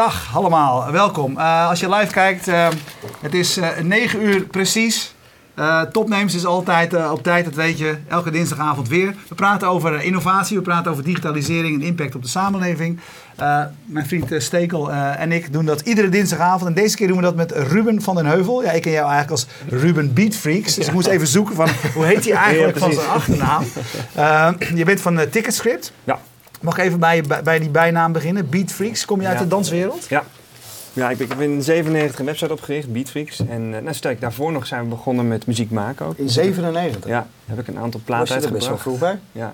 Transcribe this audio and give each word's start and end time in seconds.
Dag 0.00 0.36
allemaal. 0.36 0.92
Welkom. 0.92 1.36
Uh, 1.36 1.68
als 1.68 1.80
je 1.80 1.88
live 1.88 2.12
kijkt, 2.12 2.48
uh, 2.48 2.68
het 3.20 3.34
is 3.34 3.58
uh, 3.58 3.68
9 3.82 4.22
uur 4.22 4.40
precies. 4.42 5.14
Topnames 5.92 6.34
is 6.34 6.46
altijd 6.46 7.10
op 7.10 7.22
tijd, 7.22 7.44
dat 7.44 7.54
weet 7.54 7.78
je. 7.78 7.96
Elke 8.08 8.30
dinsdagavond 8.30 8.88
weer. 8.88 9.14
We 9.28 9.34
praten 9.34 9.68
over 9.68 10.02
innovatie, 10.02 10.56
we 10.56 10.62
praten 10.62 10.90
over 10.90 11.04
digitalisering 11.04 11.80
en 11.80 11.86
impact 11.86 12.14
op 12.14 12.22
de 12.22 12.28
samenleving. 12.28 13.00
mijn 13.84 14.06
vriend 14.06 14.34
Stekel 14.42 14.92
en 14.92 15.32
ik 15.32 15.52
doen 15.52 15.64
dat 15.64 15.80
iedere 15.80 16.08
dinsdagavond. 16.08 16.66
En 16.66 16.82
deze 16.82 16.96
keer 16.96 17.06
doen 17.06 17.16
we 17.16 17.22
dat 17.22 17.36
met 17.36 17.52
Ruben 17.52 18.02
van 18.02 18.14
den 18.14 18.26
Heuvel. 18.26 18.62
Ja, 18.62 18.70
ik 18.70 18.82
ken 18.82 18.92
jou 18.92 19.10
eigenlijk 19.10 19.30
als 19.30 19.46
Ruben 19.68 20.14
Beatfreaks. 20.14 20.74
Dus 20.74 20.86
ik 20.86 20.92
moest 20.92 21.06
even 21.06 21.26
zoeken 21.26 21.54
van 21.54 21.68
hoe 21.94 22.04
heet 22.04 22.24
hij 22.24 22.34
eigenlijk 22.34 22.78
van 22.78 22.92
zijn 22.92 23.08
achternaam. 23.08 23.64
je 24.80 24.84
bent 24.84 25.00
van 25.00 25.20
Ticketscript. 25.30 25.92
Ja. 26.04 26.18
Mag 26.60 26.78
ik 26.78 26.84
even 26.84 26.98
bij, 26.98 27.22
bij 27.44 27.58
die 27.58 27.68
bijnaam 27.68 28.12
beginnen? 28.12 28.48
Beatfreaks, 28.48 29.04
kom 29.04 29.20
je 29.20 29.26
uit 29.26 29.38
de 29.38 29.48
danswereld? 29.48 30.06
Ja. 30.08 30.24
Ja, 30.92 31.10
ik, 31.10 31.18
heb 31.18 31.40
in 31.40 31.62
97 31.62 32.18
een 32.18 32.24
website 32.24 32.52
opgericht, 32.52 32.92
Beatfreaks. 32.92 33.46
En 33.46 33.62
uh, 33.72 33.78
nou, 33.78 33.94
sterk, 33.94 34.20
daarvoor 34.20 34.52
nog 34.52 34.66
zijn 34.66 34.82
we 34.82 34.88
begonnen 34.88 35.28
met 35.28 35.46
muziek 35.46 35.70
maken 35.70 36.06
ook. 36.06 36.16
In 36.16 36.28
97? 36.28 37.10
Ja, 37.10 37.26
heb 37.46 37.58
ik 37.58 37.68
een 37.68 37.78
aantal 37.78 38.00
platen 38.04 38.34
uitgebracht. 38.34 38.42
Was 38.42 38.42
je 38.42 38.46
er 38.46 38.52
best 38.52 38.66
wel 38.66 38.78
vroeg 38.78 38.98
bij? 38.98 39.18
Ja. 39.32 39.52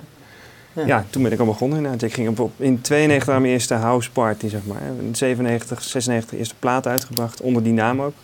Ja. 0.73 0.87
ja. 0.87 1.05
toen 1.11 1.23
ben 1.23 1.33
ik 1.33 1.38
al 1.38 1.47
begonnen 1.47 1.77
inderdaad. 1.77 2.03
Ik 2.03 2.14
ging 2.14 2.39
op, 2.39 2.50
in 2.56 2.80
92 2.80 3.34
aan 3.34 3.41
mijn 3.41 3.52
eerste 3.52 3.75
house 3.75 4.11
party, 4.11 4.48
zeg 4.48 4.61
maar. 4.64 4.80
In 5.00 5.14
97, 5.14 5.83
96 5.83 6.39
eerste 6.39 6.55
plaat 6.58 6.86
uitgebracht, 6.86 7.41
onder 7.41 7.62
die 7.62 7.73
naam 7.73 8.02
ook. 8.02 8.14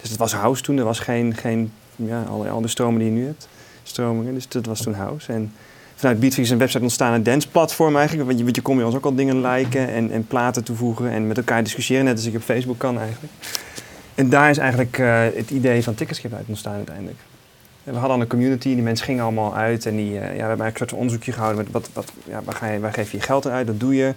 Dus 0.00 0.10
het 0.10 0.18
was 0.18 0.32
house 0.32 0.62
toen, 0.62 0.78
er 0.78 0.84
was 0.84 0.98
geen, 0.98 1.34
geen 1.34 1.72
ja, 1.96 2.22
al, 2.22 2.46
al 2.46 2.60
de 2.60 2.68
stromen 2.68 2.98
die 2.98 3.08
je 3.08 3.14
nu 3.14 3.26
hebt, 3.26 3.48
stromingen. 3.82 4.34
Dus 4.34 4.48
dat 4.48 4.66
was 4.66 4.82
toen 4.82 4.94
house. 4.94 5.32
En 5.32 5.52
vanuit 5.96 6.20
Beatfix 6.20 6.50
een 6.50 6.58
website 6.58 6.82
ontstaan, 6.82 7.12
een 7.12 7.22
danceplatform 7.22 7.96
eigenlijk. 7.96 8.26
Want 8.26 8.38
je, 8.38 8.44
want 8.44 8.56
je 8.56 8.62
kon 8.62 8.78
je 8.78 8.84
ons 8.84 8.94
ook 8.94 9.04
al 9.04 9.14
dingen 9.14 9.40
liken 9.40 9.88
en, 9.88 10.10
en 10.10 10.26
platen 10.26 10.64
toevoegen 10.64 11.10
en 11.10 11.26
met 11.26 11.36
elkaar 11.36 11.62
discussiëren, 11.62 12.04
net 12.04 12.16
als 12.16 12.26
ik 12.26 12.34
op 12.34 12.42
Facebook 12.42 12.78
kan 12.78 12.98
eigenlijk. 12.98 13.32
En 14.14 14.30
daar 14.30 14.50
is 14.50 14.58
eigenlijk 14.58 14.98
uh, 14.98 15.22
het 15.34 15.50
idee 15.50 15.82
van 15.82 15.94
Ticketskip 15.94 16.32
uit 16.32 16.44
ontstaan 16.46 16.74
uiteindelijk. 16.74 17.18
En 17.84 17.92
we 17.92 17.98
hadden 17.98 18.16
al 18.16 18.22
een 18.22 18.28
community, 18.28 18.74
die 18.74 18.82
mensen 18.82 19.06
gingen 19.06 19.22
allemaal 19.22 19.54
uit 19.54 19.86
en 19.86 19.96
die, 19.96 20.12
uh, 20.12 20.14
ja, 20.14 20.20
we 20.20 20.26
hebben 20.26 20.46
eigenlijk 20.46 20.80
een 20.80 20.88
soort 20.88 21.00
onderzoekje 21.00 21.32
gehouden 21.32 21.64
met 21.64 21.72
wat, 21.72 21.90
wat, 21.92 22.12
ja, 22.24 22.42
waar, 22.44 22.54
ga 22.54 22.66
je, 22.66 22.80
waar 22.80 22.92
geef 22.92 23.10
je 23.10 23.16
je 23.16 23.22
geld 23.22 23.46
aan 23.46 23.52
uit, 23.52 23.66
dat 23.66 23.80
doe 23.80 23.94
je. 23.94 24.14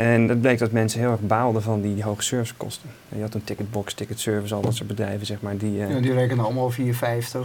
En 0.00 0.28
het 0.28 0.40
bleek 0.40 0.58
dat 0.58 0.70
mensen 0.70 1.00
heel 1.00 1.10
erg 1.10 1.20
baalden 1.20 1.62
van 1.62 1.80
die, 1.80 1.94
die 1.94 2.04
hoge 2.04 2.22
servicekosten. 2.22 2.90
Je 3.08 3.20
had 3.20 3.34
een 3.34 3.44
ticketbox, 3.44 3.94
ticketservice, 3.94 4.54
al 4.54 4.60
dat 4.60 4.74
soort 4.74 4.88
bedrijven, 4.88 5.26
zeg 5.26 5.40
maar. 5.40 5.56
Die, 5.56 5.78
uh, 5.78 5.90
ja, 5.90 6.00
die 6.00 6.12
rekenen 6.12 6.44
allemaal 6.44 6.72
4,50. 6.72 6.78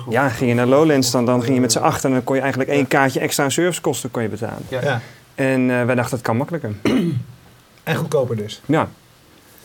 Ja, 0.09 0.29
ging 0.29 0.49
je 0.49 0.55
naar 0.55 0.65
Lowlands, 0.65 1.11
dan, 1.11 1.25
dan 1.25 1.41
ging 1.41 1.55
je 1.55 1.61
met 1.61 1.71
z'n 1.71 1.79
achter 1.79 2.09
en 2.09 2.15
dan 2.15 2.23
kon 2.23 2.35
je 2.35 2.41
eigenlijk 2.41 2.71
één 2.71 2.87
kaartje 2.87 3.19
extra 3.19 3.49
servicekosten 3.49 4.11
kon 4.11 4.21
je 4.21 4.29
betalen. 4.29 4.63
Ja. 4.67 4.81
ja. 4.81 5.01
En 5.35 5.61
uh, 5.61 5.85
wij 5.85 5.95
dachten, 5.95 6.15
dat 6.15 6.21
kan 6.21 6.37
makkelijker. 6.37 6.73
en 7.83 7.95
goedkoper 7.95 8.35
dus. 8.35 8.61
Ja. 8.65 8.89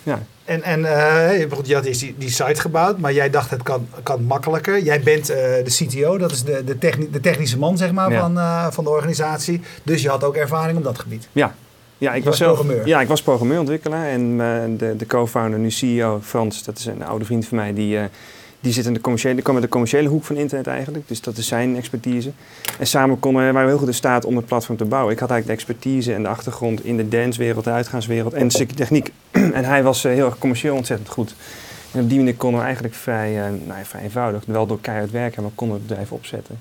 ja. 0.02 0.22
En, 0.44 0.62
en 0.62 0.80
uh, 0.80 1.38
je 1.64 1.75
had 1.75 1.84
die, 1.84 2.14
die 2.19 2.30
site 2.30 2.60
gebouwd, 2.60 2.98
maar 2.98 3.12
jij 3.12 3.30
dacht 3.30 3.50
het 3.50 3.62
kan, 3.62 3.88
kan 4.02 4.25
makkelijker. 4.25 4.82
Jij 4.82 5.00
bent 5.00 5.27
de 5.27 5.64
CTO, 5.66 6.19
dat 6.19 6.32
is 6.32 6.42
de, 6.42 6.64
de, 6.64 6.78
techni 6.78 7.10
de 7.10 7.20
technische 7.20 7.58
man 7.58 7.77
zeg 7.77 7.92
maar, 7.92 8.12
van, 8.12 8.38
van 8.72 8.84
de 8.84 8.91
organisatie. 8.91 9.60
Dus 9.82 10.02
je 10.02 10.08
had 10.08 10.25
ook 10.25 10.36
ervaring 10.36 10.78
op 10.78 10.84
dat 10.84 10.98
gebied. 10.98 11.28
Ja, 11.32 11.54
ja, 12.01 12.15
ik 12.15 12.25
was, 12.25 12.39
programmeur. 12.39 12.87
Ja, 12.87 13.01
ik 13.01 13.09
was 13.09 13.23
programmeurontwikkelaar. 13.23 14.06
En 14.06 14.20
uh, 14.20 14.78
de, 14.78 14.97
de 14.97 15.06
co-founder, 15.06 15.59
nu 15.59 15.71
CEO, 15.71 16.21
Frans, 16.22 16.65
dat 16.65 16.78
is 16.78 16.87
een 16.87 17.05
oude 17.05 17.25
vriend 17.25 17.47
van 17.47 17.56
mij, 17.56 17.75
die, 17.75 17.97
uh, 17.97 18.03
die 18.61 18.72
zit 18.72 18.87
in 18.87 18.93
de 18.93 19.00
commerciële, 19.00 19.43
kwam 19.43 19.55
met 19.55 19.62
de 19.62 19.71
commerciële 19.71 20.09
hoek 20.09 20.25
van 20.25 20.37
internet 20.37 20.66
eigenlijk. 20.66 21.09
Dus 21.09 21.21
dat 21.21 21.37
is 21.37 21.47
zijn 21.47 21.77
expertise. 21.77 22.31
En 22.78 22.87
samen 22.87 23.19
konden 23.19 23.53
wij 23.53 23.66
heel 23.66 23.78
goed 23.78 23.87
in 23.87 23.94
staat 23.94 24.25
om 24.25 24.37
het 24.37 24.47
platform 24.47 24.77
te 24.77 24.84
bouwen. 24.84 25.12
Ik 25.12 25.19
had 25.19 25.31
eigenlijk 25.31 25.60
de 25.60 25.66
expertise 25.66 26.15
en 26.15 26.22
de 26.22 26.28
achtergrond 26.28 26.84
in 26.84 26.97
de 26.97 27.09
dancewereld, 27.09 27.65
de 27.65 27.71
uitgaanswereld 27.71 28.33
en 28.33 28.49
de 28.49 28.66
techniek. 28.66 29.12
en 29.31 29.65
hij 29.65 29.83
was 29.83 30.05
uh, 30.05 30.12
heel 30.12 30.27
erg 30.27 30.39
commercieel 30.39 30.77
ontzettend 30.77 31.09
goed. 31.09 31.34
En 31.93 32.03
op 32.03 32.09
die 32.09 32.19
manier 32.19 32.37
konden 32.37 32.59
we 32.59 32.65
eigenlijk 32.65 32.94
vrij, 32.94 33.33
nou, 33.66 33.84
vrij 33.84 34.03
eenvoudig, 34.03 34.43
wel 34.47 34.66
door 34.66 34.81
keihard 34.81 35.10
werken, 35.10 35.43
maar 35.43 35.53
konden 35.55 35.77
we 35.77 35.83
het 35.83 35.91
bedrijf 35.91 36.12
opzetten. 36.12 36.59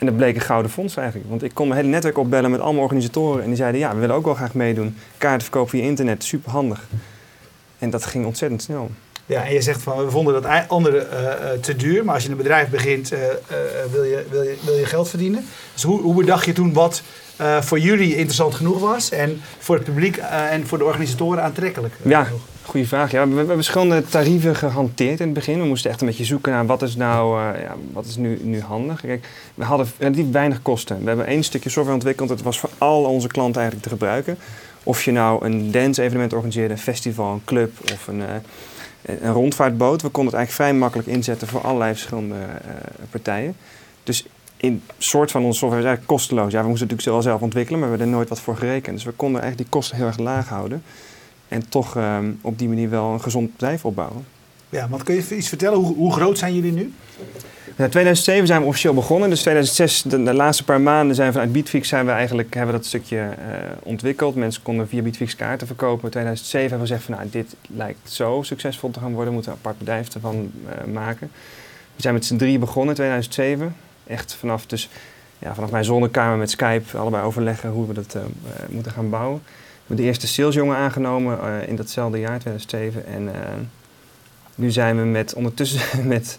En 0.00 0.06
dat 0.06 0.16
bleek 0.16 0.34
een 0.34 0.40
gouden 0.40 0.70
fonds 0.70 0.96
eigenlijk. 0.96 1.28
Want 1.28 1.42
ik 1.42 1.54
kon 1.54 1.68
mijn 1.68 1.80
hele 1.80 1.92
netwerk 1.92 2.18
opbellen 2.18 2.50
met 2.50 2.60
allemaal 2.60 2.82
organisatoren. 2.82 3.42
En 3.42 3.48
die 3.48 3.56
zeiden, 3.56 3.80
ja, 3.80 3.94
we 3.94 4.00
willen 4.00 4.16
ook 4.16 4.24
wel 4.24 4.34
graag 4.34 4.54
meedoen. 4.54 4.96
Kaarten 5.18 5.42
verkopen 5.42 5.70
via 5.70 5.82
internet, 5.82 6.24
super 6.24 6.50
handig. 6.50 6.88
En 7.78 7.90
dat 7.90 8.04
ging 8.04 8.26
ontzettend 8.26 8.62
snel. 8.62 8.90
Ja, 9.26 9.44
en 9.44 9.52
je 9.52 9.60
zegt 9.60 9.82
van, 9.82 10.04
we 10.04 10.10
vonden 10.10 10.42
dat 10.42 10.68
anderen 10.68 11.06
uh, 11.12 11.50
te 11.60 11.76
duur. 11.76 12.04
Maar 12.04 12.14
als 12.14 12.24
je 12.24 12.30
een 12.30 12.36
bedrijf 12.36 12.68
begint, 12.68 13.12
uh, 13.12 13.18
wil, 13.90 14.02
je, 14.02 14.24
wil, 14.30 14.42
je, 14.42 14.56
wil 14.64 14.74
je 14.74 14.86
geld 14.86 15.08
verdienen. 15.08 15.44
Dus 15.72 15.82
hoe, 15.82 16.00
hoe 16.00 16.14
bedacht 16.14 16.44
je 16.44 16.52
toen 16.52 16.72
wat 16.72 17.02
voor 17.60 17.78
jullie 17.78 18.16
interessant 18.16 18.54
genoeg 18.54 18.80
was... 18.80 19.10
en 19.10 19.40
voor 19.58 19.74
het 19.74 19.84
publiek 19.84 20.16
en 20.50 20.66
voor 20.66 20.78
de 20.78 20.84
organisatoren 20.84 21.42
aantrekkelijk 21.42 21.94
Ja, 22.02 22.26
Goeie 22.70 22.88
vraag. 22.88 23.10
Ja, 23.10 23.28
we, 23.28 23.36
hebben 23.36 23.54
verschillende 23.54 24.04
tarieven 24.04 24.56
gehanteerd 24.56 25.20
in 25.20 25.24
het 25.24 25.34
begin. 25.34 25.60
We 25.60 25.66
moesten 25.66 25.90
echt 25.90 26.00
een 26.00 26.06
beetje 26.06 26.24
zoeken 26.24 26.52
naar 26.52 26.66
wat 26.66 26.82
is 26.82 26.96
nou 26.96 27.40
uh, 27.40 27.62
ja, 27.62 27.76
wat 27.92 28.04
is 28.04 28.16
nu, 28.16 28.38
nu 28.42 28.60
handig. 28.60 29.00
Kijk, 29.00 29.26
we 29.54 29.64
hadden 29.64 29.86
relatief 29.98 30.30
weinig 30.30 30.62
kosten. 30.62 31.00
We 31.00 31.08
hebben 31.08 31.26
één 31.26 31.42
stukje 31.42 31.70
software 31.70 31.96
ontwikkeld. 31.96 32.28
Dat 32.28 32.42
was 32.42 32.58
voor 32.58 32.70
al 32.78 33.04
onze 33.04 33.26
klanten 33.26 33.60
eigenlijk 33.60 33.90
te 33.90 33.94
gebruiken. 33.94 34.38
Of 34.82 35.04
je 35.04 35.12
nou 35.12 35.44
een 35.44 35.70
dance-evenement 35.70 36.32
organiseerde, 36.32 36.72
een 36.72 36.80
festival, 36.80 37.32
een 37.32 37.44
club 37.44 37.72
of 37.92 38.06
een, 38.06 38.22
een 39.02 39.32
rondvaartboot. 39.32 40.02
We 40.02 40.08
konden 40.08 40.32
het 40.32 40.34
eigenlijk 40.34 40.70
vrij 40.70 40.80
makkelijk 40.80 41.08
inzetten 41.08 41.48
voor 41.48 41.60
allerlei 41.60 41.92
verschillende 41.92 42.36
partijen. 43.10 43.56
Dus 44.02 44.26
in 44.60 44.82
soort 44.98 45.30
van 45.30 45.44
onze 45.44 45.58
software 45.58 45.82
is 45.82 45.88
eigenlijk 45.88 46.18
kosteloos. 46.18 46.52
Ja, 46.52 46.62
we 46.62 46.68
moesten 46.68 46.88
het 46.88 46.96
natuurlijk 46.96 47.26
zelf 47.26 47.40
ontwikkelen, 47.40 47.80
maar 47.80 47.90
we 47.90 47.96
hebben 47.96 48.12
er 48.12 48.18
nooit 48.18 48.28
wat 48.28 48.40
voor 48.40 48.56
gerekend. 48.56 48.94
Dus 48.94 49.04
we 49.04 49.12
konden 49.12 49.40
eigenlijk 49.40 49.70
die 49.70 49.80
kosten 49.80 49.96
heel 49.96 50.06
erg 50.06 50.18
laag 50.18 50.48
houden. 50.48 50.82
En 51.48 51.68
toch 51.68 51.96
um, 51.96 52.38
op 52.42 52.58
die 52.58 52.68
manier 52.68 52.90
wel 52.90 53.12
een 53.12 53.20
gezond 53.20 53.52
bedrijf 53.52 53.84
opbouwen. 53.84 54.24
Ja, 54.68 54.88
want 54.88 55.02
kun 55.02 55.14
je 55.14 55.36
iets 55.36 55.48
vertellen? 55.48 55.78
Hoe, 55.78 55.94
hoe 55.96 56.12
groot 56.12 56.38
zijn 56.38 56.54
jullie 56.54 56.72
nu? 56.72 56.92
In 57.66 57.90
2007 57.90 58.46
zijn 58.46 58.60
we 58.60 58.66
officieel 58.66 58.94
begonnen. 58.94 59.30
Dus 59.30 59.40
2006, 59.40 60.02
de, 60.02 60.22
de, 60.22 60.34
laatste 60.34 60.64
paar 60.64 60.80
maanden 60.80 61.14
zijn 61.14 61.26
we 61.26 61.32
vanuit 61.32 61.52
Beatfix 61.52 61.88
zijn 61.88 62.06
we 62.06 62.12
eigenlijk, 62.12 62.54
hebben 62.54 62.72
we 62.74 62.78
dat 62.80 62.88
stukje 62.88 63.16
uh, 63.16 63.34
ontwikkeld. 63.82 64.34
Mensen 64.34 64.62
konden 64.62 64.88
via 64.88 65.02
Beatfix 65.02 65.36
kaarten 65.36 65.66
verkopen. 65.66 66.04
In 66.04 66.10
2007 66.10 66.60
hebben 66.60 66.88
we 66.88 66.94
gezegd 66.94 67.04
van 67.04 67.14
nou, 67.14 67.30
dit 67.30 67.56
lijkt 67.76 68.10
zo 68.10 68.42
succesvol 68.42 68.90
te 68.90 69.00
gaan 69.00 69.12
worden. 69.12 69.28
We 69.28 69.34
moeten 69.34 69.52
een 69.52 69.58
apart 69.58 69.78
bedrijf 69.78 70.14
ervan 70.14 70.50
uh, 70.64 70.92
maken. 70.92 71.30
We 71.96 72.02
zijn 72.02 72.14
met 72.14 72.24
z'n 72.24 72.36
drie 72.36 72.58
begonnen 72.58 72.88
in 72.88 72.94
2007. 72.94 73.76
Echt 74.10 74.34
vanaf, 74.34 74.66
dus, 74.66 74.88
ja, 75.38 75.54
vanaf 75.54 75.70
mijn 75.70 75.84
zonnekamer 75.84 76.38
met 76.38 76.50
Skype 76.50 76.98
allebei 76.98 77.24
overleggen 77.24 77.70
hoe 77.70 77.86
we 77.86 77.92
dat 77.92 78.14
uh, 78.14 78.22
moeten 78.68 78.92
gaan 78.92 79.10
bouwen 79.10 79.42
hebben 79.78 79.96
de 79.96 80.02
eerste 80.02 80.26
salesjongen 80.26 80.76
aangenomen 80.76 81.38
uh, 81.44 81.68
in 81.68 81.76
datzelfde 81.76 82.18
jaar, 82.18 82.38
2007. 82.38 83.06
En 83.06 83.30
nu 84.54 84.70
zijn 84.70 84.96
we 84.96 85.02
met 85.02 85.34
ondertussen 85.34 85.80
met 86.06 86.38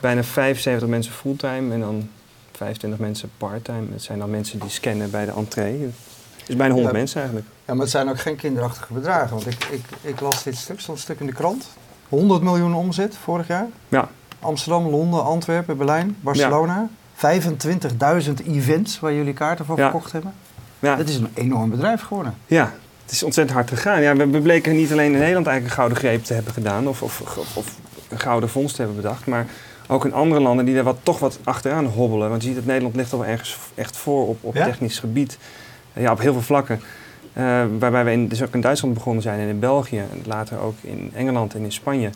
bijna 0.00 0.22
75 0.24 0.88
mensen 0.88 1.12
fulltime 1.12 1.74
en 1.74 1.80
dan 1.80 2.08
25 2.52 3.00
mensen 3.00 3.30
parttime. 3.38 3.86
Het 3.92 4.02
zijn 4.02 4.18
dan 4.18 4.30
mensen 4.30 4.58
die 4.58 4.70
scannen 4.70 5.10
bij 5.10 5.24
de 5.24 5.32
entree. 5.32 5.90
Is 6.46 6.56
bijna 6.56 6.72
100 6.74 6.94
ja, 6.94 6.98
mensen 6.98 7.20
eigenlijk. 7.20 7.50
Ja, 7.64 7.72
maar 7.72 7.82
het 7.82 7.90
zijn 7.90 8.08
ook 8.08 8.20
geen 8.20 8.36
kinderachtige 8.36 8.92
bedragen. 8.92 9.30
Want 9.30 9.46
ik, 9.46 9.64
ik, 9.64 9.84
ik 10.00 10.20
las 10.20 10.42
dit 10.42 10.56
stuk, 10.56 10.80
stond 10.80 10.98
een 10.98 11.04
stuk 11.04 11.20
in 11.20 11.26
de 11.26 11.32
krant. 11.32 11.68
100 12.08 12.42
miljoen 12.42 12.74
omzet 12.74 13.16
vorig 13.16 13.46
jaar. 13.46 13.66
Ja. 13.88 14.08
Amsterdam, 14.40 14.86
Londen, 14.86 15.24
Antwerpen, 15.24 15.76
Berlijn, 15.76 16.16
Barcelona. 16.20 16.74
Ja. 16.74 16.88
25.000 17.16 18.46
events 18.46 19.00
waar 19.00 19.12
jullie 19.12 19.32
kaarten 19.32 19.64
voor 19.64 19.76
ja. 19.78 19.82
verkocht 19.82 20.12
hebben. 20.12 20.32
Ja. 20.78 20.96
Dat 20.96 21.08
is 21.08 21.16
een 21.16 21.30
enorm 21.34 21.70
bedrijf 21.70 22.02
geworden. 22.02 22.34
Ja, 22.46 22.72
het 23.02 23.12
is 23.12 23.22
ontzettend 23.22 23.56
hard 23.56 23.70
gegaan. 23.70 24.02
Ja, 24.02 24.16
we, 24.16 24.40
bleken 24.40 24.76
niet 24.76 24.92
alleen 24.92 25.12
in 25.12 25.18
Nederland 25.18 25.46
eigenlijk 25.46 25.66
een 25.66 25.82
gouden 25.82 25.98
greep 25.98 26.24
te 26.24 26.34
hebben 26.34 26.52
gedaan 26.52 26.88
of, 26.88 27.02
of, 27.02 27.20
of, 27.54 27.74
een 28.08 28.18
gouden 28.18 28.48
fonds 28.48 28.72
te 28.72 28.82
hebben 28.82 29.00
bedacht, 29.00 29.26
maar 29.26 29.46
ook 29.86 30.04
in 30.04 30.12
andere 30.12 30.40
landen 30.40 30.64
die 30.64 30.74
daar 30.74 30.84
wat, 30.84 30.98
toch 31.02 31.18
wat 31.18 31.38
achteraan 31.44 31.84
hobbelen. 31.84 32.28
Want 32.28 32.42
je 32.42 32.48
ziet 32.48 32.56
dat 32.56 32.66
Nederland 32.66 32.96
ligt 32.96 33.12
al 33.12 33.18
wel 33.18 33.28
ergens 33.28 33.58
echt 33.74 33.96
voor 33.96 34.28
op, 34.28 34.38
op 34.44 34.54
ja? 34.54 34.64
technisch 34.64 34.98
gebied. 34.98 35.38
Ja, 35.92 36.12
op 36.12 36.20
heel 36.20 36.32
veel 36.32 36.42
vlakken. 36.42 36.80
Uh, 37.38 37.64
waarbij 37.78 38.04
we 38.04 38.12
in, 38.12 38.28
dus 38.28 38.42
ook 38.42 38.54
in 38.54 38.60
Duitsland 38.60 38.94
begonnen 38.94 39.22
zijn 39.22 39.40
en 39.40 39.48
in 39.48 39.58
België. 39.58 39.98
En 39.98 40.22
later 40.24 40.58
ook 40.58 40.74
in 40.80 41.10
Engeland 41.14 41.54
en 41.54 41.62
in 41.62 41.72
Spanje. 41.72 42.10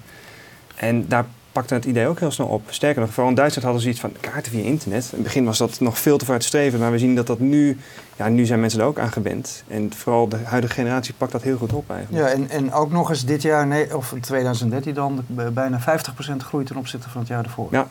En 0.76 1.08
daar 1.08 1.24
pakte 1.52 1.74
het 1.74 1.84
idee 1.84 2.06
ook 2.06 2.20
heel 2.20 2.30
snel 2.30 2.46
op. 2.46 2.62
Sterker 2.68 3.00
nog, 3.00 3.10
vooral 3.10 3.28
in 3.28 3.36
Duitsland 3.36 3.64
hadden 3.64 3.82
ze 3.82 3.88
iets 3.88 4.00
van 4.00 4.12
kaarten 4.20 4.52
via 4.52 4.64
internet. 4.64 5.04
In 5.04 5.10
het 5.10 5.22
begin 5.22 5.44
was 5.44 5.58
dat 5.58 5.80
nog 5.80 5.98
veel 5.98 6.18
te 6.18 6.24
ver 6.24 6.38
te 6.38 6.46
streven, 6.46 6.78
maar 6.78 6.90
we 6.90 6.98
zien 6.98 7.14
dat 7.14 7.26
dat 7.26 7.38
nu, 7.38 7.78
ja, 8.16 8.28
nu 8.28 8.46
zijn 8.46 8.60
mensen 8.60 8.80
er 8.80 8.86
ook 8.86 8.98
aan 8.98 9.12
gewend. 9.12 9.64
En 9.68 9.92
vooral 9.96 10.28
de 10.28 10.38
huidige 10.44 10.74
generatie 10.74 11.14
pakt 11.14 11.32
dat 11.32 11.42
heel 11.42 11.56
goed 11.56 11.72
op 11.72 11.90
eigenlijk. 11.90 12.26
Ja, 12.26 12.32
en, 12.32 12.50
en 12.50 12.72
ook 12.72 12.90
nog 12.90 13.10
eens 13.10 13.24
dit 13.24 13.42
jaar, 13.42 13.66
nee, 13.66 13.96
of 13.96 14.14
2013 14.20 14.94
dan, 14.94 15.24
bijna 15.52 15.80
50% 15.80 16.36
groei 16.36 16.64
ten 16.64 16.76
opzichte 16.76 17.08
van 17.08 17.20
het 17.20 17.28
jaar 17.28 17.44
ervoor. 17.44 17.68
Ja. 17.70 17.88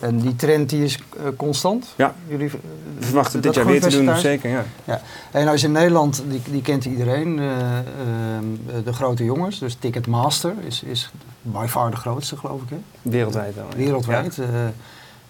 En 0.00 0.18
die 0.18 0.36
trend 0.36 0.70
die 0.70 0.84
is 0.84 0.98
uh, 1.16 1.22
constant? 1.36 1.94
Ja, 1.96 2.14
Jullie, 2.26 2.50
we 2.50 2.58
verwachten 2.98 3.40
dit 3.40 3.54
jaar 3.54 3.66
weer 3.66 3.80
te 3.80 3.88
doen, 3.88 4.16
zeker. 4.16 4.50
Ja. 4.50 4.64
Ja. 4.84 5.00
En 5.30 5.48
als 5.48 5.62
in 5.62 5.72
Nederland, 5.72 6.22
die, 6.28 6.42
die 6.50 6.62
kent 6.62 6.84
iedereen, 6.84 7.38
uh, 7.38 7.46
uh, 7.46 8.84
de 8.84 8.92
grote 8.92 9.24
jongens. 9.24 9.58
Dus 9.58 9.74
Ticketmaster 9.74 10.54
is, 10.66 10.82
is 10.82 11.10
by 11.42 11.66
far 11.68 11.90
de 11.90 11.96
grootste, 11.96 12.36
geloof 12.36 12.62
ik. 12.62 12.68
Hè? 12.68 12.76
Wereldwijd 13.02 13.54
wel. 13.54 13.66
Wereldwijd. 13.76 14.38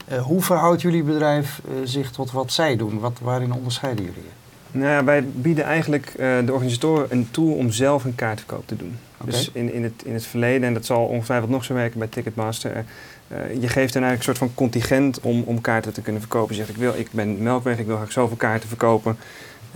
Ja. 0.07 0.19
hoe 0.21 0.43
verhoudt 0.43 0.83
jullie 0.83 1.03
bedrijf 1.03 1.63
zich 1.85 2.11
tot 2.11 2.31
wat 2.31 2.53
zij 2.53 2.77
doen? 2.77 2.99
Wat, 2.99 3.19
waarin 3.23 3.53
onderscheiden 3.53 4.05
jullie 4.05 4.23
je? 4.23 4.79
Nou 4.79 4.91
ja, 4.91 5.05
wij 5.05 5.25
bieden 5.25 5.65
eigenlijk 5.65 6.13
de 6.17 6.53
organisatoren 6.53 7.07
een 7.11 7.29
tool 7.31 7.53
om 7.53 7.71
zelf 7.71 8.05
een 8.05 8.15
kaartverkoop 8.15 8.67
te 8.67 8.77
doen. 8.77 8.99
Dus 9.25 9.51
in, 9.53 9.73
in, 9.73 9.83
het, 9.83 10.03
in 10.05 10.15
het 10.15 10.27
verleden, 10.27 10.69
en 10.69 10.75
dat 10.75 10.87
zal 10.87 11.05
ongetwijfeld 11.05 11.51
nog 11.51 11.65
zo 11.65 11.75
werken 11.75 11.99
bij 11.99 12.09
Ticketmaster, 12.09 12.85
uh, 13.33 13.61
je 13.61 13.69
geeft 13.69 13.93
dan 13.93 14.03
eigenlijk 14.03 14.19
een 14.19 14.23
soort 14.23 14.39
van 14.39 14.55
contingent 14.55 15.21
om, 15.21 15.43
om 15.43 15.61
kaarten 15.61 15.93
te 15.93 16.01
kunnen 16.01 16.21
verkopen. 16.21 16.55
Je 16.55 16.61
zegt, 16.61 16.69
ik, 16.69 16.77
wil, 16.77 16.95
ik 16.97 17.09
ben 17.11 17.43
Melkweg, 17.43 17.79
ik 17.79 17.87
wil 17.87 17.97
graag 17.97 18.13
zoveel 18.13 18.37
kaarten 18.37 18.69
verkopen. 18.69 19.17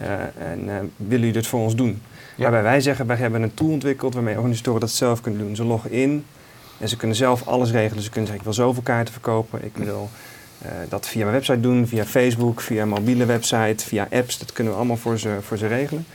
Uh, 0.00 0.10
en 0.50 0.64
willen 0.66 0.90
jullie 0.96 1.32
dit 1.32 1.46
voor 1.46 1.60
ons 1.60 1.76
doen? 1.76 2.02
Waarbij 2.36 2.62
wij 2.62 2.80
zeggen, 2.80 3.06
wij 3.06 3.16
hebben 3.16 3.42
een 3.42 3.54
tool 3.54 3.70
ontwikkeld 3.70 4.14
waarmee 4.14 4.36
organisatoren 4.36 4.80
dat 4.80 4.90
zelf 4.90 5.20
kunnen 5.20 5.40
doen. 5.40 5.56
Ze 5.56 5.64
loggen 5.64 5.90
in 5.90 6.24
en 6.78 6.88
ze 6.88 6.96
kunnen 6.96 7.16
zelf 7.16 7.46
alles 7.46 7.70
regelen. 7.70 8.02
Ze 8.02 8.10
kunnen 8.10 8.28
zeggen, 8.30 8.46
ik 8.46 8.54
wil 8.54 8.64
zoveel 8.64 8.82
kaarten 8.82 9.12
verkopen, 9.12 9.64
ik 9.64 9.76
wil 9.76 10.10
dat 10.88 11.08
via 11.08 11.20
mijn 11.20 11.34
website 11.34 11.60
doen, 11.60 11.86
via 11.86 12.04
Facebook, 12.04 12.60
via 12.60 12.86
mobiele 12.86 13.24
website, 13.24 13.84
via 13.84 14.08
apps. 14.10 14.38
Dat 14.38 14.52
kunnen 14.52 14.72
we 14.72 14.78
allemaal 14.78 14.96
voor 14.96 15.18
ze, 15.18 15.38
voor 15.40 15.56
ze 15.56 15.66
regelen. 15.66 16.06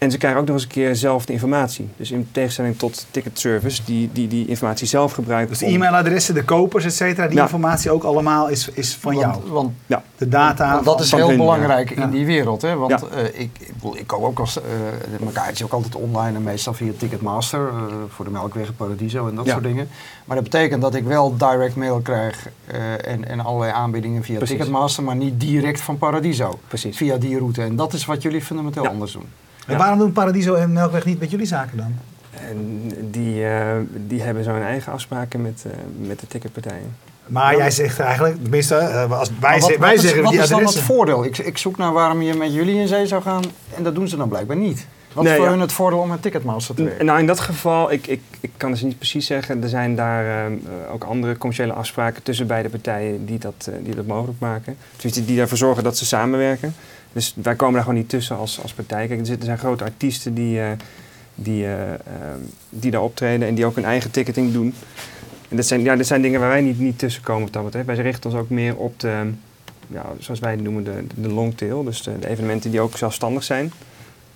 En 0.00 0.10
ze 0.10 0.18
krijgen 0.18 0.40
ook 0.40 0.46
nog 0.46 0.54
eens 0.54 0.64
een 0.64 0.70
keer 0.70 0.96
zelf 0.96 1.26
de 1.26 1.32
informatie. 1.32 1.88
Dus 1.96 2.10
in 2.10 2.28
tegenstelling 2.32 2.78
tot 2.78 3.06
ticket 3.10 3.38
service, 3.38 3.82
die 3.84 4.10
die, 4.12 4.28
die 4.28 4.46
informatie 4.46 4.86
zelf 4.86 5.12
gebruiken. 5.12 5.48
Dus 5.48 5.58
de 5.58 5.66
e-mailadressen, 5.66 6.34
de 6.34 6.44
kopers, 6.44 6.84
et 6.84 6.94
cetera, 6.94 7.28
die 7.28 7.40
informatie 7.40 7.90
ook 7.90 8.02
allemaal 8.02 8.48
is, 8.48 8.68
is 8.68 8.94
van 8.94 9.14
want, 9.14 9.34
jou. 9.34 9.50
Want 9.50 9.72
ja. 9.86 10.02
de 10.16 10.28
data. 10.28 10.72
Want 10.72 10.84
dat 10.84 11.00
is 11.00 11.12
heel 11.12 11.36
belangrijk 11.36 11.90
in 11.90 12.10
die 12.10 12.26
wereld. 12.26 12.62
Hè? 12.62 12.76
Want 12.76 12.90
uh, 12.92 13.40
ik, 13.40 13.72
ik 13.92 14.06
koop 14.06 14.22
ook 14.22 14.38
als. 14.38 14.56
Uh, 14.56 14.62
mijn 15.20 15.32
kaartje 15.32 15.64
ook 15.64 15.72
altijd 15.72 15.94
online 15.94 16.36
en 16.36 16.42
meestal 16.42 16.74
via 16.74 16.92
Ticketmaster. 16.96 17.60
Uh, 17.60 17.82
voor 18.08 18.24
de 18.24 18.30
Melkweg 18.30 18.76
Paradiso 18.76 19.28
en 19.28 19.34
dat 19.34 19.48
soort 19.48 19.62
dingen. 19.62 19.88
Maar 20.24 20.36
dat 20.36 20.44
betekent 20.44 20.82
dat 20.82 20.94
ik 20.94 21.04
wel 21.04 21.36
direct 21.36 21.76
mail 21.76 22.00
krijg 22.00 22.48
en, 23.04 23.28
en 23.28 23.40
allerlei 23.40 23.72
aanbiedingen 23.72 24.24
via 24.24 24.38
Ticketmaster, 24.38 25.02
maar 25.02 25.16
niet 25.16 25.40
direct 25.40 25.80
van 25.80 25.98
Paradiso. 25.98 26.58
Precies. 26.68 26.96
Via 26.96 27.16
die 27.16 27.38
route. 27.38 27.62
En 27.62 27.76
dat 27.76 27.92
is 27.92 28.04
wat 28.04 28.22
jullie 28.22 28.42
fundamenteel 28.42 28.86
anders 28.86 29.12
doen. 29.12 29.26
En 29.66 29.78
waarom 29.78 29.98
doen 29.98 30.12
Paradiso 30.12 30.54
en 30.54 30.72
Melkweg 30.72 31.04
niet 31.04 31.20
met 31.20 31.30
jullie 31.30 31.46
zaken 31.46 31.76
dan? 31.76 31.94
En 32.48 32.90
die, 33.10 33.40
uh, 33.40 33.62
die 34.06 34.22
hebben 34.22 34.44
zo 34.44 34.50
hun 34.50 34.62
eigen 34.62 34.92
afspraken 34.92 35.42
met, 35.42 35.64
uh, 35.66 35.72
met 36.08 36.20
de 36.20 36.26
ticketpartijen. 36.26 36.96
Maar 37.26 37.56
jij 37.56 37.70
zegt 37.70 38.00
eigenlijk, 38.00 38.42
tenminste, 38.42 38.74
uh, 38.74 39.18
als 39.18 39.30
wij, 39.40 39.60
wat, 39.60 39.76
wij 39.76 39.94
wat 39.94 40.00
zeggen... 40.00 40.18
Is, 40.18 40.24
wat 40.24 40.34
is 40.34 40.48
dan 40.48 40.64
het 40.64 40.78
voordeel? 40.78 41.24
Ik, 41.24 41.38
ik, 41.38 41.58
zoek 41.58 41.76
naar 41.76 41.92
waarom 41.92 42.22
je 42.22 42.34
met 42.34 42.54
jullie 42.54 42.80
in 42.80 42.88
zee 42.88 43.06
zou 43.06 43.22
gaan 43.22 43.42
en 43.76 43.82
dat 43.82 43.94
doen 43.94 44.08
ze 44.08 44.16
dan 44.16 44.28
blijkbaar 44.28 44.56
niet. 44.56 44.86
Wat 45.12 45.24
nee, 45.24 45.32
is 45.32 45.38
voor 45.38 45.48
ja. 45.48 45.52
hun 45.52 45.60
het 45.60 45.72
voordeel 45.72 45.98
om 45.98 46.08
met 46.08 46.22
Ticketmaster 46.22 46.74
te 46.74 46.84
werken? 46.84 47.06
Nou, 47.06 47.18
in 47.18 47.26
dat 47.26 47.40
geval, 47.40 47.92
ik, 47.92 48.06
ik, 48.06 48.20
ik 48.40 48.50
kan 48.56 48.70
het 48.70 48.82
niet 48.82 48.96
precies 48.96 49.26
zeggen. 49.26 49.62
Er 49.62 49.68
zijn 49.68 49.96
daar 49.96 50.50
ook 50.92 51.04
andere 51.04 51.38
commerciële 51.38 51.72
afspraken 51.72 52.22
tussen 52.22 52.46
beide 52.46 52.68
partijen 52.68 53.26
die 53.26 53.38
dat, 53.38 53.70
die 53.82 53.94
dat 53.94 54.06
mogelijk 54.06 54.38
maken. 54.38 54.76
Tenminste, 54.96 55.24
die 55.24 55.40
ervoor 55.40 55.58
zorgen 55.58 55.84
dat 55.84 55.96
ze 55.96 56.06
samenwerken. 56.06 56.74
Dus 57.12 57.34
wij 57.42 57.54
komen 57.54 57.74
daar 57.74 57.82
gewoon 57.82 57.98
niet 57.98 58.08
tussen 58.08 58.36
als, 58.36 58.62
als 58.62 58.72
partij. 58.72 59.06
Kijk, 59.06 59.20
er 59.20 59.36
zijn 59.40 59.58
grote 59.58 59.84
artiesten 59.84 60.34
die, 60.34 60.58
uh, 60.58 60.70
die, 61.34 61.64
uh, 61.64 61.82
uh, 61.90 61.94
die 62.68 62.90
daar 62.90 63.02
optreden 63.02 63.48
en 63.48 63.54
die 63.54 63.66
ook 63.66 63.74
hun 63.74 63.84
eigen 63.84 64.10
ticketing 64.10 64.52
doen. 64.52 64.74
En 65.48 65.56
dat 65.56 65.66
zijn, 65.66 65.82
ja, 65.82 65.96
dat 65.96 66.06
zijn 66.06 66.22
dingen 66.22 66.40
waar 66.40 66.48
wij 66.48 66.60
niet, 66.60 66.78
niet 66.78 66.98
tussen 66.98 67.22
komen 67.22 67.42
wat 67.42 67.52
dat 67.52 67.64
betreft. 67.64 67.86
Wij 67.86 67.96
richten 67.96 68.30
ons 68.30 68.40
ook 68.40 68.50
meer 68.50 68.76
op 68.76 69.00
de, 69.00 69.30
ja, 69.86 70.04
zoals 70.18 70.40
wij 70.40 70.50
het 70.50 70.62
noemen, 70.62 70.84
de, 70.84 71.04
de 71.14 71.28
longtail. 71.28 71.84
Dus 71.84 72.02
de, 72.02 72.18
de, 72.18 72.28
evenementen 72.28 72.70
die 72.70 72.80
ook 72.80 72.96
zelfstandig 72.96 73.42
zijn. 73.42 73.72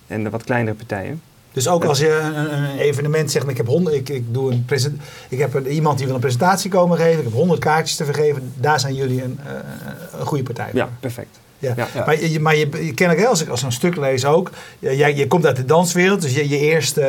En 0.07 0.23
de 0.23 0.29
wat 0.29 0.43
kleinere 0.43 0.75
partijen. 0.75 1.21
Dus 1.51 1.67
ook 1.67 1.85
als 1.85 1.99
je 1.99 2.09
een, 2.09 2.53
een 2.53 2.77
evenement 2.77 3.31
zegt, 3.31 3.49
ik 3.49 3.57
heb, 3.57 3.67
honderd, 3.67 3.95
ik, 3.95 4.09
ik, 4.09 4.33
doe 4.33 4.51
een 4.51 4.99
ik 5.29 5.39
heb 5.39 5.53
een, 5.53 5.67
iemand 5.67 5.97
die 5.97 6.05
wil 6.05 6.15
een 6.15 6.21
presentatie 6.21 6.69
komen 6.69 6.97
geven, 6.97 7.17
ik 7.17 7.23
heb 7.23 7.33
honderd 7.33 7.59
kaartjes 7.59 7.97
te 7.97 8.05
vergeven, 8.05 8.53
daar 8.59 8.79
zijn 8.79 8.93
jullie 8.93 9.23
een, 9.23 9.39
een 10.19 10.25
goede 10.25 10.43
partij 10.43 10.69
voor. 10.69 10.79
Ja, 10.79 10.89
perfect. 10.99 11.39
Ja. 11.59 11.73
ja. 11.75 12.05
Maar, 12.05 12.21
je, 12.21 12.39
maar 12.39 12.55
je, 12.55 12.85
je 12.85 12.93
ken 12.93 13.27
als 13.27 13.41
ik 13.41 13.49
als 13.49 13.61
een 13.61 13.71
stuk 13.71 13.95
lees 13.95 14.25
ook. 14.25 14.51
Jij, 14.79 15.15
je 15.15 15.27
komt 15.27 15.45
uit 15.45 15.55
de 15.55 15.65
danswereld, 15.65 16.21
dus 16.21 16.33
je, 16.33 16.49
je 16.49 16.59
eerste 16.59 17.01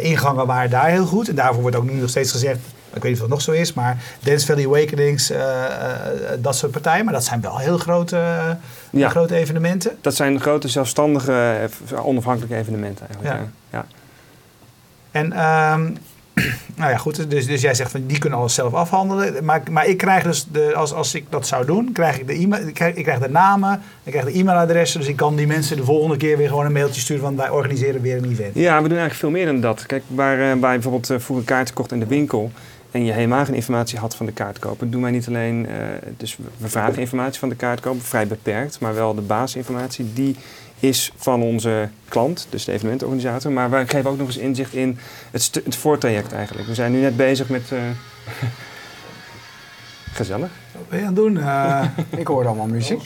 uh, 0.00 0.10
ingangen 0.10 0.46
waren 0.46 0.70
daar 0.70 0.88
heel 0.88 1.06
goed. 1.06 1.28
En 1.28 1.34
daarvoor 1.34 1.60
wordt 1.60 1.76
ook 1.76 1.90
nu 1.90 1.92
nog 1.92 2.10
steeds 2.10 2.30
gezegd, 2.30 2.58
ik 2.94 3.02
weet 3.02 3.12
niet 3.12 3.14
of 3.14 3.20
het 3.20 3.30
nog 3.30 3.42
zo 3.42 3.52
is, 3.52 3.72
maar 3.72 4.02
Dance 4.20 4.46
Valley 4.46 4.66
Awakenings, 4.66 5.30
uh, 5.30 5.38
uh, 5.38 5.46
dat 6.38 6.56
soort 6.56 6.72
partijen. 6.72 7.04
Maar 7.04 7.14
dat 7.14 7.24
zijn 7.24 7.40
wel 7.40 7.58
heel 7.58 7.78
grote, 7.78 8.56
ja. 8.90 9.08
grote 9.08 9.34
evenementen. 9.34 9.96
Dat 10.00 10.14
zijn 10.14 10.40
grote 10.40 10.68
zelfstandige, 10.68 11.68
onafhankelijke 11.96 12.56
evenementen 12.56 13.06
eigenlijk. 13.06 13.50
Ja. 13.70 13.78
ja. 13.78 13.86
En 15.10 15.44
um, 15.72 15.96
nou 16.76 16.90
ja, 16.90 16.96
goed. 16.96 17.30
Dus, 17.30 17.46
dus 17.46 17.60
jij 17.60 17.74
zegt 17.74 17.90
van 17.90 18.06
die 18.06 18.18
kunnen 18.18 18.38
alles 18.38 18.54
zelf 18.54 18.74
afhandelen. 18.74 19.44
Maar, 19.44 19.62
maar 19.70 19.86
ik 19.86 19.96
krijg 19.96 20.22
dus, 20.22 20.46
de, 20.52 20.74
als, 20.74 20.92
als 20.92 21.14
ik 21.14 21.24
dat 21.28 21.46
zou 21.46 21.66
doen, 21.66 21.92
krijg 21.92 22.18
ik 22.18 22.26
de, 22.26 22.32
e-mail, 22.32 22.66
ik 22.66 22.74
krijg, 22.74 22.94
ik 22.94 23.02
krijg 23.02 23.18
de 23.18 23.28
namen, 23.28 23.82
ik 24.02 24.12
krijg 24.12 24.26
de 24.26 24.38
e-mailadressen. 24.38 25.00
Dus 25.00 25.08
ik 25.08 25.16
kan 25.16 25.36
die 25.36 25.46
mensen 25.46 25.76
de 25.76 25.84
volgende 25.84 26.16
keer 26.16 26.36
weer 26.36 26.48
gewoon 26.48 26.66
een 26.66 26.72
mailtje 26.72 27.00
sturen 27.00 27.22
van 27.22 27.36
wij 27.36 27.50
organiseren 27.50 28.00
weer 28.00 28.16
een 28.16 28.30
event. 28.30 28.54
Ja, 28.54 28.74
we 28.74 28.88
doen 28.88 28.98
eigenlijk 28.98 29.14
veel 29.14 29.30
meer 29.30 29.46
dan 29.46 29.60
dat. 29.60 29.86
Kijk, 29.86 30.02
waar, 30.06 30.38
uh, 30.38 30.60
waar 30.60 30.72
je 30.72 30.78
bijvoorbeeld 30.78 31.10
uh, 31.10 31.18
vroeger 31.18 31.46
kaarten 31.46 31.74
kocht 31.74 31.92
in 31.92 32.00
de 32.00 32.06
winkel 32.06 32.50
en 32.90 33.04
je 33.04 33.12
helemaal 33.12 33.44
geen 33.44 33.54
informatie 33.54 33.98
had 33.98 34.16
van 34.16 34.26
de 34.26 34.32
kaartkoper, 34.32 34.90
doen 34.90 35.02
wij 35.02 35.10
niet 35.10 35.28
alleen, 35.28 35.66
uh, 35.66 35.76
dus 36.16 36.36
we 36.56 36.68
vragen 36.68 36.98
informatie 36.98 37.38
van 37.38 37.48
de 37.48 37.54
kaartkoper, 37.54 38.02
vrij 38.02 38.26
beperkt, 38.26 38.80
maar 38.80 38.94
wel 38.94 39.14
de 39.14 39.20
basisinformatie 39.20 40.12
die 40.12 40.36
is 40.80 41.12
van 41.16 41.42
onze 41.42 41.88
klant, 42.08 42.46
dus 42.50 42.64
de 42.64 42.72
evenementorganisator. 42.72 43.52
Maar 43.52 43.70
wij 43.70 43.86
geven 43.86 44.10
ook 44.10 44.18
nog 44.18 44.26
eens 44.26 44.36
inzicht 44.36 44.74
in 44.74 44.98
het, 45.30 45.60
het 45.64 45.76
voortraject 45.76 46.32
eigenlijk. 46.32 46.68
We 46.68 46.74
zijn 46.74 46.92
nu 46.92 47.00
net 47.00 47.16
bezig 47.16 47.48
met... 47.48 47.70
Uh, 47.72 47.80
gezellig. 50.14 50.50
Wat 50.74 50.88
ben 50.88 50.98
je 50.98 51.04
aan 51.04 51.12
het 51.14 51.22
doen? 51.22 51.36
Uh, 51.36 51.84
ik 52.16 52.26
hoor 52.26 52.46
allemaal 52.46 52.66
muziek. 52.66 53.00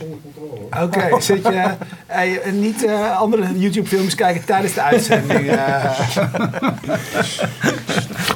Oké, 0.64 0.82
okay, 0.82 1.20
zit 1.20 1.46
je 1.46 1.74
uh, 2.10 2.52
niet 2.52 2.84
uh, 2.84 3.18
andere 3.18 3.58
YouTube-films 3.58 4.14
kijken 4.14 4.44
tijdens 4.44 4.74
de 4.74 4.82
uitzending? 4.82 5.40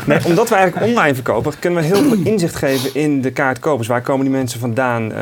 nee, 0.06 0.24
omdat 0.24 0.48
we 0.48 0.54
eigenlijk 0.54 0.86
online 0.86 1.14
verkopen, 1.14 1.52
kunnen 1.58 1.80
we 1.82 1.86
heel 1.86 2.02
veel 2.02 2.26
inzicht 2.32 2.54
geven 2.54 2.94
in 2.94 3.20
de 3.20 3.30
kaartkopers. 3.30 3.88
Waar 3.88 4.02
komen 4.02 4.24
die 4.24 4.34
mensen 4.34 4.60
vandaan? 4.60 5.12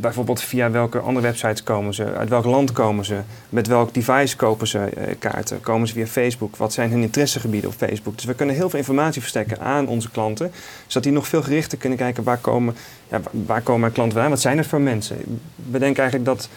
bijvoorbeeld 0.00 0.40
via 0.40 0.70
welke 0.70 0.98
andere 0.98 1.26
websites 1.26 1.62
komen 1.62 1.94
ze? 1.94 2.12
Uit 2.12 2.28
welk 2.28 2.44
land 2.44 2.72
komen 2.72 3.04
ze? 3.04 3.20
Met 3.48 3.66
welk 3.66 3.94
device 3.94 4.36
kopen 4.36 4.66
ze 4.66 4.88
kaarten? 5.18 5.60
Komen 5.60 5.88
ze 5.88 5.94
via 5.94 6.06
Facebook? 6.06 6.56
Wat 6.56 6.72
zijn 6.72 6.90
hun 6.90 7.02
interessegebieden 7.02 7.70
op 7.70 7.76
Facebook? 7.76 8.16
Dus 8.16 8.24
we 8.24 8.34
kunnen 8.34 8.54
heel 8.54 8.70
veel 8.70 8.78
informatie 8.78 9.20
verstrekken 9.20 9.60
aan 9.60 9.86
onze 9.86 10.10
klanten, 10.10 10.50
zodat 10.86 11.02
die 11.02 11.12
nog 11.12 11.28
veel 11.28 11.42
gerichter 11.42 11.78
kunnen 11.78 11.98
kijken 11.98 12.22
waar 12.22 12.38
komen 12.38 12.74
ja, 13.08 13.20
waar 13.46 13.62
komen 13.62 13.80
mijn 13.80 13.92
klanten 13.92 14.12
vandaan? 14.12 14.32
Wat 14.32 14.40
zijn 14.40 14.58
het 14.58 14.66
voor 14.66 14.80
mensen? 14.80 15.40
We 15.70 15.78
denken 15.78 16.02
eigenlijk 16.02 16.24
dat 16.24 16.48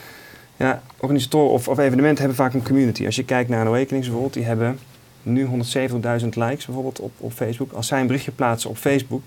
ja, 0.58 0.82
organisatoren 0.98 1.52
of, 1.52 1.68
of, 1.68 1.78
evenementen 1.78 2.18
hebben 2.18 2.36
vaak 2.36 2.54
een 2.54 2.64
community. 2.64 3.06
Als 3.06 3.16
je 3.16 3.26
kijkt 3.26 3.50
naar 3.50 3.62
een 3.62 3.68
Awakenings 3.68 4.08
bijvoorbeeld, 4.08 4.34
die 4.34 4.44
hebben 4.44 4.80
nu 5.24 5.46
170.000 5.46 5.52
likes 6.30 6.66
bijvoorbeeld 6.66 7.00
op, 7.00 7.12
op 7.18 7.32
Facebook. 7.34 7.72
Als 7.72 7.88
zij 7.88 8.00
een 8.00 8.08
berichtje 8.08 8.32
plaatsen 8.32 8.70
op 8.70 8.78
Facebook, 8.78 9.22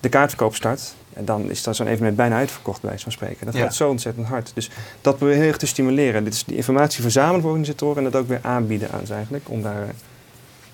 de 0.00 0.08
kaartverkoop 0.08 0.54
start, 0.54 0.94
dan 1.18 1.50
is 1.50 1.62
dat 1.62 1.76
zo'n 1.76 1.86
evenement 1.86 2.16
bijna 2.16 2.36
uitverkocht 2.36 2.82
bij 2.82 2.98
van 2.98 3.12
spreken. 3.12 3.46
Dat 3.46 3.56
gaat 3.56 3.74
zo 3.74 3.88
ontzettend 3.88 4.26
hard. 4.26 4.50
Dus 4.54 4.70
dat 5.00 5.16
proberen 5.16 5.28
we 5.28 5.40
heel 5.40 5.48
erg 5.48 5.56
te 5.56 5.66
stimuleren. 5.66 6.24
Dit 6.24 6.34
is 6.34 6.44
die 6.44 6.56
informatie 6.56 7.02
verzamelen 7.02 7.40
voor 7.40 7.50
organisatoren 7.50 8.04
en 8.04 8.10
dat 8.10 8.20
ook 8.20 8.28
weer 8.28 8.40
aanbieden 8.42 8.90
aan 8.90 9.06
ze 9.06 9.14
eigenlijk. 9.14 9.48
Om 9.48 9.62
daar 9.62 9.94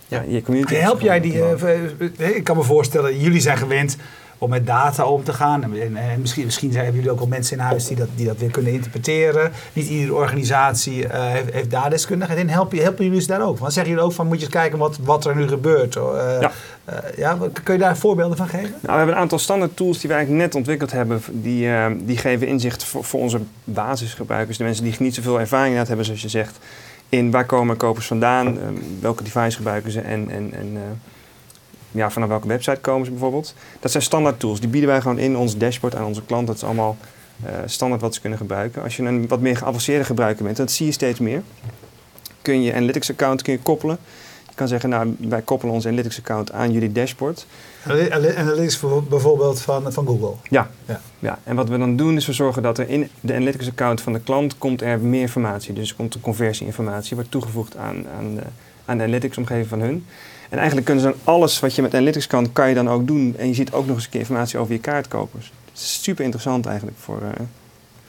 ja. 0.08 0.24
je 0.28 0.42
community 0.42 0.74
Help 0.74 1.00
jij 1.00 1.20
die, 1.20 1.34
uh, 1.34 2.36
ik 2.36 2.44
kan 2.44 2.56
me 2.56 2.62
voorstellen, 2.62 3.18
jullie 3.18 3.40
zijn 3.40 3.56
gewend 3.56 3.96
om 4.38 4.50
met 4.50 4.66
data 4.66 5.06
om 5.06 5.24
te 5.24 5.32
gaan. 5.32 5.62
En, 5.62 5.96
en, 5.96 6.20
misschien, 6.20 6.44
misschien 6.44 6.74
hebben 6.74 6.94
jullie 6.94 7.10
ook 7.10 7.20
al 7.20 7.26
mensen 7.26 7.56
in 7.56 7.62
huis 7.62 7.86
die 7.86 7.96
dat, 7.96 8.08
die 8.14 8.26
dat 8.26 8.38
weer 8.38 8.50
kunnen 8.50 8.72
interpreteren. 8.72 9.52
Niet 9.72 9.88
iedere 9.88 10.14
organisatie 10.14 11.04
uh, 11.04 11.10
heeft, 11.10 11.52
heeft, 11.52 11.70
daar 11.70 11.90
deskundigheid 11.90 12.38
in. 12.38 12.48
Helpen, 12.48 12.78
helpen 12.78 13.04
jullie 13.04 13.20
ze 13.20 13.26
daar 13.26 13.42
ook? 13.42 13.58
Want 13.58 13.72
zeggen 13.72 13.92
jullie 13.92 14.06
ook 14.08 14.14
van 14.14 14.26
moet 14.26 14.36
je 14.36 14.44
eens 14.44 14.54
kijken 14.54 14.78
wat, 14.78 14.98
wat 15.02 15.24
er 15.24 15.36
nu 15.36 15.48
gebeurt? 15.48 15.94
Uh, 15.94 16.02
ja. 16.40 16.50
Uh, 16.88 16.94
ja, 17.16 17.38
kun 17.62 17.74
je 17.74 17.80
daar 17.80 17.96
voorbeelden 17.96 18.36
van 18.36 18.48
geven? 18.48 18.70
Nou, 18.70 18.80
we 18.80 18.92
hebben 18.92 19.14
een 19.14 19.20
aantal 19.20 19.38
standaard 19.38 19.76
tools 19.76 19.98
die 19.98 20.10
we 20.10 20.16
eigenlijk 20.16 20.44
net 20.44 20.54
ontwikkeld 20.54 20.92
hebben. 20.92 21.22
Die, 21.30 21.68
die 22.04 22.16
geven 22.16 22.46
inzicht 22.46 22.84
voor, 22.84 23.04
voor, 23.04 23.20
onze 23.20 23.40
basisgebruikers. 23.64 24.58
De 24.58 24.64
mensen 24.64 24.84
die 24.84 24.94
niet 24.98 25.14
zoveel 25.14 25.40
ervaring 25.40 25.86
hebben, 25.86 26.04
zoals 26.04 26.22
je 26.22 26.28
zegt. 26.28 26.58
In 27.08 27.30
waar 27.30 27.44
komen 27.44 27.76
kopers 27.76 28.06
vandaan? 28.06 28.58
welke 29.00 29.22
device 29.22 29.56
gebruiken 29.56 29.90
ze? 29.90 30.00
En, 30.00 30.30
en, 30.30 30.52
en 30.54 30.78
ja, 31.96 32.10
vanaf 32.10 32.28
welke 32.28 32.48
website 32.48 32.80
komen 32.80 33.04
ze 33.04 33.10
bijvoorbeeld. 33.10 33.54
Dat 33.80 33.90
zijn 33.90 34.02
standaard 34.02 34.40
tools. 34.40 34.60
Die 34.60 34.68
bieden 34.68 34.90
wij 34.90 35.00
gewoon 35.00 35.18
in 35.18 35.36
ons 35.36 35.56
dashboard 35.56 35.94
aan 35.94 36.04
onze 36.04 36.22
klanten. 36.22 36.46
Dat 36.46 36.56
is 36.56 36.64
allemaal 36.64 36.96
uh, 37.44 37.50
standaard 37.66 38.00
wat 38.00 38.14
ze 38.14 38.20
kunnen 38.20 38.38
gebruiken. 38.38 38.82
Als 38.82 38.96
je 38.96 39.02
een 39.02 39.28
wat 39.28 39.40
meer 39.40 39.56
geavanceerde 39.56 40.04
gebruiker 40.04 40.44
bent, 40.44 40.56
dat 40.56 40.70
zie 40.70 40.86
je 40.86 40.92
steeds 40.92 41.18
meer. 41.18 41.42
Kun 42.42 42.62
je 42.62 42.74
Analytics 42.74 43.10
account 43.10 43.42
kun 43.42 43.52
je 43.52 43.58
koppelen. 43.58 43.98
Je 44.48 44.54
kan 44.54 44.68
zeggen, 44.68 44.88
nou, 44.88 45.16
wij 45.18 45.42
koppelen 45.42 45.74
ons 45.74 45.86
Analytics 45.86 46.18
account 46.18 46.52
aan 46.52 46.72
jullie 46.72 46.92
dashboard. 46.92 47.46
Analytics 48.36 48.80
bijvoorbeeld 49.08 49.60
van, 49.60 49.92
van 49.92 50.06
Google? 50.06 50.32
Ja. 50.50 50.70
ja. 50.86 51.00
ja. 51.18 51.38
En 51.44 51.56
wat 51.56 51.68
we 51.68 51.78
dan 51.78 51.96
doen 51.96 52.16
is 52.16 52.26
we 52.26 52.32
zorgen 52.32 52.62
dat 52.62 52.78
er 52.78 52.88
in 52.88 53.08
de 53.20 53.34
Analytics 53.34 53.68
account 53.68 54.00
van 54.00 54.12
de 54.12 54.20
klant 54.20 54.58
komt 54.58 54.82
er 54.82 54.98
meer 54.98 55.20
informatie. 55.20 55.74
Dus 55.74 55.96
komt 55.96 56.12
de 56.12 56.20
conversieinformatie, 56.20 57.14
wordt 57.16 57.30
toegevoegd 57.30 57.76
aan, 57.76 58.06
aan, 58.18 58.34
de, 58.34 58.42
aan 58.84 58.96
de 58.96 59.02
Analytics 59.02 59.38
omgeving 59.38 59.66
van 59.66 59.80
hun. 59.80 60.06
En 60.48 60.56
eigenlijk 60.56 60.86
kunnen 60.86 61.04
ze 61.04 61.10
dan 61.10 61.34
alles 61.34 61.60
wat 61.60 61.74
je 61.74 61.82
met 61.82 61.94
Analytics 61.94 62.26
kan, 62.26 62.52
kan 62.52 62.68
je 62.68 62.74
dan 62.74 62.88
ook 62.88 63.06
doen. 63.06 63.34
En 63.38 63.46
je 63.48 63.54
ziet 63.54 63.72
ook 63.72 63.86
nog 63.86 63.94
eens 63.94 64.04
een 64.04 64.10
keer 64.10 64.20
informatie 64.20 64.58
over 64.58 64.72
je 64.72 64.80
kaartkopers. 64.80 65.52
Het 65.70 65.80
is 65.80 66.02
super 66.02 66.24
interessant 66.24 66.66
eigenlijk 66.66 66.96
voor... 67.00 67.20
Uh... 67.22 67.46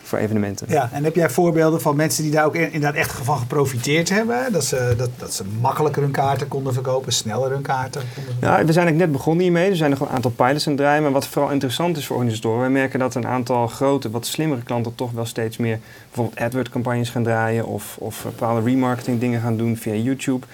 voor 0.04 0.20
evenementen. 0.20 0.68
Ja, 0.70 0.90
en 0.94 1.04
heb 1.04 1.16
jij 1.16 1.30
voorbeelden 1.30 1.82
van 1.82 1.96
mensen 1.96 2.24
die 2.24 2.32
daar 2.32 2.46
ook 2.46 2.56
inderdaad 2.56 2.94
echt 2.94 3.12
van 3.12 3.38
geprofiteerd 3.38 4.10
hebben? 4.10 4.52
Dat 4.52 4.66
ze, 4.66 4.94
dat, 4.98 5.10
dat 5.18 5.34
ze 5.34 5.44
makkelijker 5.62 6.02
hun 6.02 6.12
kaarten 6.12 6.48
konden 6.48 6.74
verkopen, 6.74 7.14
sneller 7.14 7.52
hun 7.52 7.62
kaarten 7.62 8.02
konden 8.02 8.24
verkopen? 8.24 8.48
Ja, 8.48 8.66
we 8.66 8.72
zijn 8.72 8.86
eigenlijk 8.86 8.98
net 8.98 9.12
begonnen 9.12 9.44
hiermee. 9.44 9.70
Er 9.70 9.76
zijn 9.76 9.90
nog 9.90 10.00
een 10.00 10.08
aantal 10.08 10.32
pilots 10.32 10.68
aan 10.68 10.74
het 10.74 10.82
draaien. 10.82 11.04
Maar 11.04 11.12
wat 11.12 11.28
vooral 11.28 11.52
interessant 11.52 11.98
is 11.98 12.06
voor 12.06 12.16
organisatoren, 12.16 12.60
wij 12.60 12.70
merken 12.70 13.00
dat 13.00 13.16
een 13.16 13.28
aantal 13.28 13.68
grote, 13.68 14.10
wat 14.10 14.26
slimmere 14.26 14.64
klanten 14.64 14.96
toch 14.96 15.12
wel 15.12 15.26
steeds 15.26 15.58
meer 15.58 15.80
bijvoorbeeld 16.08 16.40
AdWord-campagnes 16.40 17.10
gaan 17.10 17.24
draaien 17.24 17.66
of, 17.66 17.96
of 18.00 18.24
bepaalde 18.24 18.62
remarketing 18.62 19.20
dingen 19.20 19.42
gaan 19.42 19.58
doen 19.58 19.78
via 19.78 19.94
YouTube. 19.94 20.46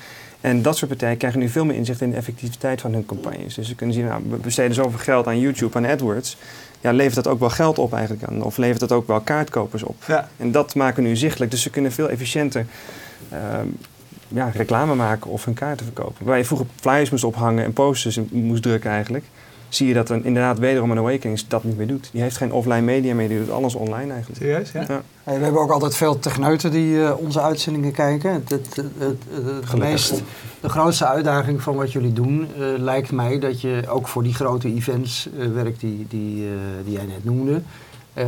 En 0.44 0.62
dat 0.62 0.78
soort 0.78 0.90
partijen 0.90 1.18
krijgen 1.18 1.40
nu 1.40 1.50
veel 1.50 1.66
meer 1.66 1.76
inzicht 1.76 2.02
in 2.02 2.10
de 2.10 2.16
effectiviteit 2.16 2.82
van 2.82 2.94
hun 2.94 3.06
campagnes. 3.06 3.54
Dus 3.54 3.68
ze 3.68 3.76
kunnen 3.76 3.96
zien, 3.96 4.06
nou, 4.06 4.24
we 4.30 4.36
besteden 4.36 4.74
zoveel 4.74 5.00
geld 5.00 5.28
aan 5.28 5.40
YouTube, 5.40 5.78
aan 5.78 5.86
AdWords. 5.86 6.38
Ja, 6.82 6.92
levert 6.92 7.16
dat 7.16 7.28
ook 7.28 7.40
wel 7.40 7.50
geld 7.50 7.80
op 7.80 7.94
eigenlijk 7.94 8.24
aan? 8.24 8.42
Of 8.42 8.58
levert 8.58 8.80
dat 8.80 8.92
ook 8.92 9.08
wel 9.08 9.22
kaartkopers 9.22 9.84
op? 9.84 9.96
Ja. 10.08 10.30
En 10.38 10.52
dat 10.52 10.76
maken 10.76 11.04
we 11.04 11.10
nu 11.10 11.16
zichtelijk. 11.16 11.52
Dus 11.52 11.62
ze 11.62 11.70
kunnen 11.70 11.92
veel 11.92 12.10
efficiënter 12.10 12.66
ehm, 13.30 13.68
ja, 14.28 14.50
reclame 14.54 14.96
maken 14.96 15.32
of 15.32 15.46
hun 15.46 15.54
kaarten 15.54 15.86
verkopen. 15.86 16.26
Waar 16.26 16.38
je 16.38 16.46
vroeger 16.46 16.68
flyers 16.76 17.10
moest 17.10 17.24
ophangen 17.24 17.64
en 17.64 17.74
posters 17.74 18.20
moest 18.32 18.64
drukken 18.64 18.92
eigenlijk 18.92 19.26
zie 19.76 19.88
je 19.88 19.94
dat 19.94 20.10
een, 20.10 20.26
inderdaad 20.26 20.60
wederom 20.60 20.92
een 20.92 20.98
Awakenings 20.98 21.48
dat 21.48 21.64
niet 21.64 21.78
meer 21.78 21.88
doet. 21.88 22.10
Die 22.12 22.22
heeft 22.22 22.38
geen 22.38 22.52
offline 22.52 22.82
media 22.82 23.14
meer, 23.14 23.28
die 23.28 23.40
doet 23.40 23.52
alles 23.52 23.76
online 23.76 24.12
eigenlijk. 24.12 24.42
Serieus, 24.42 24.72
ja? 24.72 24.86
ja. 24.88 25.02
we 25.24 25.32
hebben 25.32 25.62
ook 25.62 25.72
altijd 25.72 25.96
veel 25.96 26.20
techneuten 26.20 26.72
die 26.72 26.96
uh, 26.96 27.12
onze 27.18 27.42
uitzendingen 27.42 27.92
kijken. 27.92 28.32
Het, 28.32 28.50
het, 28.50 28.76
het, 28.98 29.24
het 29.70 29.78
meest, 29.78 30.22
de 30.60 30.70
grootste 30.70 31.06
uitdaging 31.08 31.62
van 31.62 31.76
wat 31.76 31.92
jullie 31.92 32.14
doen 32.14 32.48
uh, 32.58 32.66
lijkt 32.78 33.12
mij 33.12 33.40
dat 33.40 33.62
je 33.62 33.84
ook 33.88 34.08
voor 34.08 34.24
die 34.24 34.34
grote 34.34 34.74
events 34.74 35.30
uh, 35.38 35.54
werkt 35.54 35.80
die, 35.80 36.06
die, 36.10 36.48
die 36.84 36.94
jij 36.94 37.06
net 37.06 37.24
noemde. 37.24 37.62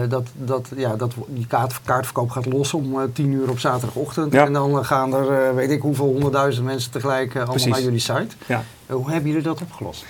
dat, 0.09 0.27
dat, 0.33 0.69
ja, 0.75 0.95
dat 0.95 1.13
die 1.27 1.47
kaart, 1.47 1.79
kaartverkoop 1.83 2.29
gaat 2.29 2.45
los 2.45 2.73
om 2.73 3.13
tien 3.13 3.31
uur 3.31 3.49
op 3.49 3.59
zaterdagochtend. 3.59 4.33
Ja. 4.33 4.45
En 4.45 4.53
dan 4.53 4.85
gaan 4.85 5.13
er 5.13 5.55
weet 5.55 5.71
ik 5.71 5.81
hoeveel 5.81 6.05
honderdduizend 6.05 6.65
mensen 6.65 6.91
tegelijk 6.91 7.35
allemaal 7.35 7.67
naar 7.67 7.81
jullie 7.81 7.99
site. 7.99 8.35
Ja. 8.45 8.63
hoe 8.87 9.11
hebben 9.11 9.29
jullie 9.29 9.43
dat 9.43 9.61
opgelost? 9.61 10.05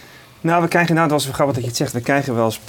Nou, 0.46 0.62
we 0.62 0.68
krijgen 0.68 0.90
inderdaad, 0.90 1.14
als 1.14 1.26
we 1.26 1.34
grappig 1.34 1.56
dat 1.56 1.64
je 1.64 1.70
het 1.70 1.80
zegt, 1.80 1.94
we 1.94 2.02
krijgen 2.02 2.36
wel 2.36 2.46
eens 2.46 2.60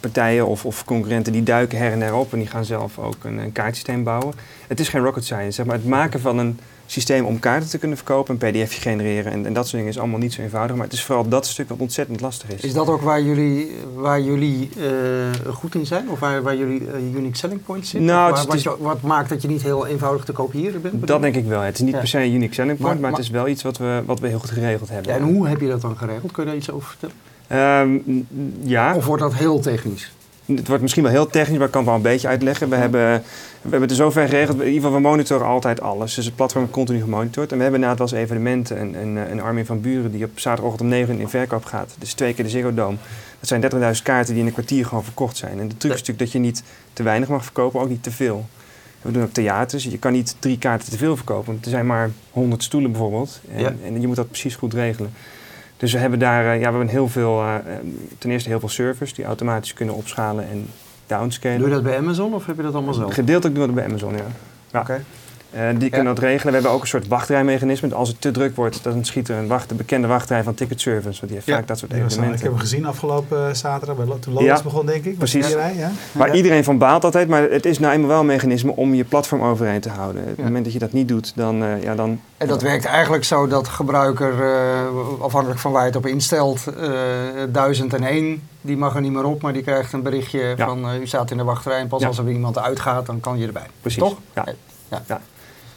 partijen 0.00 0.46
of, 0.46 0.64
of, 0.64 0.84
concurrenten 0.84 1.32
die 1.32 1.42
duiken 1.42 1.78
her 1.78 1.92
en 1.92 2.00
her 2.00 2.14
op 2.14 2.32
en 2.32 2.38
die 2.38 2.46
gaan 2.46 2.64
zelf 2.64 2.98
ook 2.98 3.24
een, 3.24 3.38
een 3.38 3.52
kaartsysteem 3.52 4.04
bouwen. 4.04 4.34
Het 4.66 4.80
is 4.80 4.88
geen 4.88 5.02
rocket 5.02 5.24
science, 5.24 5.50
zeg 5.50 5.66
maar. 5.66 5.74
Het 5.74 5.86
maken 5.86 6.20
van 6.20 6.38
een 6.38 6.58
systeem 6.94 7.24
om 7.24 7.38
kaarten 7.38 7.68
te 7.68 7.78
kunnen 7.78 7.96
verkopen, 7.96 8.36
een 8.38 8.50
pdf 8.50 8.82
genereren 8.82 9.32
en, 9.32 9.46
en, 9.46 9.52
dat 9.52 9.64
soort 9.64 9.76
dingen 9.76 9.88
is 9.88 9.98
allemaal 9.98 10.18
niet 10.18 10.32
zo 10.32 10.42
eenvoudig. 10.42 10.76
Maar 10.76 10.84
het 10.84 10.94
is 10.94 11.04
vooral 11.04 11.28
dat 11.28 11.46
stuk 11.46 11.68
wat 11.68 11.78
ontzettend 11.78 12.20
lastig 12.20 12.50
is. 12.50 12.60
Is 12.60 12.72
dat 12.72 12.88
ook 12.88 13.00
waar 13.00 13.22
jullie, 13.22 13.76
waar 13.94 14.20
jullie 14.20 14.70
uh, 14.76 15.54
goed 15.54 15.74
in 15.74 15.86
zijn? 15.86 16.10
Of 16.10 16.20
waar, 16.20 16.42
waar 16.42 16.56
jullie 16.56 16.80
uh, 16.80 17.14
unique 17.14 17.36
selling 17.36 17.64
points 17.64 17.90
zitten? 17.90 18.08
Nou, 18.08 18.32
waar, 18.32 18.46
wat, 18.46 18.54
is, 18.54 18.62
je, 18.62 18.76
wat, 18.78 19.02
maakt 19.02 19.28
dat 19.28 19.42
je 19.42 19.48
niet 19.48 19.62
heel 19.62 19.86
eenvoudig 19.86 20.24
te 20.24 20.32
kopiëren 20.32 20.82
bent? 20.82 21.06
Dat 21.06 21.20
denk 21.20 21.34
ik 21.34 21.46
wel. 21.46 21.60
Het 21.60 21.74
is 21.74 21.80
niet 21.80 21.92
ja. 21.92 21.98
per 21.98 22.08
se 22.08 22.18
een 22.18 22.34
unique 22.34 22.54
selling 22.54 22.78
point, 22.78 23.00
maar, 23.00 23.00
maar, 23.00 23.10
maar, 23.10 23.20
het 23.20 23.28
is 23.28 23.30
wel 23.30 23.48
iets 23.48 23.62
wat 23.62 23.78
we, 23.78 24.02
wat 24.06 24.20
we 24.20 24.28
heel 24.28 24.38
goed 24.38 24.50
geregeld 24.50 24.88
hebben. 24.88 25.12
Ja, 25.12 25.18
en 25.18 25.24
hoe 25.24 25.48
heb 25.48 25.60
je 25.60 25.68
dat 25.68 25.80
dan 25.80 25.96
geregeld? 25.96 26.32
Kun 26.32 26.42
je 26.42 26.48
daar 26.48 26.58
iets 26.58 26.70
over 26.70 26.88
vertellen? 26.88 27.16
Um, 27.52 28.26
ja. 28.62 28.94
Of 28.94 29.06
wordt 29.06 29.22
dat 29.22 29.34
heel 29.34 29.60
technisch? 29.60 30.12
Het 30.46 30.66
wordt 30.68 30.82
misschien 30.82 31.02
wel 31.02 31.12
heel 31.12 31.26
technisch, 31.26 31.58
maar 31.58 31.66
ik 31.66 31.72
kan 31.72 31.80
het 31.80 31.90
wel 31.90 31.98
een 31.98 32.12
beetje 32.12 32.28
uitleggen. 32.28 32.68
We, 32.68 32.76
hebben, 32.76 33.00
we 33.00 33.60
hebben 33.60 33.80
het 33.80 33.90
er 33.90 33.96
zover 33.96 34.28
geregeld. 34.28 34.60
In 34.60 34.66
ieder 34.66 34.80
geval, 34.80 34.96
we 34.96 35.00
monitoren 35.00 35.46
altijd 35.46 35.80
alles. 35.80 36.14
Dus 36.14 36.24
het 36.24 36.36
platform 36.36 36.62
wordt 36.62 36.76
continu 36.76 37.00
gemonitord. 37.00 37.50
En 37.50 37.56
we 37.56 37.62
hebben 37.62 37.80
inderdaad 37.80 38.10
wel 38.10 38.18
eens 38.18 38.28
evenementen. 38.28 38.80
Een, 38.80 38.94
een, 38.94 39.30
een 39.30 39.40
army 39.40 39.64
van 39.64 39.80
buren 39.80 40.10
die 40.10 40.24
op 40.24 40.40
zaterdagochtend 40.40 40.90
om 40.90 40.96
9 40.96 41.14
uur 41.14 41.20
in 41.20 41.28
verkoop 41.28 41.64
gaat. 41.64 41.94
Dus 41.98 42.12
twee 42.12 42.34
keer 42.34 42.44
de 42.44 42.50
Ziggo 42.50 42.74
Dome. 42.74 42.96
Dat 43.40 43.48
zijn 43.48 43.94
30.000 43.96 44.02
kaarten 44.02 44.32
die 44.32 44.42
in 44.42 44.48
een 44.48 44.52
kwartier 44.52 44.86
gewoon 44.86 45.04
verkocht 45.04 45.36
zijn. 45.36 45.60
En 45.60 45.68
de 45.68 45.76
truc 45.76 45.92
is 45.92 45.98
natuurlijk 45.98 46.18
dat 46.18 46.32
je 46.32 46.38
niet 46.38 46.62
te 46.92 47.02
weinig 47.02 47.28
mag 47.28 47.44
verkopen, 47.44 47.80
ook 47.80 47.88
niet 47.88 48.02
te 48.02 48.10
veel. 48.10 48.46
We 49.02 49.10
doen 49.10 49.22
ook 49.22 49.32
theaters. 49.32 49.84
Je 49.84 49.98
kan 49.98 50.12
niet 50.12 50.36
drie 50.38 50.58
kaarten 50.58 50.90
te 50.90 50.96
veel 50.96 51.16
verkopen. 51.16 51.52
Want 51.52 51.64
er 51.64 51.70
zijn 51.70 51.86
maar 51.86 52.10
100 52.30 52.62
stoelen 52.62 52.90
bijvoorbeeld. 52.90 53.40
En, 53.52 53.60
ja. 53.60 53.74
en 53.84 54.00
je 54.00 54.06
moet 54.06 54.16
dat 54.16 54.30
precies 54.30 54.54
goed 54.54 54.74
regelen. 54.74 55.12
Dus 55.84 55.92
we 55.92 55.98
hebben 55.98 56.18
daar 56.18 56.44
ja, 56.44 56.58
we 56.58 56.62
hebben 56.64 56.88
heel 56.88 57.08
veel, 57.08 57.42
uh, 57.42 57.54
ten 58.18 58.30
eerste 58.30 58.48
heel 58.48 58.60
veel 58.60 58.68
servers 58.68 59.14
die 59.14 59.24
automatisch 59.24 59.72
kunnen 59.72 59.94
opschalen 59.94 60.48
en 60.50 60.66
downscalen. 61.06 61.58
Doe 61.58 61.68
je 61.68 61.74
dat 61.74 61.82
bij 61.82 61.96
Amazon 61.96 62.34
of 62.34 62.46
heb 62.46 62.56
je 62.56 62.62
dat 62.62 62.74
allemaal 62.74 62.94
zelf? 62.94 63.14
Gedeeltelijk 63.14 63.54
doen 63.54 63.66
we 63.66 63.72
dat 63.74 63.82
bij 63.82 63.92
Amazon, 63.92 64.12
ja. 64.12 64.24
ja. 64.70 64.80
Oké. 64.80 64.90
Okay. 64.90 65.04
Uh, 65.54 65.68
die 65.78 65.90
kunnen 65.90 66.08
ja. 66.08 66.14
dat 66.14 66.18
regelen. 66.18 66.46
We 66.46 66.52
hebben 66.52 66.70
ook 66.70 66.80
een 66.80 66.86
soort 66.86 67.08
wachtrijmechanisme. 67.08 67.94
Als 67.94 68.08
het 68.08 68.20
te 68.20 68.30
druk 68.30 68.56
wordt, 68.56 68.82
dan 68.82 69.04
schiet 69.04 69.28
er 69.28 69.36
een 69.36 69.46
wacht, 69.46 69.68
de 69.68 69.74
bekende 69.74 70.06
wachtrij 70.06 70.42
van 70.42 70.54
Ticket 70.54 70.80
Service. 70.80 71.20
Want 71.20 71.20
die 71.20 71.34
heeft 71.34 71.46
ja. 71.46 71.56
vaak 71.56 71.66
dat 71.66 71.78
soort 71.78 71.92
evenementen. 71.92 72.34
Ik 72.34 72.42
heb 72.42 72.50
hem 72.50 72.60
gezien 72.60 72.86
afgelopen 72.86 73.48
uh, 73.48 73.54
zaterdag, 73.54 73.96
bij, 73.96 74.16
toen 74.20 74.32
Lotus 74.32 74.62
begon 74.62 74.86
denk 74.86 75.04
ik. 75.04 75.18
Precies. 75.18 75.52
Rij, 75.52 75.74
ja. 75.76 75.90
Waar 76.12 76.36
iedereen 76.36 76.64
van 76.64 76.78
baalt 76.78 77.04
altijd. 77.04 77.28
Maar 77.28 77.42
het 77.42 77.66
is 77.66 77.78
nou 77.78 77.92
eenmaal 77.92 78.08
wel 78.08 78.20
een 78.20 78.26
mechanisme 78.26 78.76
om 78.76 78.94
je 78.94 79.04
platform 79.04 79.42
overeind 79.42 79.82
te 79.82 79.88
houden. 79.88 80.22
Op 80.22 80.28
het 80.28 80.44
moment 80.44 80.64
dat 80.64 80.72
je 80.72 80.78
dat 80.78 80.92
niet 80.92 81.08
doet, 81.08 81.32
dan... 81.34 81.62
Uh, 81.62 81.82
ja, 81.82 81.94
dan 81.94 82.20
en 82.36 82.48
dat 82.48 82.62
werkt 82.62 82.84
eigenlijk 82.84 83.24
zo 83.24 83.46
dat 83.46 83.68
gebruiker, 83.68 84.34
afhankelijk 85.20 85.60
van 85.60 85.72
waar 85.72 85.80
je 85.80 85.86
het 85.86 85.96
op 85.96 86.06
instelt, 86.06 86.64
1001, 87.52 88.48
die 88.60 88.76
mag 88.76 88.94
er 88.94 89.00
niet 89.00 89.12
meer 89.12 89.24
op. 89.24 89.42
Maar 89.42 89.52
die 89.52 89.62
krijgt 89.62 89.92
een 89.92 90.02
berichtje 90.02 90.54
van 90.58 90.94
u 91.00 91.06
staat 91.06 91.30
in 91.30 91.36
de 91.36 91.44
wachtrij. 91.44 91.78
En 91.78 91.88
pas 91.88 92.04
als 92.04 92.18
er 92.18 92.24
weer 92.24 92.34
iemand 92.34 92.58
uitgaat, 92.58 93.06
dan 93.06 93.20
kan 93.20 93.38
je 93.38 93.46
erbij. 93.46 93.66
Precies. 93.80 93.98
Toch? 93.98 94.18
ja. 95.06 95.20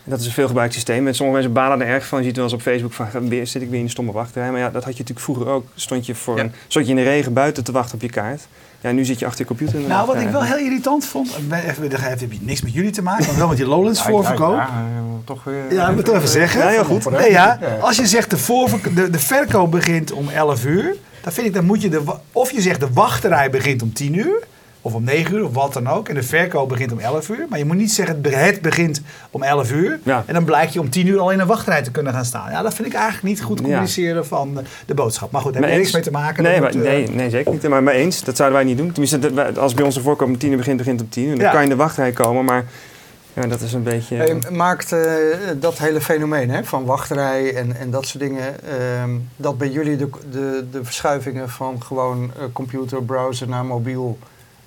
Dat 0.07 0.19
is 0.19 0.25
een 0.25 0.31
veelgebruikt 0.31 0.73
systeem. 0.73 1.07
En 1.07 1.15
sommige 1.15 1.37
mensen 1.37 1.55
balen 1.55 1.81
er 1.81 1.87
erg 1.93 2.05
van. 2.05 2.19
Je 2.19 2.25
ziet 2.25 2.35
wel 2.35 2.45
eens 2.45 2.53
op 2.53 2.61
Facebook 2.61 2.93
van, 2.93 3.29
weer, 3.29 3.47
zit 3.47 3.61
ik 3.61 3.69
weer 3.69 3.79
in 3.79 3.85
de 3.85 3.91
stomme 3.91 4.11
wachtrij. 4.11 4.51
Maar 4.51 4.59
ja, 4.59 4.69
dat 4.69 4.83
had 4.83 4.93
je 4.93 4.99
natuurlijk 4.99 5.19
vroeger 5.19 5.47
ook. 5.47 5.65
Stond 5.75 6.05
je, 6.05 6.15
voor 6.15 6.37
Ja. 6.37 6.43
een, 6.43 6.51
stond 6.67 6.85
je 6.85 6.91
in 6.91 6.97
de 6.97 7.03
regen 7.03 7.33
buiten 7.33 7.63
te 7.63 7.71
wachten 7.71 7.95
op 7.95 8.01
je 8.01 8.09
kaart. 8.09 8.47
Ja, 8.81 8.91
nu 8.91 9.05
zit 9.05 9.19
je 9.19 9.25
achter 9.25 9.39
je 9.41 9.45
computer. 9.47 9.75
in 9.75 9.81
de 9.81 9.87
Nou, 9.87 10.07
wat 10.07 10.15
ik 10.21 10.29
wel 10.29 10.43
heel 10.43 10.57
irritant 10.57 11.05
vond, 11.05 11.37
even, 11.65 11.89
dat 11.89 11.99
heeft 11.99 12.41
niks 12.41 12.61
met 12.61 12.73
jullie 12.73 12.91
te 12.91 13.01
maken, 13.01 13.25
maar 13.25 13.37
wel 13.37 13.47
met 13.47 13.57
die 13.57 13.65
Lowlands 13.65 14.01
voorverkoop. 14.09 14.55
Ja, 14.55 14.67
ja, 14.67 15.01
toch 15.23 15.43
weer. 15.43 15.73
Ja, 15.73 15.87
ik 15.89 15.95
moet 15.95 16.07
het 16.07 16.15
even 16.15 16.27
zeggen. 16.27 16.61
Ja, 16.61 16.67
heel 16.67 16.83
goed. 16.83 17.09
Nee, 17.09 17.31
ja, 17.31 17.59
als 17.81 17.95
je 17.97 18.07
zegt 18.07 18.29
de, 18.29 18.91
de, 18.93 19.09
de 19.09 19.19
verkoop 19.19 19.71
begint 19.71 20.11
om 20.11 20.29
11 20.29 20.65
uur, 20.65 20.95
dan 21.21 21.33
vind 21.33 21.47
ik 21.47 21.53
dan 21.53 21.65
moet 21.65 21.81
je 21.81 21.89
de, 21.89 22.01
of 22.31 22.51
je 22.51 22.61
zegt 22.61 22.79
de 22.79 22.93
wachterij 22.93 23.49
begint 23.49 23.81
om 23.81 23.93
10 23.93 24.13
uur, 24.13 24.43
of 24.81 24.93
om 24.93 25.03
9 25.03 25.35
uur, 25.35 25.45
of 25.45 25.53
wat 25.53 25.73
dan 25.73 25.87
ook, 25.87 26.09
en 26.09 26.15
de 26.15 26.23
verkoop 26.23 26.69
begint 26.69 26.91
om 26.91 26.99
11 26.99 27.29
uur. 27.29 27.45
Maar 27.49 27.59
je 27.59 27.65
moet 27.65 27.75
niet 27.75 27.91
zeggen 27.91 28.13
het 28.13 28.23
be- 28.23 28.35
het 28.35 28.61
begint 28.61 29.01
om 29.31 29.43
11 29.43 29.71
uur, 29.71 29.99
Ja. 30.03 30.23
en 30.25 30.33
dan 30.33 30.43
blijkt 30.43 30.73
je 30.73 30.79
om 30.79 30.89
10 30.89 31.07
uur 31.07 31.19
al 31.19 31.31
in 31.31 31.39
een 31.39 31.47
wachtrij 31.47 31.81
te 31.81 31.91
kunnen 31.91 32.13
gaan 32.13 32.25
staan. 32.25 32.51
Ja, 32.51 32.61
dat 32.61 32.73
vind 32.73 32.87
ik 32.87 32.93
eigenlijk 32.93 33.23
niet 33.23 33.41
goed 33.43 33.57
Ja. 33.57 33.63
communiceren 33.63 34.25
van 34.25 34.53
de, 34.55 34.61
de 34.85 34.93
boodschap. 34.93 35.31
Maar 35.31 35.41
goed, 35.41 35.53
daar 35.53 35.63
er 35.63 35.77
niks 35.77 35.91
mee 35.91 36.01
te 36.01 36.11
maken. 36.11 36.43
Nee, 36.43 36.51
Dat 36.53 36.61
maar, 36.61 36.73
moet, 36.77 36.85
eh, 36.85 36.91
nee, 36.91 37.09
nee, 37.09 37.29
zeker 37.29 37.51
niet. 37.51 37.67
Maar, 37.67 37.83
maar 37.83 37.93
eens, 37.93 38.23
dat 38.23 38.35
zouden 38.35 38.57
wij 38.57 38.67
niet 38.67 38.77
doen. 38.77 38.87
Tenminste, 38.91 39.33
dat 39.33 39.57
als 39.57 39.73
bij 39.73 39.83
ons 39.85 39.95
de 39.95 40.01
voorkoop 40.01 40.27
om 40.27 40.37
tien 40.37 40.51
uur 40.51 40.57
begint, 40.57 40.77
begint 40.77 41.01
om 41.01 41.09
tien 41.09 41.23
uur. 41.23 41.35
Dan 41.35 41.43
Ja. 41.45 41.49
kan 41.49 41.57
je 41.59 41.63
in 41.63 41.69
de 41.71 41.75
wachtrij 41.83 42.11
komen, 42.11 42.45
maar 42.45 42.65
ja, 43.33 43.47
dat 43.47 43.61
is 43.61 43.73
een 43.73 43.83
beetje... 43.83 44.15
Hey, 44.15 44.37
maakt 44.51 44.91
eh, 44.91 45.01
dat 45.59 45.77
hele 45.77 46.01
fenomeen 46.01 46.49
hè, 46.49 46.63
van 46.63 46.85
wachtrij 46.85 47.55
en, 47.55 47.75
en 47.79 47.91
dat 47.91 48.05
soort 48.07 48.23
dingen, 48.23 48.55
ehm, 48.69 49.09
dat 49.35 49.57
bij 49.57 49.69
jullie 49.69 49.95
de, 49.97 50.09
de, 50.31 50.65
de 50.71 50.83
verschuivingen 50.83 51.49
van 51.49 51.83
gewoon 51.83 52.31
eh, 52.37 52.43
computer, 52.53 53.03
browser 53.03 53.47
naar 53.47 53.65
mobiel 53.65 54.17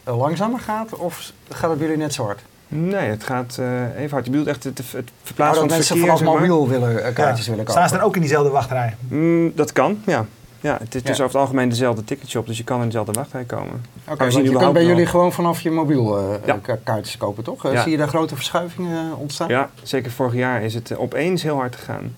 langzamer 0.04 0.61
gaat? 0.61 0.95
Of 0.95 1.33
gaat 1.49 1.71
het 1.71 1.78
bij 1.78 1.88
jullie 1.88 2.02
net 2.02 2.14
zo 2.14 2.25
hard? 2.25 2.40
Nee, 2.69 3.09
het 3.11 3.25
gaat 3.25 3.57
eh, 3.59 3.99
even 3.99 4.11
hard. 4.11 4.25
Je 4.25 4.30
bedoelt 4.30 4.49
echt 4.49 4.64
het, 4.64 4.78
het 4.78 4.92
Nou, 4.92 5.04
verplaatsen 5.23 5.61
van 5.61 5.69
het 5.69 5.76
mensen 5.76 5.97
verkeer, 5.97 6.04
vanaf 6.16 6.19
zeg 6.19 6.28
maar. 6.28 6.49
mobiel 6.49 6.69
willen, 6.69 7.04
eh, 7.04 7.14
kaartjes 7.14 7.45
ja. 7.47 7.50
willen 7.50 7.66
kopen. 7.66 7.83
Staan 7.83 7.88
ze 7.88 7.95
dan 7.95 8.04
ook 8.04 8.14
in 8.14 8.21
diezelfde 8.21 8.50
wachtrij? 8.50 8.97
Mm, 9.09 9.52
dat 9.54 9.73
kan, 9.73 10.02
ja. 10.07 10.26
Ja, 10.62 10.76
het 10.80 10.95
is 10.95 11.02
dus 11.02 11.16
Ja. 11.16 11.25
over 11.25 11.35
het 11.37 11.45
algemeen 11.45 11.69
dezelfde 11.69 12.04
ticketshop, 12.04 12.47
dus 12.47 12.57
je 12.57 12.64
kan 12.64 12.78
in 12.80 12.85
dezelfde 12.87 13.12
wachtrij 13.12 13.45
komen. 13.45 13.85
Oké, 14.09 14.16
Maar 14.19 14.26
je 14.26 14.33
kunt 14.35 14.47
überhaupt 14.47 14.75
bij 14.75 14.85
jullie 14.85 15.07
gewoon 15.07 15.33
vanaf 15.33 15.61
je 15.61 15.71
mobiel 15.71 16.19
eh, 16.19 16.25
Ja. 16.45 16.61
kaartjes 16.85 17.16
kopen, 17.16 17.45
toch? 17.45 17.64
Eh, 17.64 17.73
Ja. 17.73 17.83
Zie 17.83 17.90
je 17.90 17.97
daar 17.99 18.09
grote 18.09 18.35
verschuivingen 18.35 19.16
ontstaan? 19.16 19.49
Ja, 19.49 19.71
zeker 19.83 20.11
vorig 20.11 20.35
jaar 20.35 20.62
is 20.62 20.75
het 20.75 20.90
eh, 20.90 21.00
opeens 21.00 21.42
heel 21.42 21.57
hard 21.57 21.76
gegaan. 21.76 22.14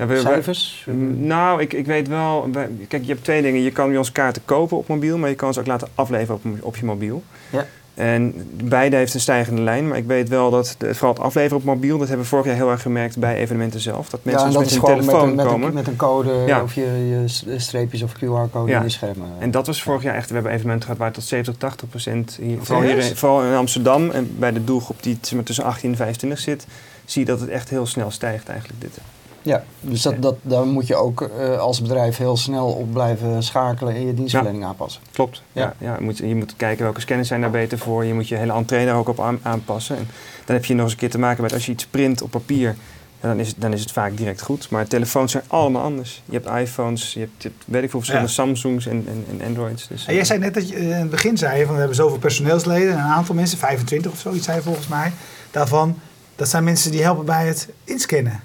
Ja, 0.00 0.06
we- 0.06 0.14
we- 0.14 0.20
Cijfers? 0.20 0.84
Mm, 0.90 1.26
Nou, 1.26 1.60
ik, 1.60 1.72
ik 1.72 1.86
weet 1.86 2.08
wel. 2.08 2.48
wij- 2.52 2.68
Kijk, 2.88 3.02
je 3.02 3.08
hebt 3.12 3.24
twee 3.24 3.42
dingen. 3.42 3.60
Je 3.62 3.70
kan 3.70 3.88
bij 3.88 3.96
ons 3.98 4.12
kaarten 4.12 4.42
kopen 4.44 4.76
op 4.76 4.88
mobiel, 4.88 5.18
maar 5.18 5.28
je 5.28 5.34
kan 5.34 5.52
ze 5.52 5.60
ook 5.60 5.66
laten 5.66 5.88
afleveren 5.94 6.40
op, 6.44 6.64
op 6.64 6.76
je 6.76 6.84
mobiel. 6.84 7.22
Ja. 7.50 7.66
En 7.94 8.34
beide 8.64 8.96
heeft 8.96 9.14
een 9.14 9.20
stijgende 9.20 9.62
lijn, 9.62 9.88
maar 9.88 9.98
ik 9.98 10.06
weet 10.06 10.28
wel 10.28 10.50
dat 10.50 10.74
de, 10.78 10.94
vooral 10.94 11.14
het 11.14 11.22
afleveren 11.22 11.56
op 11.56 11.64
mobiel, 11.64 11.98
dat 11.98 12.06
hebben 12.08 12.24
we 12.24 12.30
vorig 12.30 12.46
jaar 12.46 12.54
heel 12.54 12.70
erg 12.70 12.82
gemerkt 12.82 13.18
bij 13.18 13.36
evenementen 13.36 13.80
zelf. 13.80 14.08
Dat 14.10 14.20
mensen 14.24 14.46
ja, 14.46 14.52
dat 14.52 14.60
met 14.62 14.70
hun 14.70 14.80
gewoon 14.80 14.96
met 14.96 15.04
telefoon 15.04 15.28
een, 15.28 15.34
met, 15.34 15.46
komen. 15.46 15.68
een, 15.68 15.74
met 15.74 15.86
een 15.86 15.96
code 15.96 16.32
Ja. 16.46 16.62
of 16.62 16.74
je, 16.74 16.80
je 17.08 17.58
streepjes 17.58 18.02
of 18.02 18.12
QR-code 18.16 18.70
Ja. 18.70 18.76
in 18.78 18.82
je 18.84 18.88
schermen. 18.90 19.28
En 19.38 19.50
dat 19.50 19.66
was 19.66 19.82
vorig 19.82 20.02
jaar 20.02 20.14
echt, 20.14 20.28
we 20.28 20.34
hebben 20.34 20.52
evenementen 20.52 20.84
gehad 20.84 21.00
waar 21.00 21.12
tot 21.12 21.24
70, 21.24 21.54
80 21.56 21.88
procent, 21.88 22.38
hier, 22.42 22.58
vooral, 22.60 22.84
hier, 22.84 22.98
in- 22.98 23.16
vooral 23.16 23.42
in 23.42 23.54
Amsterdam 23.54 24.10
en 24.10 24.34
bij 24.38 24.52
de 24.52 24.64
doelgroep 24.64 25.02
die 25.02 25.18
tussen 25.44 25.64
18 25.64 25.90
en 25.90 25.96
25 25.96 26.38
zit, 26.38 26.66
zie 27.04 27.20
je 27.20 27.26
dat 27.26 27.40
het 27.40 27.48
echt 27.48 27.68
heel 27.68 27.86
snel 27.86 28.10
stijgt 28.10 28.48
eigenlijk 28.48 28.80
dit. 28.80 28.98
Ja, 29.42 29.64
dus 29.80 30.02
dat, 30.02 30.22
dat, 30.22 30.36
daar 30.42 30.66
moet 30.66 30.86
je 30.86 30.94
ook 30.96 31.22
eh, 31.22 31.58
als 31.58 31.82
bedrijf 31.82 32.16
heel 32.16 32.36
snel 32.36 32.66
op 32.66 32.92
blijven 32.92 33.42
schakelen 33.42 33.94
en 33.94 34.06
je 34.06 34.14
dienstverlening 34.14 34.64
aanpassen. 34.64 35.02
Klopt. 35.12 35.42
Ja. 35.52 35.62
Ja. 35.62 35.74
Ja, 35.88 35.94
je, 35.98 36.04
moet, 36.04 36.18
je 36.18 36.34
moet 36.34 36.54
kijken 36.56 36.84
welke 36.84 37.00
scanners 37.00 37.28
zijn 37.28 37.40
daar 37.40 37.50
beter 37.50 37.78
voor. 37.78 38.04
Je 38.04 38.14
moet 38.14 38.28
je 38.28 38.36
hele 38.36 38.52
entree 38.52 38.86
daar 38.86 38.96
ook 38.96 39.08
op 39.08 39.20
aan- 39.20 39.38
aanpassen. 39.42 39.96
En 39.96 40.08
dan 40.44 40.56
heb 40.56 40.64
je 40.64 40.74
nog 40.74 40.82
eens 40.82 40.92
een 40.92 40.98
keer 40.98 41.10
te 41.10 41.18
maken 41.18 41.42
met 41.42 41.52
als 41.52 41.66
je 41.66 41.72
iets 41.72 41.86
print 41.86 42.22
op 42.22 42.30
papier. 42.30 42.76
dan, 43.20 43.38
is 43.38 43.48
het, 43.48 43.56
dan 43.58 43.72
is 43.72 43.80
het 43.80 43.92
vaak 43.92 44.16
direct 44.16 44.42
goed. 44.42 44.70
Maar 44.70 44.86
telefoons 44.86 45.32
zijn 45.32 45.44
allemaal 45.46 45.82
anders. 45.82 46.22
Je 46.24 46.40
hebt 46.40 46.46
iPhones, 46.68 47.12
je 47.12 47.20
hebt, 47.20 47.42
je 47.42 47.48
hebt 47.48 47.64
weet 47.66 47.82
ik 47.82 47.90
veel 47.90 47.98
verschillende 47.98 48.30
Samsungs 48.32 48.86
en, 48.86 49.04
en, 49.08 49.24
en 49.40 49.46
Androids. 49.46 49.88
Dus, 49.88 50.06
en 50.06 50.14
jij 50.14 50.24
zei 50.24 50.38
net 50.38 50.54
dat 50.54 50.68
je 50.68 50.76
in 50.76 50.90
het 50.90 51.10
begin 51.10 51.36
zei 51.38 51.62
van 51.64 51.72
we 51.72 51.78
hebben 51.78 51.96
zoveel 51.96 52.18
personeelsleden. 52.18 52.92
En 52.92 52.98
een 52.98 53.04
aantal 53.04 53.34
mensen, 53.34 53.58
25 53.58 54.12
of 54.12 54.18
zoiets 54.18 54.44
zei 54.44 54.56
je 54.56 54.62
volgens 54.62 54.88
mij. 54.88 55.12
Daarvan, 55.50 55.98
dat 56.36 56.48
zijn 56.48 56.64
mensen 56.64 56.90
die 56.90 57.02
helpen 57.02 57.24
bij 57.24 57.46
het 57.46 57.68
inscannen. 57.84 58.40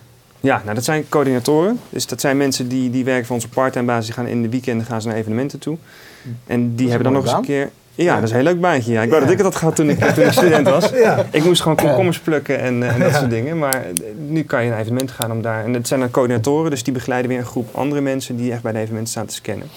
Ja, 0.45 0.61
nou 0.63 0.75
dat 0.75 0.83
zijn 0.83 1.05
coördinatoren. 1.09 1.79
Dus 1.89 2.07
dat 2.07 2.21
zijn 2.21 2.37
mensen 2.37 2.67
die, 2.67 2.89
die 2.89 3.03
werken 3.03 3.25
voor 3.25 3.35
onze 3.35 3.49
part-time 3.49 3.85
basis. 3.85 4.05
Die 4.05 4.13
gaan 4.13 4.27
in 4.27 4.41
de 4.41 4.49
weekenden 4.49 4.85
gaan 4.85 5.01
ze 5.01 5.07
naar 5.07 5.17
evenementen 5.17 5.59
toe. 5.59 5.77
En 6.47 6.75
die 6.75 6.87
hebben 6.87 7.03
dan 7.03 7.13
nog 7.13 7.23
eens 7.23 7.33
een 7.33 7.41
keer... 7.41 7.69
Ja, 7.95 8.15
dat 8.15 8.23
is 8.23 8.29
een 8.29 8.35
heel 8.35 8.45
leuk 8.45 8.59
baantje. 8.59 8.91
Ja. 8.91 9.01
Ik 9.01 9.09
wou 9.09 9.21
dat 9.21 9.31
ik 9.31 9.37
het 9.37 9.45
had 9.45 9.55
gehad 9.55 9.75
toen 9.75 9.89
ik, 9.89 9.99
toen 9.99 10.23
ik 10.23 10.31
student 10.41 10.69
was. 10.69 10.89
Ja. 10.89 11.25
Ik 11.31 11.43
moest 11.43 11.61
gewoon 11.61 11.77
komkommers 11.77 12.19
plukken 12.19 12.59
en, 12.59 12.83
en 12.83 12.99
dat 12.99 13.13
soort 13.13 13.29
dingen. 13.29 13.57
Maar 13.57 13.83
eh, 13.83 13.89
nu 14.27 14.43
kan 14.43 14.63
je 14.63 14.69
naar 14.69 14.79
evenement 14.79 15.11
gaan 15.11 15.31
om 15.31 15.41
daar... 15.41 15.63
En 15.63 15.73
het 15.73 15.87
zijn 15.87 15.99
dan 15.99 16.11
coördinatoren, 16.11 16.71
dus 16.71 16.83
die 16.83 16.93
begeleiden 16.93 17.29
weer 17.29 17.39
een 17.39 17.45
groep 17.45 17.75
andere 17.75 18.01
mensen... 18.01 18.35
die 18.35 18.51
echt 18.51 18.61
bij 18.61 18.71
de 18.71 18.77
evenementen 18.77 19.11
staan 19.11 19.25
te 19.25 19.33
scannen. 19.33 19.67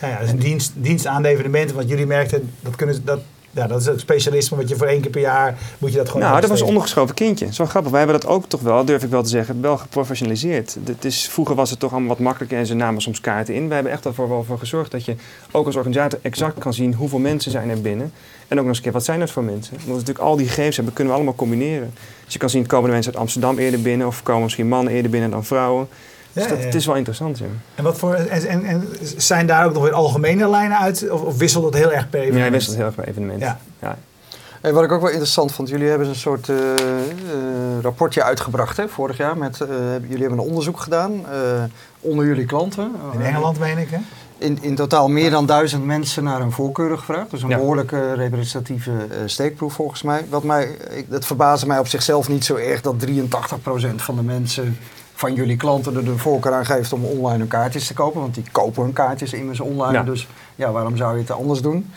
Ja, 0.00 0.08
ja, 0.08 0.18
dus 0.18 0.30
een 0.30 0.38
dienst, 0.38 0.72
dienst 0.74 1.06
aan 1.06 1.22
de 1.22 1.28
evenementen. 1.28 1.76
Want 1.76 1.88
jullie 1.88 2.06
merkten, 2.06 2.50
dat, 2.60 2.76
kunnen, 2.76 3.04
dat, 3.04 3.20
ja, 3.54 3.66
dat 3.66 3.80
is 3.80 3.86
het 3.86 4.00
specialisme 4.00 4.56
wat 4.56 4.68
je 4.68 4.76
voor 4.76 4.86
één 4.86 5.00
keer 5.00 5.10
per 5.10 5.20
jaar 5.20 5.58
moet 5.78 5.90
je 5.90 5.96
dat 5.96 6.08
gewoon. 6.08 6.22
Nou, 6.22 6.40
dat 6.40 6.50
was 6.50 6.60
een 6.60 6.66
ondergeschoven 6.66 7.14
kindje. 7.14 7.52
Zo 7.52 7.66
grappig. 7.66 7.90
Wij 7.90 8.00
hebben 8.00 8.20
dat 8.20 8.30
ook 8.30 8.48
toch 8.48 8.60
wel, 8.60 8.84
durf 8.84 9.02
ik 9.02 9.10
wel 9.10 9.22
te 9.22 9.28
zeggen, 9.28 9.60
wel 9.60 9.78
geprofessionaliseerd. 9.78 10.76
Het 10.84 11.04
is, 11.04 11.28
vroeger 11.28 11.54
was 11.54 11.70
het 11.70 11.78
toch 11.78 11.90
allemaal 11.90 12.08
wat 12.08 12.18
makkelijker 12.18 12.58
en 12.58 12.66
ze 12.66 12.74
namen 12.74 13.02
soms 13.02 13.20
kaarten 13.20 13.54
in. 13.54 13.66
Wij 13.66 13.74
hebben 13.74 13.92
echt 13.92 14.04
ervoor 14.04 14.28
wel 14.28 14.44
voor 14.44 14.58
gezorgd 14.58 14.90
dat 14.90 15.04
je 15.04 15.14
ook 15.50 15.66
als 15.66 15.76
organisator 15.76 16.18
exact 16.22 16.58
kan 16.58 16.74
zien 16.74 16.94
hoeveel 16.94 17.18
mensen 17.18 17.50
zijn 17.50 17.70
er 17.70 17.80
binnen. 17.80 18.12
En 18.48 18.58
ook 18.58 18.64
nog 18.64 18.66
eens 18.66 18.76
een 18.76 18.82
keer, 18.82 18.92
wat 18.92 19.04
zijn 19.04 19.20
dat 19.20 19.30
voor 19.30 19.44
mensen? 19.44 19.72
Omdat 19.72 19.86
we 19.86 19.92
natuurlijk 19.92 20.24
al 20.24 20.36
die 20.36 20.48
gegevens 20.48 20.76
hebben, 20.76 20.94
kunnen 20.94 21.12
we 21.12 21.18
allemaal 21.18 21.38
combineren. 21.38 21.94
Dus 22.24 22.32
je 22.32 22.38
kan 22.38 22.50
zien, 22.50 22.66
komen 22.66 22.86
de 22.86 22.92
mensen 22.92 23.12
uit 23.12 23.20
Amsterdam 23.20 23.58
eerder 23.58 23.82
binnen 23.82 24.06
of 24.06 24.22
komen 24.22 24.42
misschien 24.42 24.68
mannen 24.68 24.92
eerder 24.92 25.10
binnen 25.10 25.30
dan 25.30 25.44
vrouwen. 25.44 25.88
Dus 26.32 26.48
dat, 26.48 26.58
het 26.58 26.74
is 26.74 26.86
wel 26.86 26.96
interessant, 26.96 27.38
ja. 27.38 27.44
En, 27.74 27.84
wat 27.84 27.98
voor, 27.98 28.14
en, 28.14 28.46
en, 28.48 28.64
en, 28.64 28.88
zijn 29.16 29.46
daar 29.46 29.66
ook 29.66 29.72
nog 29.72 29.82
weer 29.82 29.92
algemene 29.92 30.48
lijnen 30.48 30.78
uit? 30.78 31.10
Of, 31.10 31.22
of 31.22 31.38
wisselt 31.38 31.62
dat 31.62 31.74
heel 31.74 31.92
erg 31.92 32.10
per 32.10 32.20
evenement? 32.20 32.44
Ja, 32.44 32.50
wisselt 32.50 32.76
heel 32.76 32.84
erg 32.84 32.94
per 32.94 33.08
evenement. 33.08 33.40
Ja. 33.40 33.58
ja. 33.80 33.96
Hey, 34.60 34.72
wat 34.72 34.84
ik 34.84 34.92
ook 34.92 35.00
wel 35.00 35.10
interessant 35.10 35.52
vond, 35.52 35.68
jullie 35.68 35.88
hebben 35.88 36.08
een 36.08 36.14
soort 36.14 36.48
uh, 36.48 36.56
uh, 36.56 36.64
rapportje 37.80 38.22
uitgebracht 38.22 38.76
hè, 38.76 38.88
vorig 38.88 39.16
jaar. 39.16 39.36
Met, 39.36 39.58
uh, 39.60 39.68
jullie 40.00 40.20
hebben 40.20 40.38
een 40.38 40.44
onderzoek 40.44 40.80
gedaan 40.80 41.24
onder 42.00 42.26
jullie 42.26 42.44
klanten. 42.44 42.92
In 43.12 43.20
Engeland, 43.20 43.58
meen 43.58 43.78
ik, 43.78 43.90
hè? 43.90 43.98
In, 44.38 44.58
in 44.60 44.74
totaal 44.74 45.08
meer 45.08 45.30
dan 45.30 45.46
duizend 45.46 45.84
mensen 45.84 46.24
naar 46.24 46.40
hun 46.40 46.52
voorkeuren 46.52 46.98
gevraagd. 46.98 47.30
Dus 47.30 47.42
een 47.42 47.48
ja. 47.48 47.56
behoorlijke 47.56 48.12
representatieve 48.12 48.92
steekproef 49.26 49.72
volgens 49.72 50.02
mij. 50.02 50.24
Wat 50.28 50.42
mij, 50.42 50.64
ik, 50.90 51.06
het 51.10 51.26
verbaasde 51.26 51.66
mij 51.66 51.78
op 51.78 51.86
zichzelf 51.86 52.28
niet 52.28 52.44
zo 52.44 52.56
erg 52.56 52.80
dat 52.80 52.94
83% 53.06 53.94
van 53.96 54.16
de 54.16 54.22
mensen 54.22 54.78
van 55.22 55.34
jullie 55.34 55.56
klanten 55.56 55.96
er 55.96 56.04
de 56.04 56.18
voorkeur 56.18 56.52
aan 56.52 56.66
geeft 56.66 56.92
om 56.92 57.04
online 57.04 57.38
hun 57.38 57.48
kaartjes 57.48 57.86
te 57.86 57.94
kopen. 57.94 58.20
Want 58.20 58.34
die 58.34 58.44
kopen 58.52 58.82
hun 58.82 58.92
kaartjes 58.92 59.32
immers 59.32 59.60
online. 59.60 60.04
Dus 60.04 60.28
ja, 60.54 60.72
waarom 60.72 60.96
zou 60.96 61.14
je 61.14 61.20
het 61.20 61.30
anders 61.30 61.60
doen? 61.60 61.90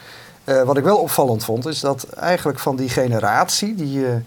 Uh, 0.46 0.62
wat 0.62 0.78
ik 0.78 0.84
wel 0.84 0.98
opvallend 0.98 1.44
vond, 1.44 1.66
is 1.66 1.80
dat 1.80 2.04
eigenlijk 2.10 2.60
van 2.60 2.76
die 2.76 2.90
generatie 2.90 3.76
die 3.76 3.92
je 3.92 4.20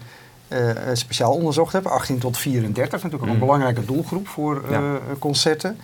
uh, 0.47 0.69
speciaal 0.93 1.33
onderzocht 1.33 1.73
hebt, 1.73 1.87
18 1.87 2.19
tot 2.19 2.37
34, 2.37 3.03
natuurlijk 3.03 3.31
een 3.31 3.39
belangrijke 3.39 3.85
doelgroep 3.85 4.27
voor 4.27 4.63
ja. 4.69 4.81
concerten, 5.19 5.77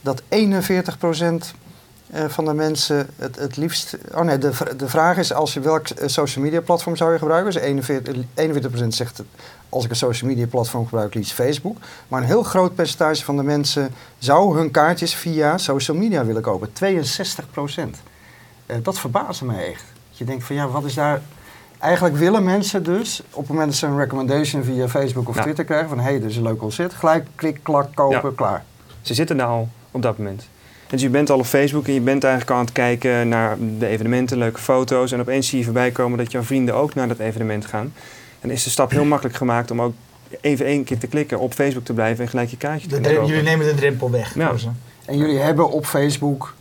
dat 0.00 0.22
41 0.28 0.98
procent 0.98 1.54
van 2.12 2.44
de 2.44 2.54
mensen 2.54 3.08
het, 3.16 3.36
het 3.36 3.56
liefst. 3.56 3.96
Oh 4.14 4.20
nee, 4.20 4.38
de, 4.38 4.52
de 4.76 4.88
vraag 4.88 5.16
is: 5.16 5.32
als 5.32 5.54
je 5.54 5.60
welk 5.60 5.86
social 6.06 6.44
media 6.44 6.60
platform 6.60 6.96
zou 6.96 7.12
je 7.12 7.18
gebruiken? 7.18 7.52
Dus 7.52 7.62
41, 7.62 8.16
41% 8.84 8.86
zegt 8.88 9.22
als 9.68 9.84
ik 9.84 9.90
een 9.90 9.96
social 9.96 10.30
media 10.30 10.46
platform 10.46 10.84
gebruik, 10.84 11.14
liefst 11.14 11.32
Facebook. 11.32 11.76
Maar 12.08 12.20
een 12.20 12.26
heel 12.26 12.42
groot 12.42 12.74
percentage 12.74 13.24
van 13.24 13.36
de 13.36 13.42
mensen 13.42 13.94
zou 14.18 14.58
hun 14.58 14.70
kaartjes 14.70 15.14
via 15.14 15.58
social 15.58 15.96
media 15.96 16.24
willen 16.24 16.42
kopen. 16.42 16.72
62 16.72 17.50
procent. 17.50 17.96
Uh, 18.66 18.76
dat 18.82 18.98
verbaasde 18.98 19.44
mij 19.44 19.66
echt. 19.70 19.84
Je 20.10 20.24
denkt 20.24 20.44
van 20.44 20.56
ja, 20.56 20.68
wat 20.68 20.84
is 20.84 20.94
daar... 20.94 21.20
Eigenlijk 21.78 22.16
willen 22.16 22.44
mensen 22.44 22.82
dus, 22.82 23.22
op 23.30 23.40
het 23.40 23.48
moment 23.48 23.68
dat 23.68 23.76
ze 23.76 23.86
een 23.86 23.98
recommendation 23.98 24.64
via 24.64 24.88
Facebook 24.88 25.28
of 25.28 25.36
ja. 25.36 25.42
Twitter 25.42 25.64
krijgen... 25.64 25.88
van 25.88 25.98
hé, 25.98 26.04
hey, 26.04 26.20
dit 26.20 26.30
is 26.30 26.36
een 26.36 26.42
leuk 26.42 26.58
concert, 26.58 26.94
gelijk 26.94 27.26
klik, 27.34 27.60
klak, 27.62 27.94
kopen, 27.94 28.30
ja. 28.30 28.36
klaar. 28.36 28.64
Ze 29.00 29.14
zitten 29.14 29.40
al 29.40 29.68
op 29.90 30.02
dat 30.02 30.18
moment. 30.18 30.48
Dus 30.88 31.02
je 31.02 31.08
bent 31.08 31.30
al 31.30 31.38
op 31.38 31.46
Facebook 31.46 31.86
en 31.86 31.92
je 31.92 32.00
bent 32.00 32.24
eigenlijk 32.24 32.52
aan 32.54 32.64
het 32.64 32.72
kijken 32.72 33.28
naar 33.28 33.56
de 33.78 33.86
evenementen, 33.86 34.38
leuke 34.38 34.60
foto's... 34.60 35.12
en 35.12 35.20
opeens 35.20 35.48
zie 35.48 35.58
je 35.58 35.64
voorbij 35.64 35.90
komen 35.90 36.18
dat 36.18 36.32
jouw 36.32 36.42
vrienden 36.42 36.74
ook 36.74 36.94
naar 36.94 37.08
dat 37.08 37.18
evenement 37.18 37.66
gaan... 37.66 37.92
En 38.40 38.50
is 38.50 38.64
de 38.64 38.70
stap 38.70 38.90
heel 38.90 39.04
makkelijk 39.04 39.36
gemaakt 39.36 39.70
om 39.70 39.82
ook 39.82 39.94
even 40.40 40.66
één 40.66 40.84
keer 40.84 40.98
te 40.98 41.06
klikken 41.06 41.38
op 41.38 41.54
Facebook 41.54 41.84
te 41.84 41.92
blijven 41.92 42.24
en 42.24 42.30
gelijk 42.30 42.50
je 42.50 42.56
kaartje 42.56 42.88
te 42.88 43.00
kopen. 43.00 43.26
Jullie 43.26 43.42
nemen 43.42 43.66
de 43.66 43.74
drempel 43.74 44.10
weg. 44.10 44.34
Ja. 44.34 44.54
En 45.04 45.16
jullie 45.16 45.38
hebben 45.38 45.70
op 45.70 45.86
Facebook 45.86 46.54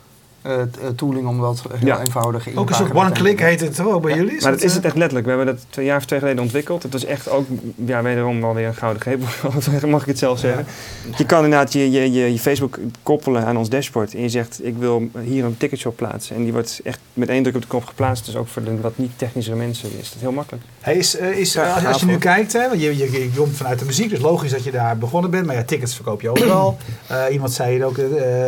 tooling 0.95 1.27
om 1.27 1.41
dat 1.41 1.63
heel 1.73 1.87
ja. 1.87 1.99
eenvoudig 1.99 2.47
in 2.47 2.57
Ook 2.57 2.69
een 2.69 2.75
soort 2.75 2.93
one-click 2.93 3.39
heet 3.39 3.59
het 3.59 3.79
ook 3.79 4.01
bij 4.01 4.15
jullie? 4.15 4.41
Maar 4.41 4.51
dat 4.51 4.61
is 4.61 4.73
het 4.73 4.85
echt 4.85 4.95
letterlijk. 4.95 5.25
We 5.25 5.33
hebben 5.35 5.55
dat 5.55 5.65
twee 5.69 5.85
jaar 5.85 5.97
of 5.97 6.05
twee 6.05 6.19
geleden 6.19 6.43
ontwikkeld. 6.43 6.83
Het 6.83 6.91
was 6.91 7.05
echt 7.05 7.29
ook, 7.29 7.47
ja, 7.75 8.01
wederom 8.01 8.41
wel 8.41 8.53
weer 8.53 8.67
een 8.67 8.75
gouden 8.75 9.01
greep, 9.01 9.23
mag 9.87 10.01
ik 10.01 10.07
het 10.07 10.17
zelf 10.17 10.39
zeggen. 10.39 10.65
Ja. 11.09 11.13
Je 11.17 11.25
kan 11.25 11.43
inderdaad 11.43 11.73
je, 11.73 11.91
je, 11.91 12.11
je, 12.11 12.31
je, 12.31 12.39
Facebook 12.39 12.79
koppelen 13.03 13.45
aan 13.45 13.57
ons 13.57 13.69
dashboard. 13.69 14.13
En 14.13 14.21
je 14.21 14.29
zegt, 14.29 14.65
ik 14.65 14.77
wil 14.77 15.09
hier 15.19 15.45
een 15.45 15.57
ticketshop 15.57 15.95
plaatsen. 15.95 16.35
En 16.35 16.43
die 16.43 16.53
wordt 16.53 16.79
echt 16.83 16.99
met 17.13 17.29
één 17.29 17.43
druk 17.43 17.55
op 17.55 17.61
de 17.61 17.67
kop 17.67 17.85
geplaatst. 17.85 18.25
Dus 18.25 18.35
ook 18.35 18.47
voor 18.47 18.63
de 18.63 18.81
wat 18.81 18.97
niet 18.97 19.11
technischere 19.15 19.55
mensen 19.55 19.89
is 19.99 20.11
dat 20.11 20.21
heel 20.21 20.31
makkelijk. 20.31 20.63
Hey, 20.79 20.95
is, 20.95 21.17
als, 21.57 21.85
als, 21.85 21.99
je 21.99 22.05
nu 22.05 22.17
kijkt, 22.17 22.53
hè, 22.53 22.67
want 22.67 22.81
je, 22.81 22.97
je, 22.97 23.11
je, 23.11 23.29
komt 23.35 23.55
vanuit 23.55 23.79
de 23.79 23.85
muziek. 23.85 24.09
Dus 24.09 24.19
logisch 24.19 24.51
dat 24.51 24.63
je 24.63 24.71
daar 24.71 24.97
begonnen 24.97 25.31
bent. 25.31 25.45
Maar 25.45 25.55
ja, 25.55 25.63
tickets 25.63 25.95
verkoop 25.95 26.21
je 26.21 26.29
overal. 26.29 26.77
uh, 27.11 27.23
iemand 27.35 27.51
zei 27.51 27.73
het 27.73 27.83
ook, 27.83 27.97
uh, 27.97 28.05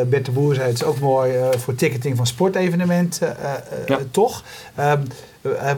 Bert 0.07 0.25
de 0.25 0.31
Boer 0.31 0.55
zei 0.55 0.67
het 0.67 0.75
is 0.75 0.83
ook 0.83 0.99
mooi 0.99 1.33
voor 1.57 1.75
ticketing 1.89 2.17
van 2.17 2.27
sport 2.27 2.55
evenement, 2.55 3.19
uh, 3.23 3.29
ja. 3.85 3.99
toch? 4.11 4.43
Um, 4.79 5.03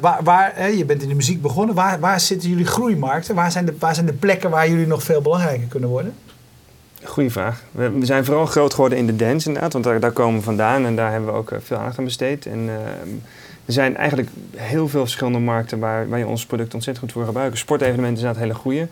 waar, 0.01 0.23
waar 0.23 0.71
je 0.71 0.85
bent 0.85 1.01
in 1.01 1.07
de 1.07 1.15
muziek 1.15 1.41
begonnen. 1.41 1.75
Waar, 1.75 1.99
waar 1.99 2.19
zitten 2.19 2.49
jullie 2.49 2.65
groeimarkten? 2.65 3.35
Waar 3.35 3.51
zijn, 3.51 3.65
de, 3.65 3.75
waar 3.79 3.93
zijn 3.93 4.05
de 4.05 4.13
plekken 4.13 4.49
waar 4.49 4.69
jullie 4.69 4.87
nog 4.87 5.03
veel 5.03 5.21
belangrijker 5.21 5.67
kunnen 5.67 5.89
worden? 5.89 6.13
Goeie 7.03 7.31
vraag. 7.31 7.63
We, 7.71 7.89
we 7.89 8.05
zijn 8.05 8.25
vooral 8.25 8.45
groot 8.45 8.73
geworden 8.73 8.97
in 8.97 9.05
de 9.05 9.15
dance 9.15 9.47
inderdaad, 9.47 9.73
want 9.73 9.85
daar, 9.85 9.99
daar 9.99 10.11
komen 10.11 10.39
we 10.39 10.45
vandaan 10.45 10.85
en 10.85 10.95
daar 10.95 11.11
hebben 11.11 11.31
we 11.31 11.37
ook 11.37 11.51
veel 11.63 11.77
aandacht 11.77 11.97
aan 11.97 12.03
besteed. 12.03 12.45
En, 12.45 12.59
uh, 12.59 12.73
er 13.65 13.73
zijn 13.73 13.97
eigenlijk 13.97 14.29
heel 14.55 14.87
veel 14.87 15.01
verschillende 15.01 15.39
markten 15.39 15.79
waar, 15.79 16.09
waar 16.09 16.19
je 16.19 16.27
ons 16.27 16.45
product 16.45 16.73
ontzettend 16.73 17.05
goed 17.05 17.13
voor 17.13 17.25
gebruiken. 17.25 17.57
Sportevenementen 17.57 18.19
zijn 18.19 18.33
dat 18.33 18.41
hele 18.41 18.53
goede, 18.53 18.87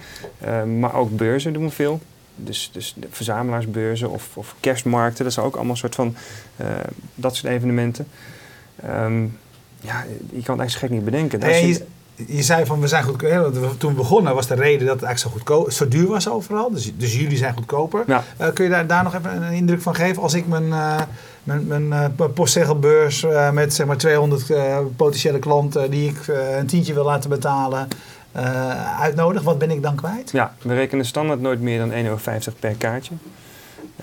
uh, 0.45 0.63
maar 0.63 0.95
ook 0.95 1.17
beurzen 1.17 1.53
doen 1.53 1.63
we 1.63 1.71
veel 1.71 1.99
dus, 2.43 2.69
dus 2.73 2.93
de 2.97 3.07
verzamelaarsbeurzen 3.09 4.09
of, 4.09 4.37
of 4.37 4.55
kerstmarkten, 4.59 5.23
dat 5.23 5.33
zijn 5.33 5.45
ook 5.45 5.55
allemaal 5.55 5.71
een 5.71 5.77
soort 5.77 5.95
van 5.95 6.15
uh, 6.61 6.67
dat 7.15 7.35
soort 7.35 7.53
evenementen. 7.53 8.07
Um, 8.85 9.37
ja, 9.81 10.05
je 10.31 10.43
kan 10.43 10.59
het 10.59 10.59
eigenlijk 10.59 10.79
gek 10.79 10.89
niet 10.89 11.05
bedenken. 11.05 11.39
Nee, 11.39 11.67
je, 11.67 11.85
je, 12.27 12.43
zei 12.43 12.65
van 12.65 12.79
we 12.79 12.87
zijn 12.87 13.03
goedkoper. 13.03 13.77
Toen 13.77 13.91
we 13.91 13.97
begonnen 13.97 14.35
was 14.35 14.47
de 14.47 14.55
reden 14.55 14.87
dat 14.87 14.95
het 14.95 15.03
eigenlijk 15.03 15.19
zo, 15.19 15.29
goedkoop, 15.29 15.71
zo 15.71 15.87
duur 15.87 16.07
was 16.07 16.29
overal. 16.29 16.71
Dus, 16.71 16.91
dus 16.97 17.15
jullie 17.15 17.37
zijn 17.37 17.53
goedkoper. 17.53 18.03
Ja. 18.07 18.23
Uh, 18.41 18.47
kun 18.53 18.63
je 18.63 18.69
daar, 18.69 18.87
daar 18.87 19.03
nog 19.03 19.15
even 19.15 19.43
een 19.43 19.53
indruk 19.53 19.81
van 19.81 19.95
geven? 19.95 20.21
Als 20.21 20.33
ik 20.33 20.47
mijn, 20.47 20.67
uh, 20.67 21.01
mijn, 21.43 21.87
mijn 21.87 22.15
postzegelbeurs 22.33 23.25
met 23.53 23.73
zeg 23.73 23.87
maar 23.87 23.97
200 23.97 24.51
potentiële 24.95 25.39
klanten 25.39 25.91
die 25.91 26.09
ik 26.09 26.27
een 26.57 26.67
tientje 26.67 26.93
wil 26.93 27.05
laten 27.05 27.29
betalen 27.29 27.87
uh, 28.39 29.01
uitnodig, 29.01 29.41
wat 29.41 29.57
ben 29.57 29.71
ik 29.71 29.83
dan 29.83 29.95
kwijt? 29.95 30.31
Ja, 30.31 30.53
we 30.61 30.73
rekenen 30.73 31.05
standaard 31.05 31.41
nooit 31.41 31.61
meer 31.61 31.79
dan 31.79 31.91
1,50 31.91 31.95
euro 31.95 32.17
per 32.59 32.75
kaartje. 32.77 33.13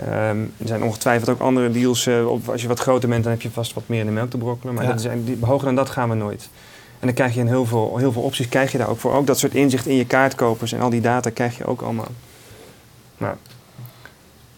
Um, 0.00 0.52
er 0.56 0.66
zijn 0.66 0.82
ongetwijfeld 0.82 1.30
ook 1.30 1.40
andere 1.40 1.70
deals. 1.70 2.06
Uh, 2.06 2.30
op, 2.30 2.48
als 2.48 2.62
je 2.62 2.68
wat 2.68 2.80
groter 2.80 3.08
bent, 3.08 3.22
dan 3.22 3.32
heb 3.32 3.42
je 3.42 3.50
vast 3.50 3.74
wat 3.74 3.82
meer 3.86 4.00
in 4.00 4.06
de 4.06 4.12
melk 4.12 4.30
te 4.30 4.38
brokkelen. 4.38 4.74
Maar 4.74 4.84
ja. 4.84 4.90
dat 4.90 5.00
zijn, 5.00 5.24
die, 5.24 5.38
hoger 5.40 5.64
dan 5.64 5.74
dat 5.74 5.90
gaan 5.90 6.08
we 6.08 6.14
nooit. 6.14 6.48
En 6.98 7.06
dan 7.06 7.14
krijg 7.14 7.34
je 7.34 7.40
een 7.40 7.48
heel 7.48 7.66
veel, 7.66 7.96
heel 7.96 8.12
veel 8.12 8.22
opties 8.22 8.48
krijg 8.48 8.72
je 8.72 8.78
daar 8.78 8.88
ook 8.88 8.98
voor. 8.98 9.12
Ook 9.12 9.26
dat 9.26 9.38
soort 9.38 9.54
inzicht 9.54 9.86
in 9.86 9.96
je 9.96 10.06
kaartkopers 10.06 10.72
en 10.72 10.80
al 10.80 10.90
die 10.90 11.00
data 11.00 11.30
krijg 11.30 11.56
je 11.56 11.64
ook 11.64 11.80
allemaal. 11.80 12.08
Nou, 13.18 13.34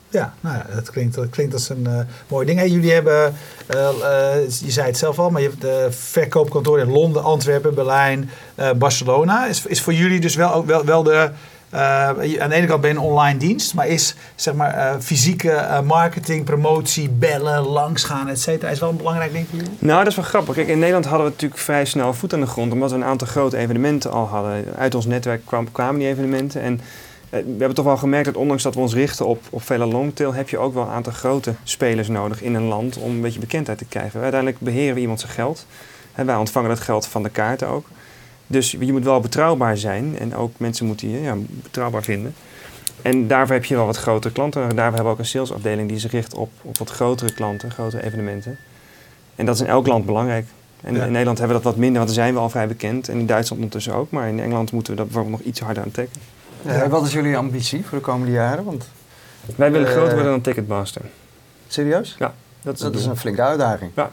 ja, 0.09 0.35
nou 0.41 0.57
ja, 0.57 0.75
dat 0.75 0.91
klinkt, 0.91 1.15
dat 1.15 1.31
klinkt 1.31 1.55
als 1.55 1.69
een 1.69 1.87
uh, 1.89 1.99
mooi 2.29 2.47
ding. 2.47 2.61
Jullie 2.61 2.93
hebben, 2.93 3.35
uh, 3.75 3.89
uh, 4.01 4.49
je 4.61 4.71
zei 4.71 4.87
het 4.87 4.97
zelf 4.97 5.19
al, 5.19 5.31
maar 5.31 5.43
je 5.43 5.49
hebt 5.49 5.61
de 5.61 5.87
verkoopkantoor 5.91 6.79
in 6.79 6.91
Londen, 6.91 7.23
Antwerpen, 7.23 7.75
Berlijn, 7.75 8.31
Barcelona. 8.77 9.47
Is, 9.47 9.67
is 9.67 9.83
voor 9.83 9.95
jullie 9.95 10.21
dus 10.21 10.35
wel, 10.35 10.67
wel, 10.67 10.85
wel 10.85 11.03
de... 11.03 11.31
aan 11.71 12.49
de 12.49 12.55
ene 12.55 12.67
kant 12.67 12.81
ben 12.81 12.91
je 12.91 12.97
een 12.97 13.03
online 13.03 13.39
dienst, 13.39 13.75
maar 13.75 13.87
is 13.87 14.15
zeg 14.35 14.55
maar 14.55 14.97
fysieke 15.01 15.83
marketing, 15.85 16.45
promotie, 16.45 17.09
bellen, 17.09 17.61
langsgaan, 17.63 18.29
et 18.29 18.41
cetera, 18.41 18.71
is 18.71 18.79
wel 18.79 18.89
een 18.89 18.97
belangrijk 18.97 19.33
ding 19.33 19.47
voor 19.49 19.59
jullie? 19.59 19.75
Nou, 19.79 19.99
dat 19.99 20.07
is 20.07 20.17
wel 20.17 20.25
grappig. 20.25 20.55
Kijk, 20.55 20.69
in 20.69 20.79
Nederland 20.79 21.05
hadden 21.05 21.27
we 21.27 21.33
natuurlijk 21.33 21.61
vrij 21.61 21.85
snel 21.85 22.15
voet 22.15 22.35
aan 22.35 22.41
de 22.41 22.47
grond, 22.47 22.73
omdat 22.73 22.91
we 22.91 22.97
een 22.97 23.05
aantal 23.05 23.27
grote 23.27 23.57
evenementen 23.57 24.11
al 24.11 24.27
hadden. 24.27 24.65
Uit 24.77 24.95
ons 24.95 25.07
netwerk 25.07 25.43
kwamen 25.73 25.99
die 25.99 26.09
evenementen 26.09 26.61
en 26.63 26.81
eh, 26.81 26.87
we 27.31 27.37
hebben 27.59 27.75
toch 27.75 27.85
wel 27.85 27.97
gemerkt 27.97 28.27
dat 28.27 28.37
ondanks 28.37 28.63
dat 28.63 28.75
we 28.75 28.81
ons 28.81 28.95
richten 28.95 29.27
op, 29.27 29.43
op 29.51 29.63
vele 29.63 29.87
longtail, 29.87 30.35
heb 30.35 30.49
je 30.49 30.59
ook 30.59 30.75
wel 30.75 30.83
een 30.83 30.89
aantal 30.89 31.13
grote 31.13 31.55
spelers 31.63 32.09
nodig 32.09 32.43
in 32.43 32.55
een 32.55 32.63
land 32.63 32.97
om 32.97 33.11
een 33.11 33.21
beetje 33.21 33.41
bekendheid 33.41 33.79
te 33.79 33.85
krijgen. 33.85 34.21
Uiteindelijk 34.21 34.61
beheren 34.61 34.95
we 34.95 35.01
iemand 35.01 35.21
zijn 35.21 35.33
geld. 35.33 35.67
En 36.13 36.27
wij 36.27 36.37
ontvangen 36.37 36.69
dat 36.69 36.81
geld 36.81 37.07
van 37.07 37.23
de 37.23 37.29
kaarten 37.29 37.69
ook. 37.69 37.87
Dus 38.47 38.71
je 38.71 38.93
moet 38.93 39.05
wel 39.05 39.21
betrouwbaar 39.21 39.77
zijn 39.77 40.19
en 40.19 40.37
ook 40.37 40.53
mensen 40.57 40.87
moeten 40.87 41.11
je 41.11 41.21
ja, 41.21 41.35
betrouwbaar 41.49 42.03
vinden. 42.03 42.35
En 43.03 43.27
daarvoor 43.27 43.55
heb 43.55 43.65
je 43.65 43.75
wel 43.75 43.87
wat 43.87 43.97
grotere 43.97 44.33
klanten. 44.33 44.61
Daarvoor 44.61 44.85
hebben 44.85 45.05
we 45.05 45.11
ook 45.11 45.19
een 45.19 45.27
salesafdeling 45.27 45.89
die 45.89 45.99
zich 45.99 46.11
richt 46.11 46.35
op, 46.35 46.51
op 46.63 46.79
wat 46.79 46.91
grotere 46.91 47.33
klanten, 47.33 47.71
grotere 47.71 48.05
evenementen. 48.05 48.59
En 49.35 49.47
dat 49.47 49.55
is 49.55 49.61
in 49.61 49.67
elk 49.67 49.87
land 49.87 50.07
belangrijk. 50.07 50.47
En 50.81 50.95
Ja. 50.95 51.05
in 51.05 51.11
Nederland 51.13 51.39
hebben 51.39 51.57
we 51.57 51.63
dat 51.63 51.73
wat 51.73 51.81
minder, 51.81 52.03
want 52.03 52.15
daar 52.15 52.25
zijn 52.25 52.35
we 52.35 52.41
al 52.41 52.51
vrij 52.51 52.67
bekend. 52.69 53.09
En 53.09 53.19
in 53.19 53.27
Duitsland 53.27 53.63
ondertussen 53.63 53.95
ook. 53.95 54.11
Maar 54.11 54.29
in 54.29 54.41
Engeland 54.41 54.73
moeten 54.73 54.93
we 54.93 54.99
dat 54.99 55.09
bijvoorbeeld 55.09 55.39
nog 55.39 55.47
iets 55.47 55.61
harder 55.61 55.83
aan 55.83 55.91
trekken. 55.91 56.21
Ja, 56.65 56.89
Wat 56.89 57.07
is 57.07 57.13
jullie 57.13 57.37
ambitie 57.37 57.85
voor 57.87 57.99
de 57.99 58.05
komende 58.05 58.33
jaren? 58.33 58.65
Want, 58.65 58.89
Wij 59.57 59.73
willen 59.73 59.87
Eh, 59.87 59.93
groter 59.93 60.15
worden 60.15 60.31
dan 60.33 60.41
Ticketmaster. 60.41 61.03
serieus? 61.69 62.15
Ja, 62.19 62.35
dat 62.63 62.75
is, 62.75 62.81
Dat 62.81 62.95
is 62.95 63.05
een 63.05 63.17
flinke 63.17 63.43
uitdaging. 63.43 63.91
Ja. 63.95 64.11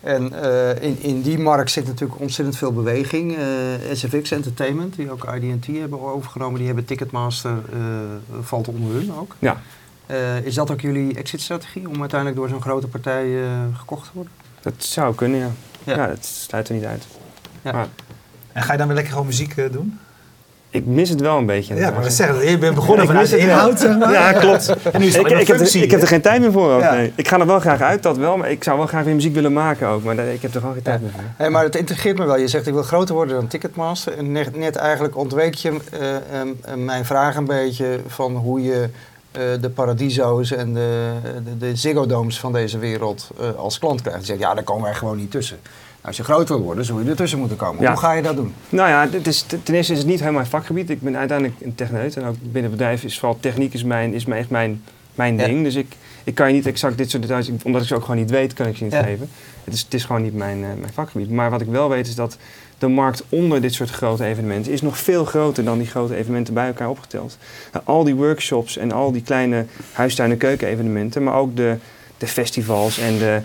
En 0.00 0.42
eh, 0.42 0.82
in, 0.82 1.02
in 1.02 1.22
die 1.22 1.38
markt 1.38 1.70
zit 1.70 1.86
natuurlijk 1.86 2.20
ontzettend 2.20 2.56
veel 2.56 2.72
beweging. 2.72 3.36
Eh, 3.36 3.42
SFX 3.92 4.30
Entertainment, 4.30 4.96
die 4.96 5.10
ook 5.10 5.24
ID&T 5.34 5.66
hebben 5.66 6.00
overgenomen, 6.00 6.56
die 6.58 6.66
hebben 6.66 6.84
Ticketmaster, 6.84 7.50
eh, 7.72 7.78
valt 8.40 8.68
onder 8.68 8.92
hun 8.92 9.12
ook. 9.18 9.34
Ja, 9.38 9.60
Eh, 10.06 10.40
is 10.44 10.54
dat 10.54 10.70
ook 10.70 10.80
jullie 10.80 11.14
exit-strategie 11.16 11.88
om 11.88 12.00
uiteindelijk 12.00 12.40
door 12.40 12.48
zo'n 12.48 12.60
grote 12.62 12.86
partij 12.86 13.42
eh, 13.42 13.50
gekocht 13.78 14.04
te 14.04 14.10
worden? 14.14 14.32
dat 14.60 14.74
zou 14.78 15.14
kunnen, 15.14 15.38
ja. 15.40 15.50
Ja. 15.84 15.96
Ja, 15.96 16.06
dat 16.06 16.24
sluit 16.24 16.68
er 16.68 16.74
niet 16.74 16.84
uit. 16.84 17.04
Ja. 17.62 17.72
Maar 17.72 17.86
En 18.52 18.62
ga 18.62 18.72
je 18.72 18.78
dan 18.78 18.86
weer 18.86 18.94
lekker 18.96 19.12
gewoon 19.12 19.26
muziek 19.28 19.56
eh, 19.56 19.72
doen? 19.72 19.98
Ik 20.70 20.86
mis 20.86 21.08
het 21.08 21.20
wel 21.20 21.38
een 21.38 21.46
beetje. 21.46 21.74
Ja, 21.74 21.90
maar 21.90 22.10
zeggen, 22.10 22.50
je 22.50 22.58
bent 22.58 22.74
begonnen 22.84 23.06
vanuit 23.06 23.30
de 23.30 23.38
inhoud. 23.38 23.80
Ja, 23.80 24.32
klopt. 24.32 24.74
En 24.92 25.00
nu 25.00 25.06
is 25.06 25.16
het 25.16 25.30
ik, 25.30 25.46
heb 25.46 25.60
er, 25.60 25.76
ik 25.82 25.90
heb 25.90 26.00
er 26.00 26.06
geen 26.06 26.20
tijd 26.20 26.40
meer 26.40 26.52
voor 26.52 26.72
ook. 26.72 26.80
Ja. 26.80 26.94
Nee. 26.94 27.12
Ik 27.14 27.28
ga 27.28 27.40
er 27.40 27.46
wel 27.46 27.60
graag 27.60 27.80
uit, 27.80 28.02
dat 28.02 28.16
wel. 28.16 28.36
Maar 28.36 28.50
ik 28.50 28.64
zou 28.64 28.78
wel 28.78 28.86
graag 28.86 29.04
weer 29.04 29.14
muziek 29.14 29.34
willen 29.34 29.52
maken 29.52 29.88
ook. 29.88 30.02
Maar 30.02 30.18
ik 30.18 30.42
heb 30.42 30.54
er 30.54 30.60
gewoon 30.60 30.74
geen 30.74 30.82
tijd 30.82 31.00
meer 31.00 31.10
voor. 31.10 31.20
Hey, 31.36 31.50
maar 31.50 31.64
het 31.64 31.76
integreert 31.76 32.18
me 32.18 32.24
wel. 32.24 32.38
Je 32.38 32.48
zegt 32.48 32.66
ik 32.66 32.72
wil 32.72 32.82
groter 32.82 33.14
worden 33.14 33.36
dan 33.36 33.46
Ticketmaster. 33.46 34.18
En 34.18 34.32
net, 34.32 34.56
net 34.56 34.76
eigenlijk 34.76 35.16
ontweek 35.16 35.54
je 35.54 35.76
eh, 35.90 36.76
mijn 36.76 37.04
vraag 37.04 37.36
een 37.36 37.46
beetje 37.46 38.00
van 38.06 38.36
hoe 38.36 38.62
je 38.62 38.88
eh, 39.36 39.42
de 39.60 39.70
Paradiso's 39.70 40.52
en 40.52 40.74
de, 40.74 41.10
de, 41.44 41.58
de 41.58 41.76
Ziggo 41.76 42.06
Domes 42.06 42.40
van 42.40 42.52
deze 42.52 42.78
wereld 42.78 43.30
eh, 43.40 43.54
als 43.54 43.78
klant 43.78 44.00
krijgt. 44.02 44.20
Je 44.20 44.26
zegt 44.26 44.40
ja, 44.40 44.54
daar 44.54 44.64
komen 44.64 44.82
wij 44.82 44.94
gewoon 44.94 45.16
niet 45.16 45.30
tussen. 45.30 45.58
Nou, 46.06 46.18
als 46.18 46.26
je 46.26 46.32
groot 46.34 46.48
wil 46.48 46.60
worden, 46.66 46.84
zul 46.84 47.00
je 47.00 47.10
ertussen 47.10 47.38
moeten 47.38 47.56
komen. 47.56 47.82
Ja. 47.82 47.90
Hoe 47.90 47.98
ga 47.98 48.12
je 48.12 48.22
dat 48.22 48.36
doen? 48.36 48.54
Nou 48.68 48.88
ja, 48.88 49.06
dit 49.06 49.26
is, 49.26 49.42
ten 49.42 49.74
eerste 49.74 49.92
is 49.92 49.98
het 49.98 50.06
niet 50.06 50.18
helemaal 50.18 50.40
mijn 50.40 50.50
vakgebied. 50.50 50.90
Ik 50.90 51.00
ben 51.00 51.16
uiteindelijk 51.16 51.60
een 51.60 51.74
techneut. 51.74 52.16
En 52.16 52.24
ook 52.24 52.34
binnen 52.42 52.62
het 52.62 52.70
bedrijf 52.70 53.04
is 53.04 53.18
vooral 53.18 53.38
techniek 53.40 53.74
is 53.74 53.84
mijn, 53.84 54.14
is 54.14 54.24
mijn, 54.24 54.40
echt 54.40 54.50
mijn, 54.50 54.82
mijn 55.14 55.36
Ja. 55.38 55.44
ding. 55.46 55.62
Dus 55.64 55.74
ik, 55.74 55.96
ik 56.24 56.34
kan 56.34 56.48
je 56.48 56.54
niet 56.54 56.66
exact 56.66 56.98
dit 56.98 57.10
soort 57.10 57.22
details, 57.22 57.50
omdat 57.64 57.82
ik 57.82 57.88
ze 57.88 57.94
ook 57.94 58.00
gewoon 58.00 58.16
niet 58.16 58.30
weet, 58.30 58.52
kan 58.52 58.66
ik 58.66 58.76
ze 58.76 58.82
niet 58.84 58.92
Ja. 58.92 59.02
geven. 59.02 59.28
Het 59.64 59.74
is, 59.74 59.80
het 59.82 59.94
is 59.94 60.04
gewoon 60.04 60.22
niet 60.22 60.34
mijn, 60.34 60.62
eh, 60.64 60.68
mijn 60.80 60.92
vakgebied. 60.92 61.30
Maar 61.30 61.50
wat 61.50 61.60
ik 61.60 61.68
wel 61.68 61.88
weet 61.88 62.06
is 62.06 62.14
dat 62.14 62.36
de 62.78 62.88
markt 62.88 63.24
onder 63.28 63.60
dit 63.60 63.74
soort 63.74 63.90
grote 63.90 64.24
evenementen 64.24 64.72
is 64.72 64.82
nog 64.82 64.98
veel 64.98 65.24
groter 65.24 65.64
dan 65.64 65.78
die 65.78 65.86
grote 65.86 66.16
evenementen 66.16 66.54
bij 66.54 66.66
elkaar 66.66 66.88
opgeteld. 66.90 67.38
Al 67.84 68.04
die 68.04 68.14
workshops 68.14 68.76
en 68.76 68.92
al 68.92 69.12
die 69.12 69.22
kleine 69.22 69.64
huistuin- 69.92 70.30
en 70.30 70.36
keukenevenementen, 70.36 71.22
maar 71.22 71.34
ook 71.34 71.56
de, 71.56 71.76
de 72.18 72.26
festivals 72.26 72.98
en 72.98 73.18
de, 73.18 73.40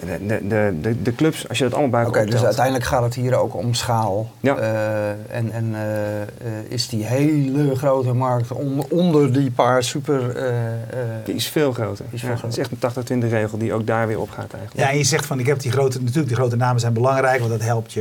de, 0.00 0.26
de, 0.26 0.46
de, 0.48 0.74
de, 0.80 1.02
de 1.02 1.14
clubs, 1.14 1.48
als 1.48 1.58
je 1.58 1.64
dat 1.64 1.72
allemaal 1.72 1.90
bij 1.90 2.00
Oké, 2.00 2.08
elkaar 2.08 2.24
dus 2.24 2.34
optelt. 2.34 2.46
uiteindelijk 2.58 2.84
gaat 2.84 3.02
het 3.02 3.14
hier 3.14 3.34
ook 3.34 3.54
om 3.54 3.74
schaal. 3.74 4.30
Ja. 4.40 4.56
Eh, 4.56 5.08
en 5.36 5.50
en 5.52 5.74
eh, 5.74 6.50
is 6.68 6.88
die 6.88 7.04
hele 7.04 7.76
grote 7.76 8.12
markt 8.12 8.52
onder, 8.52 8.84
onder 8.90 9.32
die 9.32 9.50
paar 9.50 9.82
super... 9.82 10.36
eh, 10.36 10.48
eh, 10.72 10.76
Die 11.24 11.34
is 11.34 11.48
veel 11.48 11.72
groter. 11.72 12.04
Is 12.10 12.20
veel 12.20 12.30
Ja, 12.30 12.36
groter. 12.36 12.58
Het 12.58 12.70
is 12.82 12.92
echt 12.92 13.08
een 13.08 13.22
80-20 13.24 13.28
regel 13.28 13.58
die 13.58 13.72
ook 13.72 13.86
daar 13.86 14.06
weer 14.06 14.20
opgaat 14.20 14.52
eigenlijk. 14.52 14.72
Ja, 14.86 14.90
en 14.90 14.98
je 14.98 15.04
zegt 15.04 15.26
van, 15.26 15.38
ik 15.38 15.46
heb 15.46 15.60
die 15.60 15.72
grote, 15.72 16.00
natuurlijk 16.00 16.26
die 16.28 16.36
grote 16.36 16.56
namen 16.56 16.80
zijn 16.80 16.92
belangrijk, 16.92 17.38
want 17.38 17.50
dat 17.50 17.62
helpt 17.62 17.92
je, 17.92 18.00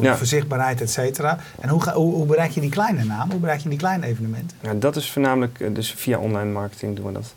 Ja. 0.00 0.16
voor 0.16 0.26
zichtbaarheid, 0.26 0.80
et 0.80 0.90
cetera. 0.90 1.38
En 1.60 1.68
hoe, 1.68 1.82
ga, 1.82 1.92
hoe, 1.92 2.14
hoe 2.14 2.26
bereik 2.26 2.50
je 2.50 2.60
die 2.60 2.70
kleine 2.70 3.04
namen? 3.04 3.30
Hoe 3.30 3.40
bereik 3.40 3.60
je 3.60 3.68
die 3.68 3.78
kleine 3.78 4.06
evenementen? 4.06 4.56
Ja, 4.60 4.74
dat 4.74 4.96
is 4.96 5.10
voornamelijk 5.10 5.74
dus 5.74 5.92
via 5.96 6.18
online 6.18 6.50
marketing 6.52 6.96
doen 6.96 7.06
we 7.06 7.12
dat. 7.12 7.34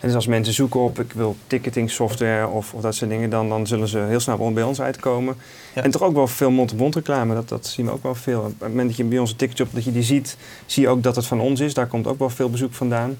En 0.00 0.06
dus 0.06 0.14
als 0.14 0.26
mensen 0.26 0.54
zoeken 0.54 0.80
op 0.80 0.98
ik 0.98 1.12
wil 1.12 1.36
ticketing 1.46 1.90
software 1.90 2.48
of, 2.48 2.74
of 2.74 2.82
dat 2.82 2.94
soort 2.94 3.10
dingen, 3.10 3.30
dan, 3.30 3.48
dan 3.48 3.66
zullen 3.66 3.88
ze 3.88 3.98
heel 3.98 4.20
snel 4.20 4.52
bij 4.52 4.62
ons 4.62 4.80
uitkomen. 4.80 5.36
Ja. 5.74 5.82
En 5.82 5.90
toch 5.90 6.02
ook 6.02 6.14
wel 6.14 6.26
veel 6.26 6.50
mond-to-mond 6.50 6.94
reclame, 6.94 7.34
dat, 7.34 7.48
dat 7.48 7.66
zien 7.66 7.86
we 7.86 7.92
ook 7.92 8.02
wel 8.02 8.14
veel. 8.14 8.40
Op 8.40 8.60
het 8.60 8.68
moment 8.68 8.88
dat 8.88 8.96
je 8.96 9.04
bij 9.04 9.18
ons 9.18 9.30
een 9.30 9.36
ticketje 9.36 9.64
op 9.64 9.74
dat 9.74 9.84
je 9.84 9.92
die 9.92 10.02
ziet, 10.02 10.36
zie 10.66 10.82
je 10.82 10.88
ook 10.88 11.02
dat 11.02 11.16
het 11.16 11.26
van 11.26 11.40
ons 11.40 11.60
is. 11.60 11.74
Daar 11.74 11.86
komt 11.86 12.06
ook 12.06 12.18
wel 12.18 12.30
veel 12.30 12.50
bezoek 12.50 12.72
vandaan. 12.72 13.16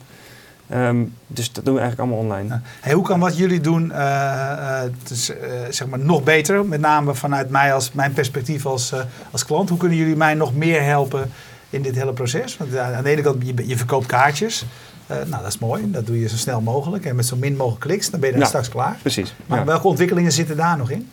Ehm, 0.69 1.05
dus 1.27 1.53
dat 1.53 1.65
doen 1.65 1.75
we 1.75 1.81
eigenlijk 1.81 2.11
allemaal 2.11 2.29
online. 2.29 2.55
Ja. 2.55 2.63
Hey, 2.81 2.93
hoe 2.93 3.05
kan 3.05 3.21
wat 3.21 3.37
jullie 3.37 3.61
doen 3.61 3.93
eh, 3.93 4.83
eh, 4.83 4.91
dus, 5.09 5.37
eh, 5.37 5.51
zeg 5.71 5.87
maar 5.89 5.99
nog 5.99 6.23
beter? 6.23 6.65
Met 6.65 6.81
name 6.81 7.15
vanuit 7.15 7.51
mij 7.51 7.75
als, 7.75 7.93
mijn 7.93 8.13
perspectief 8.13 8.67
als, 8.67 8.93
als 9.31 9.45
klant. 9.45 9.69
Hoe 9.69 9.79
kunnen 9.79 9.99
jullie 9.99 10.17
mij 10.17 10.35
nog 10.35 10.55
meer 10.55 10.83
helpen 10.83 11.31
in 11.71 11.83
dit 11.83 11.95
hele 11.95 12.13
proces? 12.13 12.57
Want 12.57 12.77
aan 12.77 13.03
de 13.03 13.11
ene 13.11 13.23
kant, 13.23 13.47
je, 13.47 13.69
je 13.69 13.77
verkoopt 13.77 14.07
kaartjes. 14.07 14.65
Eh, 15.11 15.17
nou, 15.17 15.43
dat 15.43 15.47
is 15.53 15.59
mooi. 15.59 15.91
Dat 15.91 16.07
doe 16.07 16.21
je 16.21 16.29
zo 16.29 16.37
snel 16.37 16.61
mogelijk. 16.61 17.05
En 17.05 17.17
met 17.17 17.27
zo 17.27 17.37
min 17.37 17.57
mogelijk 17.57 17.81
kliks, 17.81 18.11
dan 18.11 18.21
ben 18.21 18.29
je 18.29 18.35
dan 18.35 18.45
Ja. 18.45 18.49
straks 18.49 18.69
klaar. 18.69 18.97
Precies. 19.01 19.35
Maar 19.47 19.59
ja. 19.59 19.65
welke 19.65 19.87
ontwikkelingen 19.87 20.33
zitten 20.33 20.57
daar 20.57 20.77
nog 20.77 20.91
in? 20.91 21.09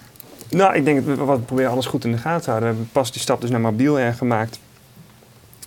Nou, 0.49 0.75
ik 0.75 0.85
denk 0.85 1.05
dat 1.05 1.17
we, 1.27 1.39
proberen 1.39 1.71
alles 1.71 1.85
goed 1.85 2.05
in 2.05 2.11
de 2.11 2.17
gaten 2.17 2.41
te 2.43 2.49
houden. 2.49 2.69
We 2.69 2.75
hebben 2.75 2.91
pas 2.93 3.11
die 3.11 3.21
stap 3.21 3.41
dus 3.41 3.49
naar 3.49 3.59
mobiel 3.61 3.99
erg 3.99 4.17
gemaakt. 4.17 4.59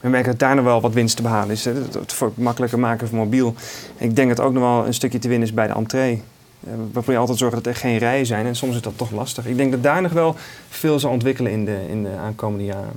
We 0.01 0.09
merken 0.09 0.31
dat 0.31 0.39
daar 0.41 0.55
nog 0.55 0.65
wel 0.65 0.81
wat 0.81 0.93
winst 0.93 1.17
te 1.17 1.23
behalen 1.23 1.51
is. 1.51 1.65
hè. 1.65 1.73
Het, 1.75 2.13
voor 2.13 2.33
makkelijker 2.35 2.79
maken 2.79 3.09
van 3.09 3.19
mobiel. 3.19 3.55
Ik 3.97 4.17
denk 4.17 4.29
dat 4.37 4.41
ook 4.47 4.53
nog 4.53 4.63
wel 4.63 4.87
een 4.87 4.95
stukje 4.95 5.19
te 5.19 5.29
winnen 5.29 5.49
is 5.49 5.55
bij 5.55 5.67
de 5.67 5.73
entree. 5.73 6.23
Eh, 6.67 6.71
We 6.73 6.83
proberen 6.93 7.21
altijd 7.21 7.39
te 7.39 7.45
zorgen 7.45 7.63
dat 7.63 7.73
er 7.73 7.81
geen 7.81 7.99
rijen 7.99 8.27
zijn 8.27 8.47
en 8.47 8.57
soms 8.57 8.75
is 8.75 8.81
dat 8.83 8.93
toch 8.97 9.11
lastig. 9.11 9.47
Ik 9.47 9.57
denk 9.57 9.71
dat 9.71 9.83
daar 9.83 10.03
nog 10.03 10.13
wel 10.13 10.37
veel 10.69 10.99
zal 10.99 11.11
ontwikkelen 11.11 11.53
in 11.53 11.65
de, 11.65 11.79
in 11.89 12.03
de 12.03 12.11
aankomende 12.25 12.65
jaren. 12.65 12.93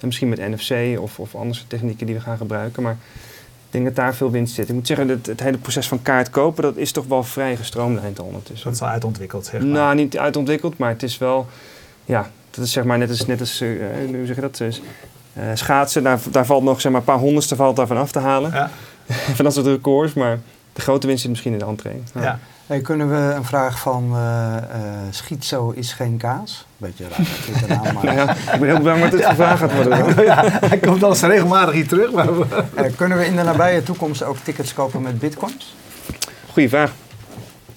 En 0.00 0.06
misschien 0.06 0.28
met 0.28 0.38
NFC 0.38 0.98
of, 1.00 1.18
of 1.18 1.34
andere 1.34 1.60
technieken 1.66 2.06
die 2.06 2.14
we 2.14 2.20
gaan 2.20 2.36
gebruiken. 2.36 2.82
Maar 2.82 2.96
denk 3.74 3.84
dat 3.84 4.04
daar 4.04 4.14
veel 4.14 4.30
winst 4.30 4.54
zit. 4.54 4.68
Ik 4.68 4.74
moet 4.74 4.86
zeggen, 4.86 5.06
dat 5.06 5.26
het 5.26 5.40
hele 5.40 5.58
proces 5.58 5.88
van 5.88 6.02
kaart 6.02 6.30
kopen, 6.30 6.62
dat 6.62 6.76
is 6.76 6.92
toch 6.92 7.06
wel 7.06 7.22
vrij 7.22 7.56
gestroomlijnd 7.56 8.18
al 8.18 8.24
ondertussen. 8.24 8.64
Dat 8.64 8.74
is 8.74 8.82
al 8.82 8.88
uitontwikkeld, 8.88 9.46
zeg 9.46 9.60
maar. 9.60 9.70
Nou, 9.70 9.94
niet 9.94 10.18
uitontwikkeld, 10.18 10.78
maar 10.78 10.90
het 10.90 11.02
is 11.02 11.18
wel... 11.18 11.46
Ja, 12.04 12.30
dat 12.50 12.64
is 12.64 12.72
zeg 12.72 12.84
maar 12.84 12.98
net 12.98 13.08
als, 13.08 13.26
net 13.26 13.40
als 13.40 13.60
eh, 13.60 13.68
hoe 14.06 14.26
zeg 14.26 14.34
je 14.34 14.40
dat? 14.40 14.60
eh, 14.60 14.68
eh, 14.68 15.56
schaatsen, 15.56 16.02
daar, 16.02 16.20
daar 16.30 16.46
valt 16.46 16.62
nog 16.62 16.80
zeg 16.80 16.92
maar, 16.92 17.00
een 17.00 17.06
paar 17.06 17.18
honderdste 17.18 17.56
valt 17.56 17.76
daarvan 17.76 17.96
af 17.96 18.12
te 18.12 18.18
halen. 18.18 18.50
Ja, 18.50 18.70
van 19.34 19.44
dat 19.44 19.54
soort 19.54 19.66
records, 19.66 20.12
maar 20.12 20.38
de 20.72 20.80
grote 20.80 21.06
winst 21.06 21.22
zit 21.22 21.30
misschien 21.30 21.52
in 21.52 21.58
de 21.58 21.64
entree. 21.64 22.02
Ja. 22.14 22.22
ja. 22.22 22.38
Hey, 22.66 22.80
kunnen 22.80 23.10
we 23.10 23.34
een 23.34 23.44
vraag 23.44 23.78
van 23.78 24.12
eh 24.14 24.56
eh 24.56 24.62
Schietzo 25.10 25.70
is 25.70 25.92
geen 25.92 26.16
kaas? 26.16 26.66
Beetje 26.76 27.08
raar, 27.08 27.20
ik 27.20 27.60
de 27.60 27.66
naam 27.66 27.94
maar. 27.94 28.04
Nou 28.14 28.16
ja, 28.16 28.30
ik 28.52 28.60
ben 28.60 28.68
heel 28.68 28.80
bang 28.80 29.00
dat 29.00 29.10
dit 29.10 29.24
gevraagd 29.24 29.58
gaat 29.58 29.74
worden. 29.74 30.24
ja, 30.24 30.44
hij 30.44 30.78
komt 30.78 31.02
al 31.02 31.14
regelmatig 31.16 31.74
hier 31.74 31.88
terug. 31.88 32.12
Maar 32.12 32.28
Eh, 32.74 32.96
kunnen 32.96 33.18
we 33.18 33.26
in 33.26 33.36
de 33.36 33.42
nabije 33.42 33.82
toekomst 33.82 34.22
ook 34.22 34.36
tickets 34.36 34.74
kopen 34.74 35.02
met 35.02 35.18
bitcoins? 35.18 35.74
Goeie 36.52 36.68
vraag. 36.68 36.92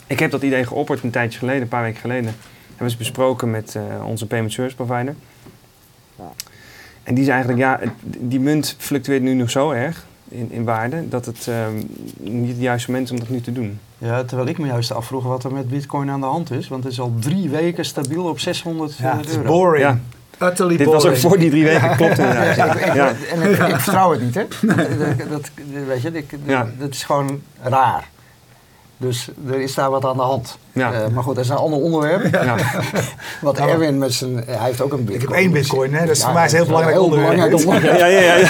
Ik 0.07 0.19
heb 0.19 0.31
dat 0.31 0.41
idee 0.41 0.65
geopperd 0.65 1.03
een 1.03 1.11
tijdje 1.11 1.39
geleden, 1.39 1.61
een 1.61 1.67
paar 1.67 1.83
weken 1.83 2.01
geleden. 2.01 2.35
Hebben 2.69 2.91
ze 2.91 2.97
besproken 2.97 3.51
met 3.51 3.77
onze 4.03 4.25
payment 4.27 4.53
service 4.53 4.75
provider. 4.75 5.15
En 7.03 7.15
die 7.15 7.23
zei 7.23 7.35
eigenlijk, 7.35 7.59
ja, 7.59 7.79
die 8.03 8.39
munt 8.39 8.75
fluctueert 8.77 9.21
nu 9.21 9.33
nog 9.33 9.49
zo 9.49 9.71
erg 9.71 10.05
in, 10.27 10.51
in 10.51 10.63
waarde... 10.63 11.09
dat 11.09 11.25
het 11.25 11.47
ehm, 11.47 11.75
niet 12.19 12.51
het 12.51 12.61
juiste 12.61 12.91
moment 12.91 13.07
is 13.07 13.13
om 13.13 13.19
dat 13.19 13.29
nu 13.29 13.41
te 13.41 13.51
doen. 13.51 13.79
Ja, 13.97 14.23
terwijl 14.23 14.49
ik 14.49 14.57
me 14.57 14.67
juist 14.67 14.91
afvroeg 14.93 15.23
wat 15.23 15.43
er 15.43 15.53
met 15.53 15.69
bitcoin 15.69 16.09
aan 16.09 16.19
de 16.19 16.25
hand 16.25 16.51
is. 16.51 16.67
Want 16.67 16.83
het 16.83 16.93
is 16.93 16.99
al 16.99 17.13
drie 17.19 17.49
weken 17.49 17.85
stabiel 17.85 18.23
op 18.23 18.39
600 18.39 18.97
ja, 18.97 19.17
het 19.17 19.29
is 19.29 19.35
euro. 19.35 19.47
boring. 19.47 19.83
Ja. 19.83 19.99
Utterly 20.47 20.77
Dit 20.77 20.85
boring. 20.85 21.03
was 21.03 21.11
ook 21.11 21.17
voor 21.17 21.37
die 21.39 21.49
drie 21.49 21.63
weken, 21.63 21.95
klopt 21.95 22.17
inderdaad. 22.17 22.55
Ja, 22.55 22.65
Ja. 22.65 22.73
ik, 22.73 22.85
ik- 22.85 22.93
Ja. 22.93 23.07
En 23.33 23.41
ik, 23.41 23.57
ik 23.57 23.79
vertrouw 23.79 24.11
het 24.11 24.21
niet, 24.21 24.35
hè? 24.35 24.45
Dat, 24.97 25.29
dat, 25.29 25.49
weet 25.87 26.01
je, 26.01 26.11
ik, 26.11 26.33
Ja. 26.45 26.67
dat 26.79 26.89
is 26.89 27.03
gewoon 27.03 27.41
raar. 27.63 28.09
Dus 28.99 29.29
er 29.49 29.59
is 29.61 29.73
daar 29.73 29.89
wat 29.89 30.05
aan 30.05 30.15
de 30.17 30.21
hand. 30.23 30.57
Ja. 30.71 30.93
Eh, 30.93 31.07
maar 31.13 31.23
goed, 31.23 31.35
dat 31.35 31.43
is 31.43 31.49
een 31.49 31.55
ander 31.57 31.79
onderwerp. 31.79 32.33
Ja. 32.33 32.55
Wat 33.41 33.57
Nou, 33.57 33.69
Erwin 33.71 33.97
met 33.97 34.13
zijn... 34.13 34.43
Hij 34.45 34.55
heeft 34.59 34.81
ook 34.81 34.91
een 34.91 34.97
bitcoin. 35.05 35.21
Ik 35.21 35.27
heb 35.27 35.37
één 35.37 35.51
bitcoin, 35.51 35.93
hè? 35.93 36.05
Dus 36.05 36.19
Ja, 36.19 36.25
voor 36.25 36.33
mij 36.33 36.45
is 36.45 36.51
het 36.51 36.61
een 36.61 36.67
heel 36.67 36.75
belangrijk 36.75 37.03
onderwerp. 37.03 37.31
belangrijk 37.35 37.65
onderwerp. 37.65 37.97
Ja, 37.99 38.05
ja, 38.05 38.19
ja, 38.19 38.35
ja. 38.35 38.49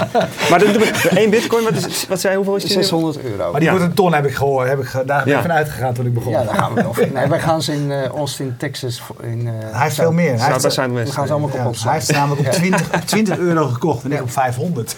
Maar 0.50 0.58
dat 0.58 0.76
één 1.10 1.30
bitcoin, 1.30 1.64
wat, 1.64 1.72
is, 1.72 2.06
wat 2.08 2.20
zei 2.20 2.32
je, 2.32 2.36
hoeveel 2.38 2.56
is 2.56 2.62
die? 2.62 2.72
600 2.72 3.18
euro. 3.24 3.50
Maar 3.50 3.60
die 3.60 3.62
Ja. 3.68 3.70
wordt 3.70 3.84
een 3.84 3.94
ton, 3.94 4.14
heb 4.14 4.26
ik 4.26 4.34
gehoord. 4.34 4.68
Heb 4.68 4.78
ik, 4.80 4.92
daar 4.92 5.04
ben 5.06 5.18
ik 5.20 5.26
Ja. 5.26 5.40
van 5.40 5.52
uitgegaan 5.52 5.94
toen 5.94 6.06
ik 6.06 6.14
begon. 6.14 6.32
Ja, 6.32 6.42
daar 6.44 6.54
gaan 6.54 6.74
we 6.74 6.82
nog. 6.82 6.96
Nee, 7.16 7.26
wij 7.26 7.40
gaan 7.40 7.62
ze 7.62 7.72
in 7.72 7.90
eh, 7.92 8.04
Austin, 8.06 8.54
Texas. 8.58 9.02
In, 9.22 9.46
eh, 9.46 9.52
Hij 9.72 9.82
heeft 9.82 9.94
veel 9.94 10.12
meer. 10.12 10.38
Hij 10.40 10.52
heeft, 10.52 10.72
Southwest. 10.72 11.08
We 11.08 11.14
gaan 11.14 11.26
ze 11.26 11.32
allemaal 11.32 11.50
ja, 11.52 11.56
kapot 11.56 11.82
hij 11.82 11.92
heeft 11.92 12.06
ze 12.06 12.12
namelijk 12.12 12.46
op 12.46 12.52
20, 12.52 12.94
op 12.94 13.00
20 13.06 13.38
euro 13.38 13.66
gekocht 13.68 14.04
en 14.04 14.12
ik 14.12 14.22
op 14.22 14.30
500. 14.30 14.96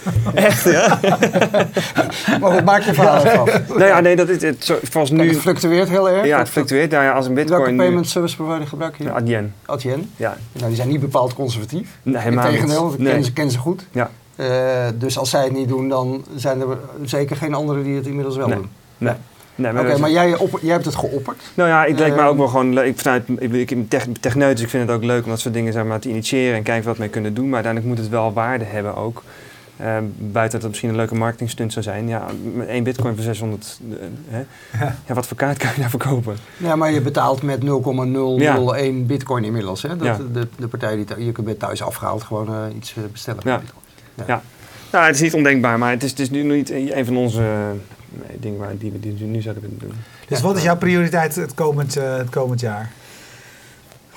Maar 2.41 2.53
wat 2.53 2.65
maak 2.65 2.83
je 2.83 2.95
verhaal 2.95 3.21
van? 3.21 3.49
Nou 3.69 3.85
ja, 3.85 4.01
nee, 4.01 4.17
dat 4.17 4.29
is 4.29 4.43
het, 4.43 4.73
Kijk, 4.91 5.11
nu... 5.11 5.29
het 5.29 5.37
fluctueert 5.39 5.89
heel 5.89 6.11
erg. 6.11 6.27
Ja, 6.27 6.39
het 6.39 6.49
fluctueert. 6.49 6.91
Nou 6.91 7.05
ja, 7.05 7.13
als 7.13 7.27
een 7.27 7.35
Welke 7.35 7.51
bitcoin 7.51 7.71
nu... 7.77 7.83
payment 7.83 8.09
service 8.09 8.37
provider 8.37 8.67
gebruik 8.67 8.97
je? 8.99 9.05
Ja, 9.05 9.11
Adyen. 9.11 9.55
Adyen. 9.67 10.11
Ja, 10.17 10.37
Nou, 10.53 10.67
die 10.67 10.77
zijn 10.77 10.89
niet 10.89 11.01
bepaald 11.01 11.35
conservatief. 11.35 11.99
nee, 12.03 12.17
helemaal 12.23 12.45
niet. 12.51 12.55
Integendeel, 12.61 12.93
ik 12.93 12.99
Nee. 12.99 13.33
ken 13.33 13.51
ze, 13.51 13.59
goed. 13.59 13.87
Ja, 13.93 14.11
Eh, 14.37 14.87
dus 14.95 15.19
als 15.19 15.31
zij 15.31 15.45
het 15.45 15.53
niet 15.53 15.69
doen, 15.69 15.89
dan 15.89 16.25
zijn 16.37 16.61
er 16.61 16.67
zeker 17.05 17.37
geen 17.37 17.55
anderen 17.55 17.83
die 17.85 17.95
het 17.97 18.07
inmiddels 18.07 18.37
wel 18.37 18.47
Nee. 18.49 18.57
doen. 18.57 18.69
nee. 18.99 19.13
nee 19.55 19.73
Oké, 19.73 19.83
maar 19.83 20.01
maar 20.01 20.11
jij, 20.11 20.37
op, 20.37 20.59
jij 20.63 20.73
hebt 20.73 20.85
het 20.85 20.95
geopperd. 20.95 21.43
Nou 21.55 21.69
ja, 21.69 21.85
het 21.85 21.99
lijkt 21.99 22.15
mij 22.15 22.25
Ehm, 22.25 22.33
ook 22.33 22.37
wel 22.39 22.49
gewoon. 22.49 22.79
Ik, 22.79 22.99
vanuit, 22.99 23.29
ik, 23.39 23.53
ik 23.53 23.69
ben 23.69 23.89
tech, 23.89 24.07
techneut, 24.21 24.55
dus 24.57 24.65
ik 24.65 24.71
vind 24.71 24.87
het 24.89 24.97
ook 24.97 25.05
leuk 25.05 25.25
om 25.25 25.31
dat 25.31 25.41
soort 25.41 25.55
dingen 25.55 25.73
zeg 25.73 25.85
maar, 25.85 26.01
te 26.01 26.09
initiëren 26.09 26.57
en 26.57 26.63
kijken 26.63 26.85
wat 26.87 26.95
we 26.97 27.01
mee 27.03 27.11
kunnen 27.11 27.35
doen. 27.35 27.45
Maar 27.45 27.55
uiteindelijk 27.55 27.95
moet 27.95 28.05
het 28.05 28.13
wel 28.15 28.33
waarde 28.33 28.65
hebben 28.65 28.97
ook. 28.97 29.23
Uh, 29.81 29.97
buiten 30.19 30.33
dat 30.33 30.53
het 30.53 30.69
misschien 30.69 30.89
een 30.89 30.97
leuke 30.97 31.15
marketingstunt 31.15 31.73
zou 31.73 31.85
zijn. 31.85 32.09
Ja, 32.09 32.27
met 32.55 32.69
één 32.69 32.85
bitcoin 32.85 33.15
voor 33.15 33.25
600. 33.25 33.81
Uh, 33.89 33.97
hè? 34.29 34.39
Ja. 34.79 34.95
ja. 35.07 35.15
wat 35.15 35.27
voor 35.27 35.37
kaart 35.37 35.59
kan 35.59 35.71
je 35.75 35.81
daar 35.81 35.91
verkopen? 35.91 36.37
Ja, 36.57 36.77
maar 36.77 36.93
je 36.93 37.01
betaalt 37.01 37.43
met 37.43 37.63
0,001 37.63 39.07
bitcoin 39.07 39.45
inmiddels. 39.45 39.83
Hè? 39.83 39.97
Dat, 39.97 40.07
ja. 40.07 40.19
de, 40.33 40.49
de 40.57 40.69
partij 40.69 40.97
die 40.97 41.25
je 41.25 41.33
kunt 41.33 41.59
thuis 41.59 41.83
afgehaald 41.83 42.23
gewoon 42.23 42.51
uh, 42.51 42.77
iets 42.77 42.95
bestellen. 43.13 43.43
Ja. 43.45 43.61
ja. 44.15 44.25
Ja. 44.27 44.43
Nou, 44.93 45.07
het 45.07 45.15
is 45.15 45.21
niet 45.21 45.35
ondenkbaar, 45.35 45.79
maar 45.79 45.91
het 45.91 46.03
is, 46.03 46.11
het 46.11 46.19
is 46.19 46.31
nu 46.31 46.43
niet 46.43 46.71
een 46.71 47.05
van 47.05 47.17
onze 47.17 47.73
dingen 48.39 48.59
waar, 48.59 48.79
die 48.79 48.93
we 48.93 49.01
die 49.01 49.25
nu 49.25 49.41
zouden 49.41 49.63
willen 49.63 49.79
doen. 49.79 49.93
Dus 50.29 50.41
wat 50.41 50.57
is 50.57 50.63
jouw 50.63 50.77
prioriteit 50.77 51.35
het 51.35 51.55
komend, 51.55 51.95
het 51.95 52.31
komend 52.31 52.61
jaar? 52.61 52.93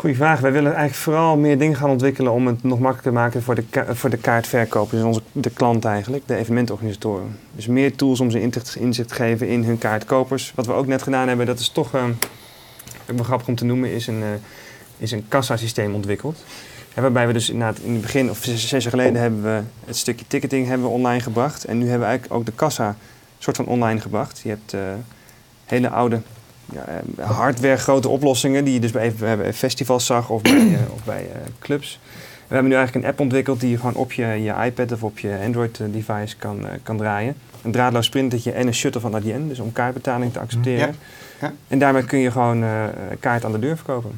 Goeie 0.02 0.16
vraag. 0.16 0.40
Wij 0.40 0.52
willen 0.52 0.74
eigenlijk 0.74 1.04
vooral 1.04 1.38
meer 1.38 1.58
dingen 1.58 1.76
gaan 1.76 1.90
ontwikkelen 1.90 2.32
om 2.32 2.48
het 2.48 2.64
nog 2.64 2.80
makkelijker 2.80 3.12
te 3.12 3.18
maken 3.18 3.44
voor 3.44 3.56
de, 3.56 3.64
voor 3.90 4.10
de 4.10 4.18
kaartverkopers, 4.18 4.92
dus 4.92 5.04
onze, 5.04 5.22
de 5.32 5.50
klant 5.50 5.86
eigenlijk, 5.86 6.28
de 6.28 6.36
evenementorganisatoren. 6.36 7.40
Dus 7.56 7.68
meer 7.68 7.96
tools 7.96 8.20
om 8.20 8.32
ze 8.32 8.42
inzicht, 8.42 9.08
te 9.08 9.16
geven 9.16 9.48
in 9.48 9.64
hun 9.64 9.78
kaartkopers. 9.78 10.52
Wat 10.56 10.66
we 10.66 10.72
ook 10.74 10.88
net 10.88 11.02
gedaan 11.02 11.28
hebben, 11.28 11.46
dat 11.46 11.60
is 11.60 11.70
toch, 11.70 11.96
uh, 11.96 12.04
grappig 13.22 13.48
om 13.48 13.56
te 13.56 13.66
noemen, 13.66 13.92
is 13.92 14.08
een, 14.08 14.20
uh, 14.20 14.28
is 14.98 15.12
een 15.12 15.26
kassasysteem 15.28 15.94
ontwikkeld. 15.94 16.44
Waarbij 16.94 17.28
we 17.28 17.34
dus 17.34 17.50
inderdaad 17.50 17.80
in 17.80 17.92
het 17.92 18.02
begin, 18.02 18.30
of 18.30 18.40
zes, 18.42 18.70
jaar 18.70 18.82
geleden, 18.82 19.22
hebben 19.22 19.44
we 19.44 19.62
het 19.86 19.98
stukje 19.98 20.26
ticketing 20.28 20.68
hebben 20.68 20.88
we 20.88 20.94
online 20.94 21.22
gebracht. 21.22 21.64
En 21.64 21.78
nu 21.78 21.84
hebben 21.84 22.02
we 22.02 22.08
eigenlijk 22.08 22.40
ook 22.40 22.46
de 22.46 22.56
kassa 22.56 22.96
soort 23.38 23.56
van 23.56 23.66
online 23.66 24.00
gebracht. 24.00 24.40
Je 24.44 24.50
hebt 24.50 24.74
uh, 24.74 24.82
hele 25.66 25.90
oude 25.90 26.22
ja, 26.72 26.86
eh, 27.18 27.30
hardware 27.30 27.78
grote 27.78 28.10
oplossingen 28.10 28.64
die 28.64 28.74
je 28.74 28.80
dus 28.80 28.92
bij, 28.92 29.14
bij 29.14 29.54
festivals 29.54 30.06
zag 30.06 30.30
of 30.30 30.42
bij, 30.42 30.52
uh, 30.52 30.78
of 30.96 31.04
bij 31.04 31.22
uh, 31.22 31.42
clubs. 31.60 32.00
We 32.48 32.58
hebben 32.58 32.72
nu 32.72 32.78
eigenlijk 32.78 33.06
een 33.06 33.12
app 33.12 33.22
ontwikkeld 33.22 33.60
die 33.60 33.70
je 33.70 33.78
gewoon 33.78 33.94
op 33.94 34.12
je, 34.12 34.26
je 34.26 34.54
iPad 34.66 34.92
of 34.92 35.04
op 35.04 35.20
je 35.20 35.40
Android-device 35.46 36.36
kan, 36.38 36.66
kan 36.84 36.98
draaien. 36.98 37.36
Een 37.62 37.72
draadloos 37.72 38.10
printertje 38.10 38.52
en 38.52 38.68
een 38.68 38.74
shuttle 38.74 39.02
van 39.02 39.16
Adyen, 39.16 39.48
dus 39.48 39.60
om 39.60 39.72
kaartbetaling 39.72 40.34
te 40.34 40.40
accepteren. 40.40 40.88
Ja. 40.88 41.48
Ja. 41.48 41.54
En 41.68 41.80
daarmee 41.80 42.06
kun 42.06 42.20
je 42.20 42.32
gewoon 42.32 42.64
kaart 43.20 43.46
aan 43.46 43.52
de 43.52 43.60
deur 43.60 43.76
verkopen. 43.76 44.12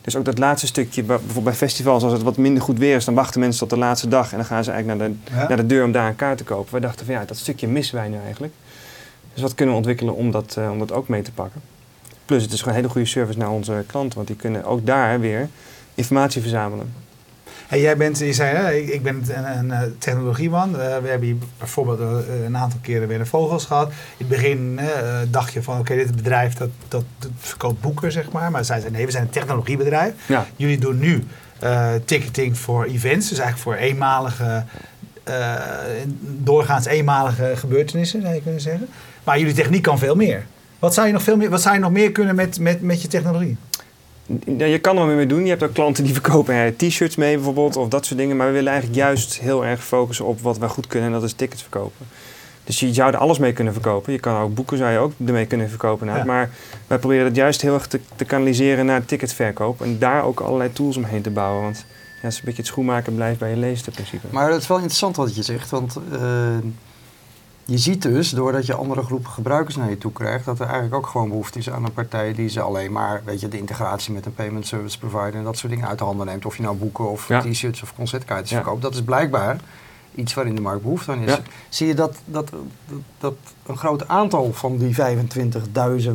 Dus 0.00 0.16
ook 0.16 0.24
dat 0.24 0.38
laatste 0.38 0.66
stukje, 0.66 1.02
bijvoorbeeld 1.02 1.44
bij 1.44 1.54
festivals, 1.54 2.02
als 2.02 2.12
het 2.12 2.22
wat 2.22 2.36
minder 2.36 2.62
goed 2.62 2.78
weer 2.78 2.96
is, 2.96 3.04
dan 3.04 3.14
wachten 3.14 3.40
mensen 3.40 3.60
tot 3.60 3.70
de 3.70 3.84
laatste 3.84 4.08
dag 4.08 4.30
en 4.30 4.36
dan 4.36 4.46
gaan 4.46 4.64
ze 4.64 4.70
eigenlijk 4.70 5.00
naar 5.00 5.10
de, 5.10 5.46
naar 5.48 5.56
de 5.56 5.66
deur 5.66 5.84
om 5.84 5.92
daar 5.92 6.08
een 6.08 6.16
kaart 6.16 6.38
te 6.38 6.44
kopen. 6.44 6.74
We 6.74 6.80
dachten 6.80 7.06
van 7.06 7.14
ja, 7.14 7.24
dat 7.24 7.36
stukje 7.36 7.68
missen 7.68 7.96
wij 7.96 8.08
nu 8.08 8.16
eigenlijk. 8.24 8.52
Dus 9.32 9.42
wat 9.42 9.54
kunnen 9.54 9.74
we 9.74 9.80
ontwikkelen 9.80 10.14
om 10.14 10.30
dat, 10.30 10.58
om 10.70 10.78
dat 10.78 10.92
ook 10.92 11.08
mee 11.08 11.22
te 11.22 11.32
pakken? 11.32 11.60
Plus 12.32 12.44
het 12.44 12.52
is 12.52 12.58
gewoon 12.58 12.74
een 12.74 12.80
hele 12.80 12.92
goede 12.92 13.08
service 13.08 13.38
naar 13.38 13.50
onze 13.50 13.84
klanten, 13.86 14.14
want 14.14 14.26
die 14.26 14.36
kunnen 14.36 14.64
ook 14.64 14.86
daar 14.86 15.20
weer 15.20 15.48
informatie 15.94 16.40
verzamelen. 16.40 16.92
Hey, 17.66 17.80
jij 17.80 17.96
bent, 17.96 18.18
je 18.18 18.32
zei, 18.32 18.56
hè, 18.56 18.72
ik, 18.72 19.02
ben 19.02 19.24
een, 19.28 19.70
een, 19.70 19.98
technologieman. 19.98 20.70
Uh, 20.70 20.76
we 20.76 21.08
hebben 21.08 21.22
hier 21.22 21.36
bijvoorbeeld 21.58 21.98
een 22.46 22.56
aantal 22.56 22.78
keren 22.82 23.08
weer 23.08 23.18
de 23.18 23.26
vogels 23.26 23.64
gehad. 23.64 23.88
In 23.88 23.94
het 24.16 24.28
begin 24.28 24.78
uh, 24.80 25.18
dacht 25.30 25.52
je 25.52 25.62
van, 25.62 25.78
oké, 25.78 25.94
dit 25.94 26.16
bedrijf 26.16 26.54
dat, 26.54 26.68
dat, 26.88 27.04
dat, 27.18 27.30
verkoopt 27.38 27.80
boeken, 27.80 28.12
zeg 28.12 28.30
maar. 28.30 28.50
Maar 28.50 28.64
zij 28.64 28.76
zeiden, 28.76 28.92
nee, 28.92 29.06
we 29.06 29.12
zijn 29.12 29.24
een 29.24 29.30
technologiebedrijf. 29.30 30.12
Ja. 30.26 30.46
Jullie 30.56 30.78
doen 30.78 30.98
nu 30.98 31.24
ticketing 32.04 32.58
voor 32.58 32.84
events, 32.84 33.28
dus 33.28 33.38
eigenlijk 33.38 33.58
voor 33.58 33.86
eenmalige, 33.86 34.64
doorgaans 36.20 36.86
eenmalige 36.86 37.52
gebeurtenissen, 37.56 38.22
zou 38.22 38.34
je 38.34 38.42
kunnen 38.42 38.60
zeggen. 38.60 38.88
Maar 39.24 39.38
jullie 39.38 39.54
techniek 39.54 39.82
kan 39.82 39.98
veel 39.98 40.14
meer. 40.14 40.46
Wat 40.82 40.94
zou 40.94 41.06
je 41.06 41.12
nog, 41.12 41.22
veel 41.22 41.36
meer, 41.36 41.50
wat 41.50 41.62
zou 41.62 41.74
je 41.74 41.80
nog 41.80 41.90
meer 41.90 42.12
kunnen 42.12 42.34
met, 42.34 42.58
met, 42.58 42.82
met 42.82 43.02
je 43.02 43.08
technologie? 43.08 43.56
Ja, 44.46 44.66
je 44.66 44.78
kan 44.78 44.98
er 44.98 45.06
wel 45.06 45.16
mee 45.16 45.26
doen. 45.26 45.42
Je 45.42 45.48
hebt 45.48 45.62
ook 45.62 45.72
klanten 45.74 46.04
die 46.04 46.12
verkopen 46.20 46.76
t-shirts 46.76 47.16
mee 47.16 47.34
bijvoorbeeld 47.34 47.76
of 47.76 47.88
dat 47.88 48.06
soort 48.06 48.18
dingen. 48.18 48.36
Maar 48.36 48.46
we 48.46 48.52
willen 48.52 48.70
eigenlijk 48.70 49.00
juist 49.00 49.38
heel 49.38 49.64
erg 49.64 49.84
focussen 49.84 50.24
op 50.24 50.40
wat 50.40 50.58
wij 50.58 50.68
goed 50.68 50.86
kunnen 50.86 51.08
en 51.08 51.14
dat 51.14 51.22
is 51.22 51.32
tickets 51.32 51.62
verkopen. 51.62 52.06
Dus 52.64 52.80
je 52.80 52.94
zou 52.94 53.12
er 53.12 53.18
alles 53.18 53.38
mee 53.38 53.52
kunnen 53.52 53.72
verkopen. 53.72 54.12
Je 54.12 54.18
kan 54.18 54.42
ook 54.42 54.54
boeken 54.54 54.78
zou 54.78 54.90
je 54.90 54.98
ook 54.98 55.12
ermee 55.26 55.46
kunnen 55.46 55.68
verkopen. 55.68 56.06
Ja. 56.06 56.24
Maar 56.24 56.50
wij 56.86 56.98
proberen 56.98 57.24
het 57.24 57.36
juist 57.36 57.62
heel 57.62 57.74
erg 57.74 57.86
te, 57.86 58.00
te 58.16 58.24
kanaliseren 58.24 58.86
naar 58.86 59.04
ticketverkoop. 59.04 59.82
En 59.82 59.98
daar 59.98 60.24
ook 60.24 60.40
allerlei 60.40 60.72
tools 60.72 60.96
omheen 60.96 61.22
te 61.22 61.30
bouwen. 61.30 61.62
Want 61.62 61.76
ja, 61.76 61.84
het 62.20 62.32
is 62.32 62.38
een 62.38 62.44
beetje 62.44 62.60
het 62.60 62.70
schoenmaken 62.70 63.14
blijft 63.14 63.38
bij 63.38 63.50
je 63.50 63.56
leest 63.56 63.86
in 63.86 63.92
principe. 63.92 64.26
Maar 64.30 64.50
dat 64.50 64.60
is 64.60 64.66
wel 64.66 64.76
interessant 64.76 65.16
wat 65.16 65.34
je 65.34 65.42
zegt. 65.42 65.70
Want 65.70 65.96
uh, 66.12 66.20
je 67.72 67.78
ziet 67.78 68.02
dus, 68.02 68.30
doordat 68.30 68.66
je 68.66 68.74
andere 68.74 69.02
groepen 69.02 69.30
gebruikers 69.30 69.76
naar 69.76 69.90
je 69.90 69.98
toe 69.98 70.12
krijgt, 70.12 70.44
dat 70.44 70.58
er 70.58 70.66
eigenlijk 70.66 70.94
ook 70.94 71.06
gewoon 71.06 71.28
behoefte 71.28 71.58
is 71.58 71.70
aan 71.70 71.84
een 71.84 71.92
partij 71.92 72.34
die 72.34 72.48
ze 72.48 72.60
alleen 72.60 72.92
maar, 72.92 73.22
weet 73.24 73.40
je, 73.40 73.48
de 73.48 73.58
integratie 73.58 74.12
met 74.12 74.26
een 74.26 74.34
payment 74.34 74.66
service 74.66 74.98
provider 74.98 75.34
en 75.34 75.44
dat 75.44 75.56
soort 75.56 75.72
dingen 75.72 75.88
uit 75.88 75.98
de 75.98 76.04
handen 76.04 76.26
neemt. 76.26 76.46
Of 76.46 76.56
je 76.56 76.62
nou 76.62 76.76
boeken 76.76 77.10
of 77.10 77.26
t-shirts 77.26 77.82
of 77.82 77.94
concertkaartjes 77.94 78.52
verkoopt. 78.52 78.82
Dat 78.82 78.94
is 78.94 79.02
blijkbaar 79.02 79.56
iets 80.14 80.34
waarin 80.34 80.54
de 80.54 80.60
markt 80.60 80.82
behoefte 80.82 81.12
aan 81.12 81.22
is. 81.22 81.38
Zie 81.68 81.86
je 81.86 81.94
dat, 81.94 82.16
dat, 82.24 82.50
dat, 82.50 83.02
dat, 83.18 83.34
een 83.66 83.76
groot 83.76 84.08
aantal 84.08 84.52
van 84.52 84.76
die 84.76 84.96
25.000 84.96 86.12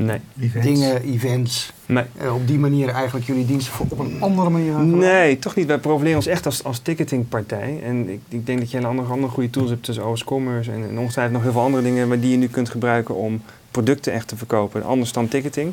Nee. 0.00 0.20
Dingen, 0.62 1.02
events. 1.02 1.72
Nee. 1.86 2.04
Uh, 2.22 2.34
op 2.34 2.46
die 2.46 2.58
manier 2.58 2.88
eigenlijk 2.88 3.26
jullie 3.26 3.46
diensten 3.46 3.72
op 3.78 3.98
een 3.98 4.16
andere 4.20 4.50
manier 4.50 4.72
gaan 4.72 4.98
Nee, 4.98 5.38
toch 5.38 5.54
niet. 5.54 5.66
Wij 5.66 5.78
profileren 5.78 6.16
ons 6.16 6.26
echt 6.26 6.46
als, 6.46 6.64
als 6.64 6.78
ticketingpartij. 6.78 7.80
En 7.82 8.08
ik, 8.08 8.20
ik 8.28 8.46
denk 8.46 8.58
dat 8.58 8.70
je 8.70 8.78
een 8.78 8.84
andere, 8.84 9.12
andere 9.12 9.32
goede 9.32 9.50
tools 9.50 9.70
hebt 9.70 9.82
tussen 9.82 10.06
OS 10.06 10.24
Commerce 10.24 10.70
en, 10.70 10.88
en 10.88 10.98
ongetwijfeld 10.98 11.34
nog 11.34 11.42
heel 11.42 11.52
veel 11.52 11.60
andere 11.60 11.82
dingen 11.82 12.20
die 12.20 12.30
je 12.30 12.36
nu 12.36 12.48
kunt 12.48 12.68
gebruiken 12.68 13.14
om 13.14 13.42
producten 13.70 14.12
echt 14.12 14.28
te 14.28 14.36
verkopen. 14.36 14.84
Anders 14.84 15.12
dan 15.12 15.28
ticketing. 15.28 15.72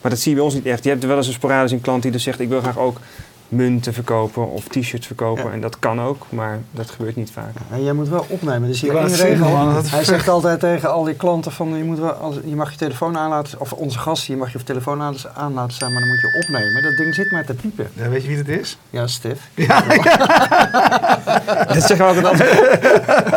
Maar 0.00 0.10
dat 0.10 0.20
zie 0.20 0.30
je 0.30 0.36
bij 0.36 0.46
ons 0.46 0.54
niet 0.54 0.66
echt. 0.66 0.84
Je 0.84 0.90
hebt 0.90 1.04
wel 1.04 1.16
eens 1.16 1.26
een 1.26 1.32
sporadisch 1.32 1.72
een 1.72 1.80
klant 1.80 2.02
die 2.02 2.10
dus 2.10 2.22
zegt 2.22 2.40
ik 2.40 2.48
wil 2.48 2.60
graag 2.60 2.78
ook 2.78 3.00
munten 3.48 3.92
verkopen 3.92 4.50
of 4.50 4.64
t-shirts 4.68 5.06
verkopen. 5.06 5.52
En 5.52 5.60
dat 5.60 5.78
kan 5.78 6.00
ook, 6.00 6.26
maar 6.28 6.58
dat 6.70 6.90
gebeurt 6.90 7.16
niet 7.16 7.30
vaak. 7.30 7.52
en 7.70 7.84
jij 7.84 7.92
moet 7.92 8.08
wel 8.08 8.26
opnemen. 8.28 8.68
Dus 8.68 8.80
hier 8.80 8.96
één 8.96 9.14
regel. 9.14 9.82
Hij 9.84 10.04
zegt 10.04 10.28
altijd 10.28 10.60
tegen 10.60 10.92
al 10.92 11.04
die 11.04 11.14
klanten 11.14 11.52
van 11.52 11.76
je, 11.76 11.84
moet 11.84 11.98
wel, 11.98 12.10
als, 12.10 12.34
je 12.44 12.56
mag 12.56 12.70
je 12.70 12.76
telefoon 12.76 13.18
aanlaten, 13.18 13.60
of 13.60 13.72
onze 13.72 13.98
gasten, 13.98 14.34
je 14.34 14.40
mag 14.40 14.52
je 14.52 14.62
telefoon 14.62 15.02
aan 15.34 15.52
laten 15.54 15.74
staan, 15.74 15.92
maar 15.92 16.00
dan 16.00 16.10
moet 16.10 16.20
je 16.20 16.42
opnemen. 16.42 16.82
Dat 16.82 16.96
ding 16.96 17.14
zit 17.14 17.30
maar 17.30 17.44
te 17.44 17.54
piepen. 17.54 17.88
Ja, 17.92 18.08
weet 18.08 18.22
je 18.22 18.28
wie 18.28 18.36
het 18.36 18.48
is? 18.48 18.78
Ja, 18.90 19.06
Stef. 19.06 19.38
Ja, 19.54 19.80
dat 21.74 21.82
zeggen 21.82 21.96
we 21.96 22.28
altijd 22.28 22.42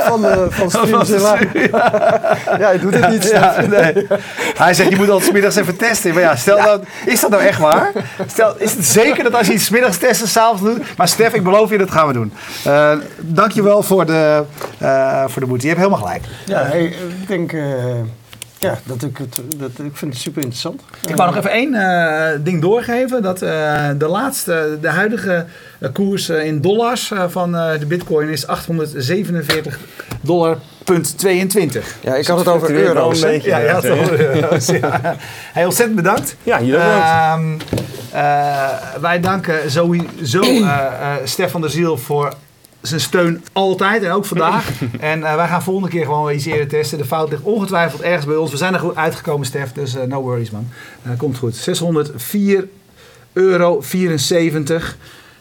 van, 0.09 0.21
de, 0.21 0.47
van 0.49 0.69
streams 0.69 1.09
Ja, 1.09 2.57
hij 2.57 2.79
doet 2.79 2.93
het 2.93 3.09
niet. 3.09 3.29
Ja, 3.29 3.61
nee. 3.61 4.07
Hij 4.63 4.73
zegt, 4.73 4.89
je 4.89 4.95
moet 4.95 5.09
altijd 5.09 5.29
smiddags 5.29 5.55
even 5.55 5.77
testen. 5.77 6.13
Maar 6.13 6.21
ja, 6.21 6.35
stel 6.35 6.57
nou, 6.57 6.83
is 7.05 7.19
dat 7.19 7.29
nou 7.29 7.43
echt 7.43 7.59
waar? 7.59 7.91
Stel, 8.27 8.55
is 8.57 8.73
het 8.73 8.85
zeker 8.85 9.23
dat 9.23 9.33
als 9.33 9.47
je 9.47 9.53
iets 9.53 9.65
smiddags 9.65 9.97
testen 9.99 10.27
s'avonds 10.27 10.61
doen. 10.61 10.83
Maar 10.97 11.07
Stef, 11.07 11.33
ik 11.33 11.43
beloof 11.43 11.69
je, 11.69 11.77
dat 11.77 11.91
gaan 11.91 12.07
we 12.07 12.13
doen. 12.13 12.33
Uh, 12.67 12.91
dankjewel 13.17 13.83
voor 13.83 14.05
de, 14.05 14.43
uh, 14.81 15.23
voor 15.27 15.41
de 15.41 15.47
moeite. 15.47 15.67
Je 15.67 15.73
hebt 15.73 15.85
helemaal 15.85 16.05
gelijk. 16.05 16.23
Ja, 16.45 16.61
ik 16.61 17.27
denk... 17.27 17.53
Ja, 18.59 18.79
dat 18.83 19.03
ik, 19.03 19.17
het, 19.17 19.41
dat, 19.57 19.69
ik 19.69 19.95
vind 19.97 20.13
het 20.13 20.21
super 20.21 20.41
interessant. 20.41 20.81
Ik 21.07 21.15
wou 21.15 21.29
nog 21.29 21.37
even 21.37 21.51
één 21.51 21.73
uh, 21.73 22.43
ding 22.43 22.61
doorgeven. 22.61 23.21
Dat 23.21 23.41
uh, 23.41 23.89
de 23.97 24.07
laatste, 24.07 24.77
de 24.81 24.87
huidige 24.87 25.45
koers 25.93 26.29
in 26.29 26.61
dollars 26.61 27.11
van 27.27 27.51
de 27.51 27.85
bitcoin 27.87 28.29
is 28.29 28.47
847 28.47 29.79
dollar. 30.21 30.57
Punt 30.83 31.17
22. 31.17 31.95
Ja, 32.01 32.15
ik 32.15 32.27
had 32.27 32.37
het 32.37 32.47
over 32.47 32.71
euro's. 32.71 33.21
Een 33.21 33.29
beetje, 33.29 33.49
ja, 33.49 33.59
ja, 33.81 33.83
euro's. 33.83 34.65
ja. 34.65 35.15
Hey, 35.53 35.65
ontzettend 35.65 35.95
bedankt. 35.95 36.35
Ja, 36.43 36.59
jullie 36.59 36.75
uh, 36.75 37.35
uh, 38.13 38.69
Wij 39.01 39.19
danken 39.19 39.71
sowieso 39.71 40.41
uh, 40.41 41.15
Stefan 41.23 41.61
de 41.61 41.69
Ziel 41.69 41.97
voor 41.97 42.33
zijn 42.81 42.99
steun 42.99 43.43
altijd 43.53 44.03
en 44.03 44.11
ook 44.11 44.25
vandaag. 44.25 44.69
en 44.99 45.21
wij 45.21 45.47
gaan 45.47 45.63
volgende 45.63 45.89
keer 45.89 46.05
gewoon 46.05 46.33
iets 46.33 46.45
eerder 46.45 46.67
testen. 46.67 46.97
De 46.97 47.05
fout 47.05 47.29
ligt 47.29 47.43
ongetwijfeld 47.43 48.01
ergens 48.01 48.25
bij 48.25 48.35
ons. 48.35 48.51
We 48.51 48.57
zijn 48.57 48.73
er 48.73 48.79
goed 48.79 48.95
uitgekomen, 48.95 49.45
Stef, 49.45 49.71
dus 49.71 49.95
no 50.07 50.21
worries 50.21 50.51
man. 50.51 50.67
komt 51.17 51.37
goed. 51.37 51.55
604 51.55 52.67
euro 53.33 53.81
74. 53.81 54.97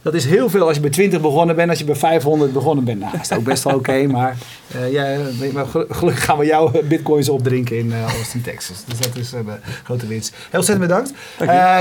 Dat 0.08 0.16
is 0.16 0.26
heel 0.26 0.48
veel 0.48 0.66
als 0.66 0.74
je 0.74 0.80
bij 0.80 0.90
20 0.90 1.20
begonnen 1.20 1.56
bent, 1.56 1.70
als 1.70 1.78
je 1.78 1.84
bij 1.84 1.94
500 1.94 2.52
begonnen 2.52 2.84
bent. 2.84 3.00
Nou, 3.00 3.12
dat 3.12 3.20
is 3.20 3.32
ook 3.32 3.44
best 3.44 3.64
wel 3.64 3.74
oké, 3.74 4.06
maar, 4.16 4.36
uh, 4.76 4.92
ja, 4.92 5.16
gelukkig 5.88 6.24
gaan 6.24 6.38
we 6.38 6.44
jouw 6.44 6.72
bitcoins 6.84 7.28
opdrinken 7.28 7.78
in 7.78 7.86
uh, 7.86 8.02
Austin, 8.02 8.42
Texas. 8.42 8.84
Dus 8.86 8.98
dat 8.98 9.16
is 9.16 9.32
een 9.32 9.46
uh, 9.46 9.52
grote 9.84 10.06
winst. 10.06 10.34
Heel 10.50 10.58
ontzettend 10.58 10.88
bedankt. 10.88 11.12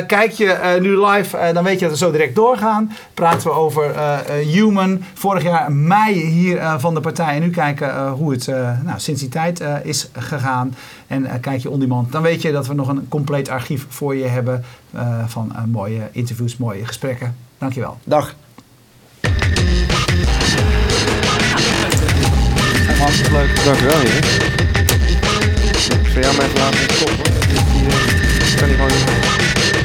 kijk 0.08 0.32
je 0.32 0.78
nu 0.82 1.06
live, 1.06 1.54
dan 1.54 1.64
weet 1.64 1.80
je 1.80 1.86
dat 1.86 2.00
we 2.00 2.06
zo 2.06 2.12
direct 2.12 2.36
doorgaan. 2.36 2.92
Praten 3.14 3.48
we 3.48 3.54
over 3.54 3.96
Human. 4.32 5.04
Vorig 5.14 5.44
jaar 5.44 5.72
mei 5.72 6.26
hier 6.26 6.62
van 6.78 6.94
de 6.94 7.00
partij. 7.00 7.36
En 7.36 7.42
nu 7.42 7.50
kijken 7.50 8.10
hoe 8.10 8.32
het 8.32 8.48
nou, 8.84 9.00
sinds 9.00 9.22
die 9.22 9.30
tijd 9.30 9.64
is 9.84 10.10
gegaan. 10.18 10.76
En 11.08 11.40
kijk 11.40 11.62
je 11.62 11.70
on 11.70 11.80
demand, 11.80 12.12
dan 12.12 12.22
weet 12.22 12.42
je 12.42 12.52
dat 12.52 12.68
we 12.68 12.74
nog 12.74 12.88
een 12.88 13.08
compleet 13.08 13.50
archief 13.50 13.86
voor 13.90 14.16
je 14.16 14.26
hebben 14.26 14.64
van 15.28 15.52
mooie 15.72 16.02
interviews, 16.12 16.58
mooie 16.58 16.86
gesprekken. 16.86 17.47
Dankjewel. 17.58 17.98
Dag. 18.04 18.36
Hartstikke 23.00 23.32
leuk. 23.32 23.64
Dankjewel, 23.66 24.00
heer. 24.00 24.16
Ik 26.02 26.08
zou 26.12 26.20
jou 26.20 26.36
maar 26.36 26.46
even 26.46 26.60
laten 26.60 26.80
stoppen. 26.80 27.34
Ik 28.52 28.58
kan 28.58 28.68
niet 28.68 28.76
gewoon... 28.78 29.77